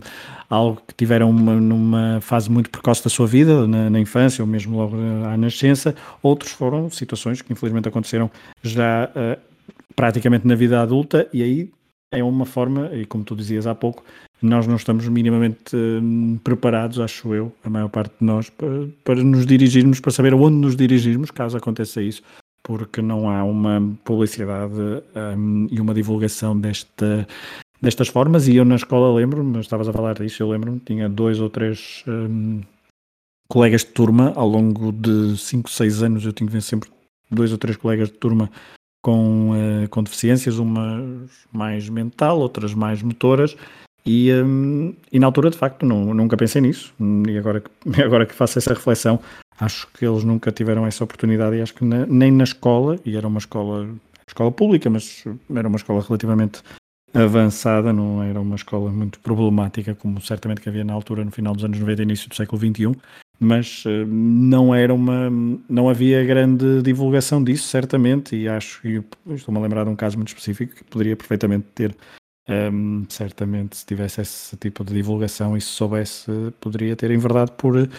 algo 0.49 0.81
que 0.87 0.93
tiveram 0.95 1.29
uma, 1.29 1.55
numa 1.55 2.19
fase 2.21 2.49
muito 2.49 2.69
precoce 2.69 3.03
da 3.03 3.09
sua 3.09 3.27
vida, 3.27 3.67
na, 3.67 3.89
na, 3.89 3.99
infância 3.99 4.43
ou 4.43 4.47
mesmo 4.47 4.77
logo 4.77 4.95
à 5.25 5.37
nascença, 5.37 5.95
outros 6.23 6.51
foram 6.51 6.89
situações 6.89 7.41
que 7.41 7.53
infelizmente 7.53 7.87
aconteceram 7.87 8.31
já 8.63 9.09
uh, 9.09 9.39
praticamente 9.95 10.47
na 10.47 10.55
vida 10.55 10.81
adulta, 10.81 11.27
e 11.31 11.43
aí 11.43 11.71
é 12.13 12.23
uma 12.23 12.45
forma, 12.45 12.89
e 12.93 13.05
como 13.05 13.23
tu 13.23 13.35
dizias 13.35 13.67
há 13.67 13.75
pouco, 13.75 14.03
nós 14.41 14.65
não 14.65 14.75
estamos 14.75 15.07
minimamente 15.07 15.75
uh, 15.75 16.39
preparados, 16.43 16.99
acho 16.99 17.31
eu, 17.35 17.53
a 17.63 17.69
maior 17.69 17.89
parte 17.89 18.11
de 18.19 18.25
nós, 18.25 18.49
para, 18.49 18.87
para 19.03 19.23
nos 19.23 19.45
dirigirmos, 19.45 19.99
para 19.99 20.11
saber 20.11 20.33
aonde 20.33 20.57
nos 20.57 20.75
dirigirmos, 20.75 21.29
caso 21.29 21.55
aconteça 21.55 22.01
isso 22.01 22.23
porque 22.63 23.01
não 23.01 23.29
há 23.29 23.43
uma 23.43 23.81
publicidade 24.03 24.73
um, 25.35 25.67
e 25.71 25.79
uma 25.79 25.93
divulgação 25.93 26.59
desta, 26.59 27.27
destas 27.81 28.07
formas. 28.07 28.47
E 28.47 28.55
eu 28.55 28.65
na 28.65 28.75
escola 28.75 29.13
lembro-me, 29.13 29.59
estavas 29.59 29.87
a 29.87 29.93
falar 29.93 30.13
disso, 30.15 30.43
eu 30.43 30.49
lembro-me, 30.49 30.79
tinha 30.79 31.09
dois 31.09 31.39
ou 31.39 31.49
três 31.49 32.03
um, 32.07 32.61
colegas 33.49 33.81
de 33.81 33.91
turma, 33.91 34.31
ao 34.35 34.47
longo 34.47 34.91
de 34.91 35.37
5, 35.37 35.69
6 35.69 36.03
anos 36.03 36.25
eu 36.25 36.33
tinha 36.33 36.61
sempre 36.61 36.89
dois 37.29 37.51
ou 37.51 37.57
três 37.57 37.77
colegas 37.77 38.09
de 38.09 38.15
turma 38.15 38.49
com, 39.01 39.51
uh, 39.51 39.89
com 39.89 40.03
deficiências, 40.03 40.57
umas 40.57 41.29
mais 41.51 41.89
mental, 41.89 42.39
outras 42.39 42.73
mais 42.73 43.01
motoras, 43.01 43.57
e, 44.05 44.33
um, 44.33 44.93
e 45.11 45.19
na 45.19 45.27
altura, 45.27 45.49
de 45.49 45.57
facto, 45.57 45.85
não, 45.85 46.13
nunca 46.13 46.35
pensei 46.35 46.61
nisso. 46.61 46.93
E 47.27 47.37
agora, 47.37 47.63
agora 48.03 48.25
que 48.25 48.33
faço 48.33 48.57
essa 48.57 48.73
reflexão, 48.73 49.19
acho 49.59 49.87
que 49.93 50.05
eles 50.05 50.23
nunca 50.23 50.51
tiveram 50.51 50.85
essa 50.85 51.03
oportunidade. 51.03 51.55
E 51.55 51.61
acho 51.61 51.73
que 51.73 51.85
na, 51.85 52.05
nem 52.05 52.31
na 52.31 52.43
escola, 52.43 52.99
e 53.05 53.15
era 53.15 53.27
uma 53.27 53.39
escola, 53.39 53.87
escola 54.27 54.51
pública, 54.51 54.89
mas 54.89 55.23
era 55.53 55.67
uma 55.67 55.77
escola 55.77 56.01
relativamente 56.01 56.61
avançada, 57.13 57.91
não 57.91 58.23
era 58.23 58.39
uma 58.39 58.55
escola 58.55 58.89
muito 58.89 59.19
problemática, 59.19 59.93
como 59.93 60.21
certamente 60.21 60.61
que 60.61 60.69
havia 60.69 60.83
na 60.83 60.93
altura, 60.93 61.25
no 61.25 61.31
final 61.31 61.53
dos 61.53 61.65
anos 61.65 61.77
90 61.77 62.03
início 62.03 62.29
do 62.29 62.35
século 62.35 62.59
XXI. 62.59 62.95
Mas 63.43 63.83
uh, 63.85 64.05
não 64.07 64.73
era 64.73 64.93
uma, 64.93 65.29
não 65.67 65.89
havia 65.89 66.23
grande 66.23 66.81
divulgação 66.83 67.43
disso, 67.43 67.67
certamente, 67.67 68.35
e 68.35 68.47
acho, 68.47 68.87
e 68.87 69.03
estou-me 69.33 69.59
a 69.59 69.63
lembrar 69.63 69.83
de 69.83 69.89
um 69.89 69.95
caso 69.95 70.15
muito 70.15 70.27
específico 70.27 70.75
que 70.75 70.83
poderia 70.83 71.17
perfeitamente 71.17 71.65
ter 71.73 71.95
um, 72.51 73.05
certamente, 73.09 73.77
se 73.77 73.85
tivesse 73.85 74.21
esse 74.21 74.57
tipo 74.57 74.83
de 74.83 74.93
divulgação 74.93 75.55
e 75.55 75.61
se 75.61 75.67
soubesse, 75.67 76.31
poderia 76.59 76.95
ter 76.95 77.11
enverdado 77.11 77.51
por, 77.53 77.89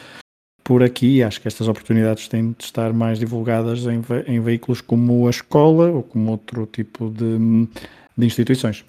por 0.63 0.83
aqui. 0.83 1.23
Acho 1.23 1.41
que 1.41 1.49
estas 1.49 1.69
oportunidades 1.69 2.29
têm 2.29 2.53
de 2.53 2.65
estar 2.65 2.93
mais 2.93 3.19
divulgadas 3.19 3.87
em, 3.87 4.03
em 4.27 4.41
veículos 4.41 4.81
como 4.81 5.27
a 5.27 5.31
escola 5.31 5.91
ou 5.91 6.03
como 6.03 6.31
outro 6.31 6.67
tipo 6.67 7.11
de, 7.11 7.39
de 8.17 8.27
instituições. 8.27 8.85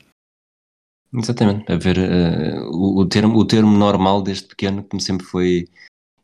Exatamente, 1.14 1.72
a 1.72 1.78
ver 1.78 1.98
uh, 1.98 2.70
o, 2.72 3.06
termo, 3.06 3.38
o 3.38 3.46
termo 3.46 3.78
normal 3.78 4.24
desde 4.24 4.48
pequeno 4.48 4.84
que 4.84 5.00
sempre 5.00 5.26
foi 5.26 5.68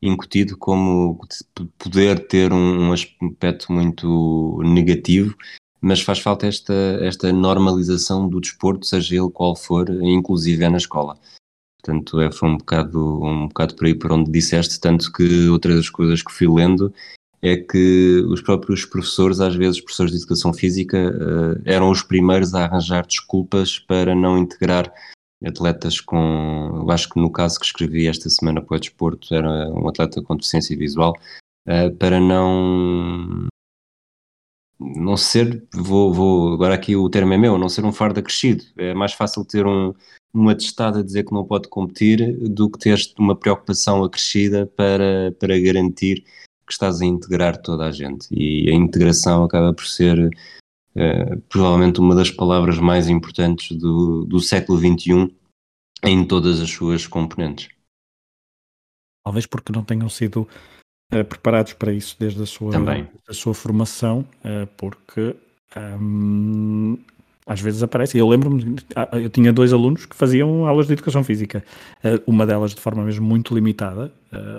incutido 0.01 0.57
como 0.57 1.19
poder 1.77 2.27
ter 2.27 2.51
um 2.51 2.91
aspecto 2.91 3.71
muito 3.71 4.61
negativo 4.63 5.35
mas 5.81 6.01
faz 6.01 6.19
falta 6.19 6.47
esta, 6.47 6.73
esta 7.01 7.31
normalização 7.31 8.27
do 8.27 8.41
desporto, 8.41 8.85
seja 8.85 9.15
ele 9.15 9.29
qual 9.29 9.55
for, 9.55 9.89
inclusive 9.89 10.63
é 10.63 10.69
na 10.69 10.77
escola. 10.77 11.17
Portanto, 11.81 12.19
é, 12.19 12.31
foi 12.31 12.49
um 12.49 12.57
bocado, 12.57 13.23
um 13.23 13.47
bocado 13.47 13.75
por 13.75 13.85
aí 13.85 13.95
por 13.95 14.11
onde 14.11 14.29
disseste, 14.29 14.79
tanto 14.79 15.11
que 15.11 15.47
outra 15.47 15.75
das 15.75 15.89
coisas 15.89 16.21
que 16.21 16.31
fui 16.31 16.47
lendo 16.47 16.93
é 17.41 17.55
que 17.55 18.21
os 18.27 18.41
próprios 18.41 18.85
professores, 18.85 19.39
às 19.39 19.55
vezes 19.55 19.79
professores 19.79 20.11
de 20.11 20.17
educação 20.17 20.53
física, 20.53 20.97
uh, 20.97 21.61
eram 21.63 21.89
os 21.89 22.03
primeiros 22.03 22.53
a 22.53 22.65
arranjar 22.65 23.05
desculpas 23.07 23.79
para 23.79 24.13
não 24.13 24.37
integrar 24.37 24.93
atletas 25.45 26.01
com, 26.01 26.81
eu 26.83 26.91
acho 26.91 27.07
que 27.09 27.17
no 27.17 27.31
caso 27.31 27.57
que 27.57 27.65
escrevi 27.65 28.07
esta 28.07 28.29
semana 28.29 28.61
para 28.61 28.75
o 28.75 28.79
desporto, 28.79 29.33
era 29.33 29.69
um 29.71 29.87
atleta 29.87 30.21
com 30.21 30.35
deficiência 30.35 30.77
visual, 30.77 31.13
uh, 31.65 31.95
para 31.95 32.19
não 32.19 33.47
não 34.79 35.17
ser, 35.17 35.67
vou, 35.73 36.13
vou, 36.13 36.53
agora 36.53 36.73
aqui 36.73 36.95
o 36.95 37.09
termo 37.09 37.33
é 37.33 37.37
meu, 37.37 37.57
não 37.57 37.67
ser 37.67 37.83
um 37.83 37.91
fardo 37.91 38.19
acrescido. 38.19 38.63
É 38.77 38.93
mais 38.93 39.13
fácil 39.13 39.43
ter 39.43 39.65
um, 39.65 39.93
um 40.33 40.47
atestado 40.47 40.99
a 40.99 41.03
dizer 41.03 41.25
que 41.25 41.33
não 41.33 41.45
pode 41.45 41.67
competir 41.67 42.37
do 42.49 42.69
que 42.69 42.79
ter 42.79 42.97
uma 43.17 43.35
preocupação 43.35 44.03
acrescida 44.03 44.65
para, 44.65 45.33
para 45.37 45.59
garantir 45.59 46.23
que 46.65 46.73
estás 46.73 47.01
a 47.01 47.05
integrar 47.05 47.61
toda 47.61 47.85
a 47.85 47.91
gente. 47.91 48.27
E 48.31 48.69
a 48.69 48.73
integração 48.73 49.43
acaba 49.43 49.73
por 49.73 49.85
ser 49.85 50.27
uh, 50.95 51.41
provavelmente 51.49 51.99
uma 51.99 52.15
das 52.15 52.31
palavras 52.31 52.77
mais 52.77 53.09
importantes 53.09 53.75
do, 53.75 54.23
do 54.25 54.39
século 54.39 54.79
XXI 54.79 55.35
em 56.03 56.25
todas 56.25 56.61
as 56.61 56.69
suas 56.69 57.05
componentes. 57.05 57.69
Talvez 59.25 59.45
porque 59.45 59.73
não 59.73 59.83
tenham 59.83 60.07
sido 60.07 60.47
preparados 61.09 61.73
para 61.73 61.91
isso 61.91 62.15
desde 62.19 62.41
a 62.41 62.45
sua, 62.45 62.71
a 63.27 63.33
sua 63.33 63.53
formação, 63.53 64.25
uh, 64.45 64.67
porque 64.77 65.35
um, 65.99 66.97
às 67.47 67.59
vezes 67.59 67.81
aparece. 67.81 68.17
Eu 68.17 68.27
lembro-me, 68.27 68.75
ah, 68.95 69.09
eu 69.13 69.29
tinha 69.29 69.51
dois 69.51 69.73
alunos 69.73 70.05
que 70.05 70.15
faziam 70.15 70.67
aulas 70.67 70.85
de 70.85 70.93
educação 70.93 71.23
física, 71.23 71.63
uh, 72.03 72.21
uma 72.27 72.45
delas 72.45 72.75
de 72.75 72.81
forma 72.81 73.03
mesmo 73.03 73.25
muito 73.25 73.55
limitada, 73.55 74.11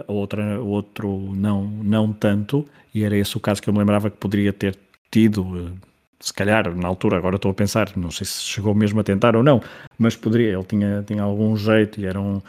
a 0.09 0.12
outra, 0.12 0.61
o 0.61 0.66
outro 0.66 1.32
não, 1.36 1.64
não 1.64 2.12
tanto, 2.12 2.66
e 2.92 3.05
era 3.05 3.16
esse 3.16 3.36
o 3.36 3.40
caso 3.40 3.62
que 3.62 3.68
eu 3.68 3.72
me 3.72 3.78
lembrava 3.78 4.11
que 4.11 4.16
poderia 4.16 4.53
ter 4.53 4.76
tido. 5.11 5.72
Se 6.18 6.34
calhar 6.34 6.74
na 6.76 6.86
altura, 6.86 7.16
agora 7.16 7.36
estou 7.36 7.51
a 7.51 7.55
pensar, 7.55 7.96
não 7.96 8.11
sei 8.11 8.26
se 8.26 8.42
chegou 8.42 8.74
mesmo 8.74 9.01
a 9.01 9.03
tentar 9.03 9.34
ou 9.36 9.42
não, 9.42 9.62
mas 9.96 10.16
poderia, 10.16 10.53
ele 10.53 10.64
tinha, 10.64 11.03
tinha 11.07 11.22
algum 11.22 11.57
jeito 11.57 11.98
e 11.98 12.05
era 12.05 12.20
um, 12.20 12.42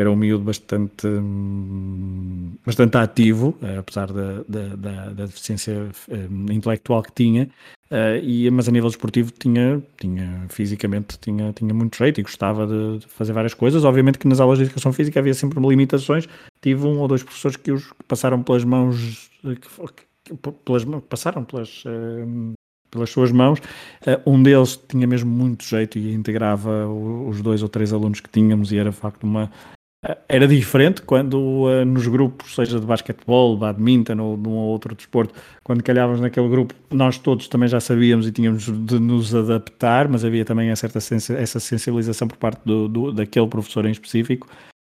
era 0.00 0.10
um 0.10 0.16
miúdo 0.16 0.44
bastante, 0.44 1.06
hum, 1.06 2.52
bastante 2.64 2.96
ativo, 2.96 3.56
eh, 3.62 3.78
apesar 3.78 4.12
da, 4.12 4.42
da, 4.48 4.76
da, 4.76 5.04
da 5.10 5.26
deficiência 5.26 5.88
hum, 6.10 6.46
intelectual 6.50 7.02
que 7.02 7.12
tinha, 7.12 7.48
uh, 7.90 8.16
e, 8.22 8.50
mas 8.50 8.68
a 8.68 8.72
nível 8.72 8.88
desportivo 8.88 9.32
tinha, 9.32 9.82
tinha 9.98 10.46
fisicamente 10.48 11.18
tinha, 11.18 11.52
tinha 11.52 11.72
muito 11.72 11.96
jeito 11.96 12.20
e 12.20 12.22
gostava 12.22 12.66
de, 12.66 13.06
fazer 13.08 13.32
várias 13.32 13.54
coisas. 13.54 13.84
Obviamente 13.84 14.18
que 14.18 14.28
nas 14.28 14.40
aulas 14.40 14.58
de 14.58 14.64
educação 14.64 14.92
física 14.92 15.18
havia 15.18 15.34
sempre 15.34 15.60
limitações. 15.60 16.28
Tive 16.60 16.86
um 16.86 16.98
ou 16.98 17.08
dois 17.08 17.22
professores 17.22 17.56
que 17.56 17.72
os 17.72 17.92
passaram 18.06 18.42
pelas 18.42 18.64
mãos, 18.64 19.30
que, 19.42 19.54
que, 19.54 20.52
pelas, 20.64 20.84
passaram 21.08 21.44
pelas, 21.44 21.84
uh, 21.84 22.52
pelas 22.90 23.10
suas 23.10 23.32
mãos. 23.32 23.60
Um 24.26 24.42
deles 24.42 24.78
tinha 24.88 25.06
mesmo 25.06 25.30
muito 25.30 25.64
jeito 25.64 25.98
e 25.98 26.12
integrava 26.12 26.86
os 26.88 27.40
dois 27.40 27.62
ou 27.62 27.68
três 27.68 27.92
alunos 27.92 28.20
que 28.20 28.28
tínhamos 28.28 28.72
e 28.72 28.78
era 28.78 28.90
de 28.90 28.96
facto 28.96 29.24
uma, 29.24 29.50
era 30.28 30.46
diferente 30.46 31.02
quando 31.02 31.64
uh, 31.64 31.84
nos 31.84 32.06
grupos, 32.06 32.54
seja 32.54 32.78
de 32.78 32.86
basquetebol, 32.86 33.56
badminton 33.56 34.18
ou 34.20 34.36
de 34.36 34.48
um 34.48 34.52
ou 34.52 34.68
outro 34.68 34.94
desporto, 34.94 35.34
quando 35.64 35.82
calhávamos 35.82 36.20
naquele 36.20 36.48
grupo, 36.48 36.74
nós 36.90 37.18
todos 37.18 37.48
também 37.48 37.68
já 37.68 37.80
sabíamos 37.80 38.26
e 38.26 38.32
tínhamos 38.32 38.64
de 38.64 38.98
nos 38.98 39.34
adaptar, 39.34 40.08
mas 40.08 40.24
havia 40.24 40.44
também 40.44 40.70
essa, 40.70 40.86
essa 40.86 41.60
sensibilização 41.60 42.28
por 42.28 42.36
parte 42.36 42.60
do, 42.64 42.88
do 42.88 43.12
daquele 43.12 43.46
professor 43.46 43.86
em 43.86 43.90
específico. 43.90 44.48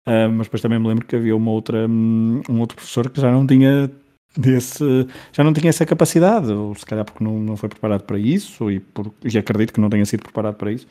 Uh, 0.09 0.29
mas 0.31 0.47
depois 0.47 0.63
também 0.63 0.79
me 0.79 0.89
lembro 0.89 1.07
que 1.07 1.15
havia 1.15 1.37
uma 1.37 1.51
outra, 1.51 1.87
um, 1.87 2.43
um 2.49 2.59
outro 2.61 2.77
professor 2.77 3.09
que 3.09 3.21
já 3.21 3.31
não 3.31 3.47
tinha 3.47 3.91
desse, 4.37 4.85
já 5.33 5.45
não 5.45 5.53
tinha 5.53 5.71
essa 5.71 5.87
capacidade, 5.87 6.51
ou 6.53 6.75
se 6.75 6.85
calhar 6.87 7.05
porque 7.05 7.23
não, 7.23 7.39
não 7.39 7.57
foi 7.57 7.69
preparado 7.69 8.03
para 8.03 8.19
isso, 8.19 8.71
e, 8.71 8.81
por, 8.81 9.13
e 9.25 9.39
acredito 9.39 9.73
que 9.73 9.81
não 9.81 9.91
tenha 9.91 10.05
sido 10.05 10.23
preparado 10.23 10.57
para 10.57 10.73
isso, 10.73 10.87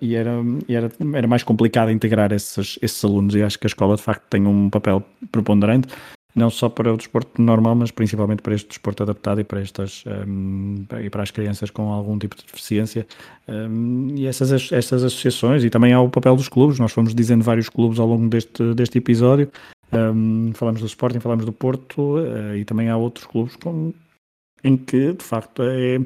E 0.00 0.14
era, 0.14 0.30
era, 0.68 0.90
era 1.14 1.28
mais 1.28 1.42
complicado 1.42 1.90
integrar 1.90 2.32
esses, 2.32 2.78
esses 2.80 3.04
alunos. 3.04 3.34
E 3.34 3.42
acho 3.42 3.58
que 3.58 3.66
a 3.66 3.68
escola 3.68 3.96
de 3.96 4.02
facto 4.02 4.24
tem 4.28 4.46
um 4.46 4.70
papel 4.70 5.02
preponderante 5.30 5.88
não 6.34 6.50
só 6.50 6.68
para 6.68 6.92
o 6.92 6.96
desporto 6.96 7.40
normal, 7.42 7.74
mas 7.74 7.90
principalmente 7.90 8.42
para 8.42 8.54
este 8.54 8.68
desporto 8.68 9.02
adaptado 9.02 9.40
e 9.40 9.44
para 9.44 9.60
estas 9.60 10.04
um, 10.06 10.84
e 11.02 11.10
para 11.10 11.22
as 11.22 11.30
crianças 11.30 11.70
com 11.70 11.92
algum 11.92 12.18
tipo 12.18 12.36
de 12.36 12.44
deficiência. 12.44 13.06
Um, 13.48 14.14
e 14.16 14.26
essas, 14.26 14.50
essas 14.72 15.04
associações 15.04 15.64
e 15.64 15.70
também 15.70 15.92
há 15.92 16.00
o 16.00 16.08
papel 16.08 16.36
dos 16.36 16.48
clubes, 16.48 16.78
nós 16.78 16.92
fomos 16.92 17.14
dizendo 17.14 17.42
vários 17.42 17.68
clubes 17.68 17.98
ao 17.98 18.06
longo 18.06 18.28
deste, 18.28 18.74
deste 18.74 18.98
episódio. 18.98 19.50
Um, 19.92 20.52
falamos 20.54 20.80
do 20.80 20.86
Sporting, 20.86 21.18
falamos 21.18 21.44
do 21.44 21.52
Porto 21.52 22.18
uh, 22.18 22.54
e 22.56 22.64
também 22.64 22.88
há 22.88 22.96
outros 22.96 23.26
clubes 23.26 23.56
com, 23.56 23.92
em 24.62 24.76
que 24.76 25.12
de 25.12 25.24
facto 25.24 25.62
é 25.62 25.98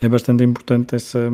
é 0.00 0.08
bastante 0.08 0.44
importante 0.44 0.94
essa, 0.94 1.30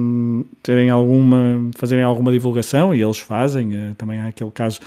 terem 0.63 0.89
alguma, 0.89 1.71
fazerem 1.77 2.05
alguma 2.05 2.31
divulgação 2.31 2.95
e 2.95 3.03
eles 3.03 3.19
fazem. 3.19 3.75
Eh, 3.75 3.95
também 3.99 4.21
há 4.21 4.29
aquele 4.29 4.53
caso, 4.53 4.79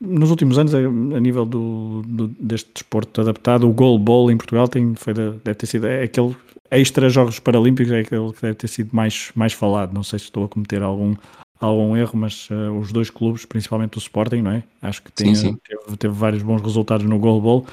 nos 0.00 0.30
últimos 0.30 0.58
anos, 0.58 0.74
a, 0.74 0.78
a 0.78 1.20
nível 1.20 1.44
do, 1.44 2.02
do, 2.02 2.28
deste 2.28 2.70
desporto 2.72 3.20
adaptado, 3.20 3.68
o 3.68 3.72
goalball 3.72 4.30
em 4.30 4.36
Portugal 4.36 4.68
tem, 4.68 4.94
foi 4.94 5.12
deve 5.12 5.54
ter 5.54 5.66
sido 5.66 5.86
é 5.86 6.04
aquele 6.04 6.36
extra 6.70 7.08
Jogos 7.08 7.38
Paralímpicos, 7.38 7.92
é 7.92 8.00
aquele 8.00 8.32
que 8.32 8.42
deve 8.42 8.54
ter 8.54 8.68
sido 8.68 8.90
mais, 8.94 9.30
mais 9.34 9.52
falado. 9.52 9.92
Não 9.92 10.02
sei 10.02 10.18
se 10.18 10.26
estou 10.26 10.44
a 10.44 10.48
cometer 10.48 10.82
algum, 10.82 11.14
algum 11.58 11.96
erro, 11.96 12.16
mas 12.16 12.48
uh, 12.50 12.72
os 12.78 12.92
dois 12.92 13.10
clubes, 13.10 13.44
principalmente 13.44 13.96
o 13.96 13.98
Sporting, 13.98 14.42
não 14.42 14.52
é? 14.52 14.62
Acho 14.82 15.02
que 15.02 15.10
tem, 15.10 15.34
sim, 15.34 15.52
sim. 15.52 15.58
Teve, 15.66 15.96
teve, 15.96 16.14
vários 16.14 16.42
bons 16.42 16.62
resultados 16.62 17.06
no 17.06 17.18
goalball 17.18 17.66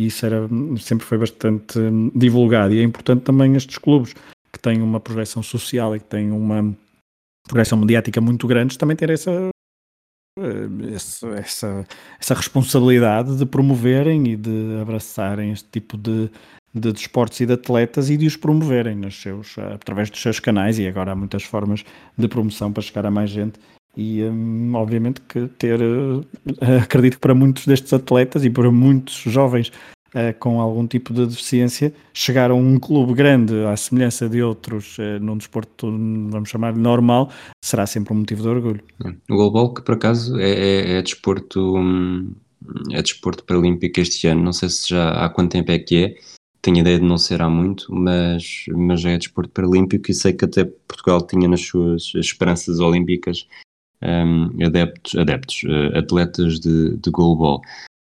e 0.00 0.06
isso 0.06 0.24
era, 0.24 0.48
sempre 0.78 1.04
foi 1.04 1.18
bastante 1.18 1.78
hum, 1.78 2.10
divulgado. 2.14 2.72
E 2.72 2.80
é 2.80 2.82
importante 2.82 3.20
também 3.20 3.54
estes 3.54 3.76
clubes 3.76 4.14
que 4.50 4.58
têm 4.58 4.80
uma 4.80 4.98
projeção 4.98 5.42
social 5.42 5.94
e 5.94 6.00
que 6.00 6.06
têm 6.06 6.30
uma 6.30 6.74
projeção 7.46 7.76
mediática 7.76 8.18
muito 8.18 8.46
grande, 8.46 8.78
também 8.78 8.96
ter 8.96 9.10
essa, 9.10 9.50
eh, 10.38 10.94
essa, 11.36 11.86
essa 12.18 12.34
responsabilidade 12.34 13.36
de 13.36 13.44
promoverem 13.44 14.26
e 14.26 14.36
de 14.36 14.78
abraçarem 14.80 15.52
este 15.52 15.68
tipo 15.70 15.98
de, 15.98 16.30
de 16.72 16.92
desportos 16.92 17.38
e 17.40 17.44
de 17.44 17.52
atletas 17.52 18.08
e 18.08 18.16
de 18.16 18.26
os 18.26 18.36
promoverem 18.36 18.96
nos 18.96 19.20
seus, 19.20 19.58
através 19.58 20.08
dos 20.08 20.22
seus 20.22 20.40
canais 20.40 20.78
e 20.78 20.88
agora 20.88 21.12
há 21.12 21.14
muitas 21.14 21.42
formas 21.42 21.84
de 22.16 22.26
promoção 22.26 22.72
para 22.72 22.82
chegar 22.82 23.04
a 23.04 23.10
mais 23.10 23.28
gente 23.28 23.60
e 23.96 24.22
hum, 24.22 24.72
obviamente 24.74 25.20
que 25.22 25.48
ter 25.58 25.80
eh, 25.80 26.76
acredito 26.82 27.14
que 27.14 27.20
para 27.20 27.34
muitos 27.34 27.66
destes 27.66 27.92
atletas 27.92 28.44
e 28.44 28.50
para 28.50 28.70
muitos 28.70 29.14
jovens 29.14 29.72
uh, 30.14 30.38
com 30.38 30.60
algum 30.60 30.86
tipo 30.86 31.12
de 31.12 31.26
deficiência, 31.26 31.92
chegar 32.12 32.50
a 32.50 32.54
um 32.54 32.78
clube 32.78 33.14
grande, 33.14 33.64
à 33.64 33.76
semelhança 33.76 34.28
de 34.28 34.42
outros, 34.42 34.98
uh, 34.98 35.18
num 35.20 35.36
desporto, 35.36 35.86
vamos 35.86 36.48
chamar 36.48 36.74
normal, 36.76 37.30
será 37.64 37.86
sempre 37.86 38.12
um 38.12 38.18
motivo 38.18 38.42
de 38.42 38.48
orgulho. 38.48 38.80
O 39.28 39.36
goalball, 39.36 39.74
que 39.74 39.82
por 39.82 39.94
acaso 39.94 40.38
é, 40.38 40.50
é, 40.50 40.92
é 40.98 41.02
desporto, 41.02 41.76
hum, 41.76 42.32
é 42.90 43.02
desporto 43.02 43.44
paralímpico 43.44 44.00
este 44.00 44.26
ano, 44.26 44.42
não 44.42 44.52
sei 44.52 44.68
se 44.68 44.90
já 44.90 45.10
há 45.24 45.28
quanto 45.28 45.52
tempo 45.52 45.70
é 45.72 45.78
que 45.78 46.04
é, 46.04 46.14
tenho 46.62 46.78
ideia 46.78 46.98
de 46.98 47.04
não 47.04 47.16
ser 47.16 47.40
há 47.40 47.48
muito, 47.48 47.86
mas, 47.90 48.66
mas 48.68 49.04
é 49.04 49.16
desporto 49.16 49.50
paralímpico 49.50 50.10
e 50.10 50.14
sei 50.14 50.34
que 50.34 50.44
até 50.44 50.64
Portugal 50.64 51.26
tinha 51.26 51.48
nas 51.48 51.62
suas 51.62 52.12
esperanças 52.14 52.80
olímpicas 52.80 53.46
um, 54.02 54.64
adeptos, 54.64 55.16
adeptos 55.16 55.62
uh, 55.64 55.98
atletas 55.98 56.58
de, 56.60 56.96
de 56.96 57.10
goalball. 57.10 57.60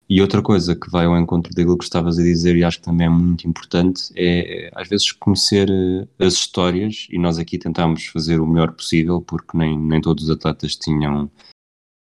E 0.10 0.22
outra 0.22 0.42
coisa 0.42 0.74
que 0.74 0.90
vai 0.90 1.06
ao 1.06 1.20
encontro 1.20 1.54
daquilo 1.54 1.78
que 1.78 1.84
estavas 1.84 2.18
a 2.18 2.24
dizer, 2.24 2.56
e 2.56 2.64
acho 2.64 2.80
que 2.80 2.86
também 2.86 3.08
é 3.08 3.10
muito 3.10 3.46
importante, 3.46 4.10
é 4.16 4.70
às 4.74 4.88
vezes 4.88 5.12
conhecer 5.12 5.70
eh, 5.70 6.26
as 6.26 6.34
histórias, 6.36 7.08
e 7.10 7.18
nós 7.20 7.38
aqui 7.38 7.58
tentámos 7.58 8.06
fazer 8.06 8.40
o 8.40 8.48
melhor 8.48 8.72
possível, 8.72 9.22
porque 9.22 9.58
nem, 9.58 9.78
nem 9.78 10.00
todos 10.00 10.24
os 10.24 10.30
atletas 10.30 10.78
tinham 10.78 11.30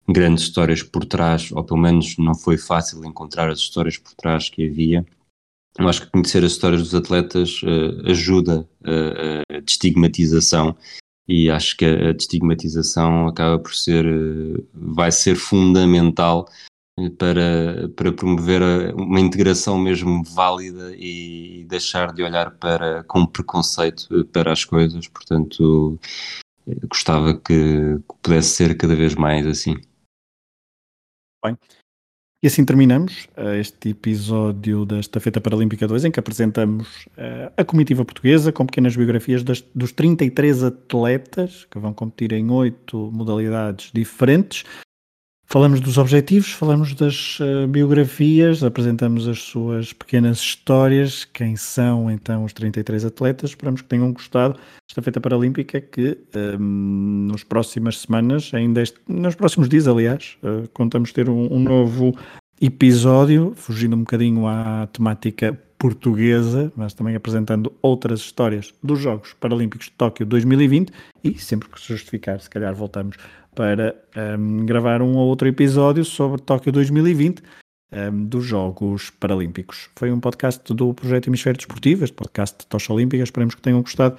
grandes 0.08 0.44
histórias 0.44 0.84
por 0.84 1.04
trás, 1.04 1.52
ou 1.52 1.64
pelo 1.64 1.80
menos 1.80 2.16
não 2.20 2.36
foi 2.36 2.58
fácil 2.60 3.04
encontrar 3.06 3.50
as 3.50 3.58
histórias 3.58 3.98
por 3.98 4.14
trás 4.14 4.50
que 4.50 4.68
havia. 4.68 5.04
Eu 5.78 5.90
acho 5.90 6.02
que 6.02 6.12
conhecer 6.12 6.44
as 6.44 6.52
histórias 6.52 6.82
dos 6.84 6.94
atletas 6.94 7.62
uh, 7.64 8.10
ajuda 8.10 8.70
uh, 8.82 9.56
a 9.56 9.60
destigmatização 9.62 10.78
e 11.30 11.48
acho 11.52 11.78
que 11.78 11.86
a, 11.86 12.12
destigmatização 12.12 13.28
acaba 13.28 13.60
por 13.60 13.76
ser, 13.76 14.04
uh, 14.04 14.68
vai 14.74 15.12
ser 15.12 15.36
fundamental 15.36 16.50
para, 17.18 17.88
para 17.96 18.12
promover 18.12 18.62
uma 18.96 19.20
integração 19.20 19.78
mesmo 19.78 20.24
válida 20.24 20.92
e 20.98 21.64
deixar 21.70 22.12
de 22.12 22.24
olhar 22.24 22.52
para, 22.58 23.04
com 23.04 23.26
preconceito 23.26 24.26
para 24.34 24.52
as 24.52 24.66
coisas. 24.66 25.08
Portanto, 25.08 25.98
gostava 26.90 27.40
que 27.40 28.00
pudesse 28.22 28.50
ser 28.50 28.76
cada 28.76 28.96
vez 28.96 29.14
mais 29.14 29.46
assim. 29.46 29.76
Bem, 31.46 31.56
e 32.42 32.48
assim 32.48 32.64
terminamos 32.64 33.28
uh, 33.38 33.56
este 33.60 33.90
episódio 33.90 34.86
da 34.86 35.00
Estafeta 35.00 35.42
Paralímpica 35.42 35.86
2, 35.86 36.06
em 36.06 36.12
que 36.12 36.20
apresentamos 36.20 37.06
uh, 37.18 37.52
a 37.58 37.66
comitiva 37.66 38.06
portuguesa 38.06 38.52
com 38.52 38.66
pequenas 38.66 38.96
biografias 38.96 39.44
das, 39.44 39.62
dos 39.76 39.92
33 39.92 40.64
atletas 40.64 41.68
que 41.70 41.78
vão 41.78 41.94
competir 41.94 42.32
em 42.32 42.50
oito 42.50 43.12
modalidades 43.14 43.92
diferentes. 43.94 44.64
Falamos 45.52 45.82
dos 45.82 45.98
objetivos, 45.98 46.52
falamos 46.52 46.94
das 46.94 47.40
uh, 47.40 47.68
biografias, 47.68 48.64
apresentamos 48.64 49.28
as 49.28 49.40
suas 49.40 49.92
pequenas 49.92 50.38
histórias, 50.38 51.26
quem 51.26 51.56
são 51.56 52.12
então 52.12 52.44
os 52.44 52.54
33 52.54 53.06
atletas. 53.06 53.50
Esperamos 53.50 53.82
que 53.82 53.88
tenham 53.88 54.14
gostado 54.14 54.60
esta 54.88 55.02
feita 55.02 55.20
paralímpica 55.20 55.82
que 55.82 56.20
um, 56.36 56.40
ehm, 56.40 57.32
nas 57.32 57.44
próximas 57.44 57.98
semanas, 57.98 58.52
ainda 58.54 58.80
este, 58.80 59.00
nos 59.08 59.34
próximos 59.34 59.68
dias, 59.68 59.88
aliás, 59.88 60.38
uh, 60.44 60.70
contamos 60.72 61.12
ter 61.12 61.28
um, 61.28 61.52
um, 61.52 61.60
novo 61.60 62.16
episódio, 62.62 63.54
fugindo 63.56 63.96
um 63.96 64.02
bocadinho 64.02 64.46
à 64.46 64.88
temática 64.94 65.60
portuguesa, 65.80 66.72
mas 66.76 66.94
também 66.94 67.16
apresentando 67.16 67.74
outras 67.82 68.20
histórias 68.20 68.72
dos 68.84 69.00
Jogos 69.00 69.34
Paralímpicos 69.34 69.88
de 69.88 69.94
Tóquio 69.94 70.28
2020 70.28 70.92
e 71.24 71.40
sempre 71.40 71.70
que 71.70 71.80
se 71.82 71.88
justificar, 71.88 72.40
se 72.40 72.50
calhar 72.50 72.76
voltamos 72.76 73.18
para 73.60 73.94
um, 74.40 74.66
gravar 74.66 75.02
um 75.02 75.18
ou 75.18 75.28
outro 75.28 75.46
episódio 75.46 76.06
sobre 76.06 76.42
Tóquio 76.42 76.72
2020 76.72 77.44
um, 77.92 78.24
dos 78.24 78.46
Jogos 78.46 79.10
Paralímpicos. 79.10 79.90
Foi 79.98 80.10
um 80.14 80.20
podcast 80.22 80.74
do 80.74 80.94
Projeto 80.94 81.28
Hemisfério 81.28 81.58
Desportivo, 81.58 82.06
este 82.06 82.16
podcast 82.16 82.58
de 82.58 82.68
Tocha 82.68 82.94
Olímpica. 82.94 83.22
Esperemos 83.22 83.56
que 83.56 83.62
tenham 83.62 83.82
gostado. 83.82 84.18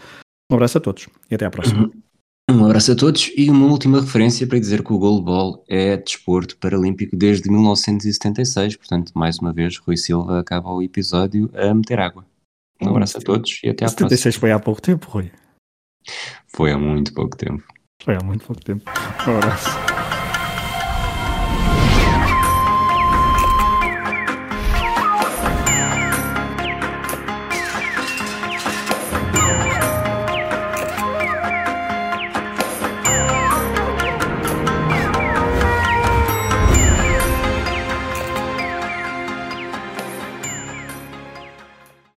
Um 0.52 0.56
abraço 0.56 0.76
a 0.76 0.80
todos 0.82 1.08
e 1.30 1.34
até 1.34 1.46
à 1.46 1.50
próxima. 1.50 1.84
Uhum. 1.84 2.54
Um 2.54 2.66
abraço 2.66 2.92
a 2.92 2.94
todos 2.94 3.32
e 3.34 3.48
uma 3.48 3.64
última 3.64 4.02
referência 4.02 4.46
para 4.46 4.58
dizer 4.58 4.84
que 4.84 4.92
o 4.92 4.98
goalball 4.98 5.64
é 5.66 5.96
desporto 5.96 6.58
paralímpico 6.58 7.16
desde 7.16 7.48
1976, 7.48 8.76
portanto, 8.76 9.10
mais 9.14 9.38
uma 9.38 9.54
vez, 9.54 9.78
Rui 9.78 9.96
Silva 9.96 10.38
acaba 10.38 10.70
o 10.70 10.82
episódio 10.82 11.50
a 11.54 11.72
meter 11.72 11.98
água. 11.98 12.26
Um 12.78 12.90
abraço 12.90 13.16
a 13.16 13.22
todos 13.22 13.58
e 13.64 13.70
até 13.70 13.86
à 13.86 13.88
76 13.88 13.96
próxima. 13.96 14.08
76 14.10 14.36
foi 14.36 14.52
há 14.52 14.58
pouco 14.58 14.82
tempo, 14.82 15.08
Rui. 15.08 15.32
Foi 16.46 16.72
há 16.72 16.78
muito 16.78 17.14
pouco 17.14 17.38
tempo. 17.38 17.64
Foi 18.04 18.16
há 18.16 18.24
muito 18.24 18.46
pouco 18.46 18.62
tempo. 18.62 18.90
Um 19.26 19.36
abraço. 19.36 19.99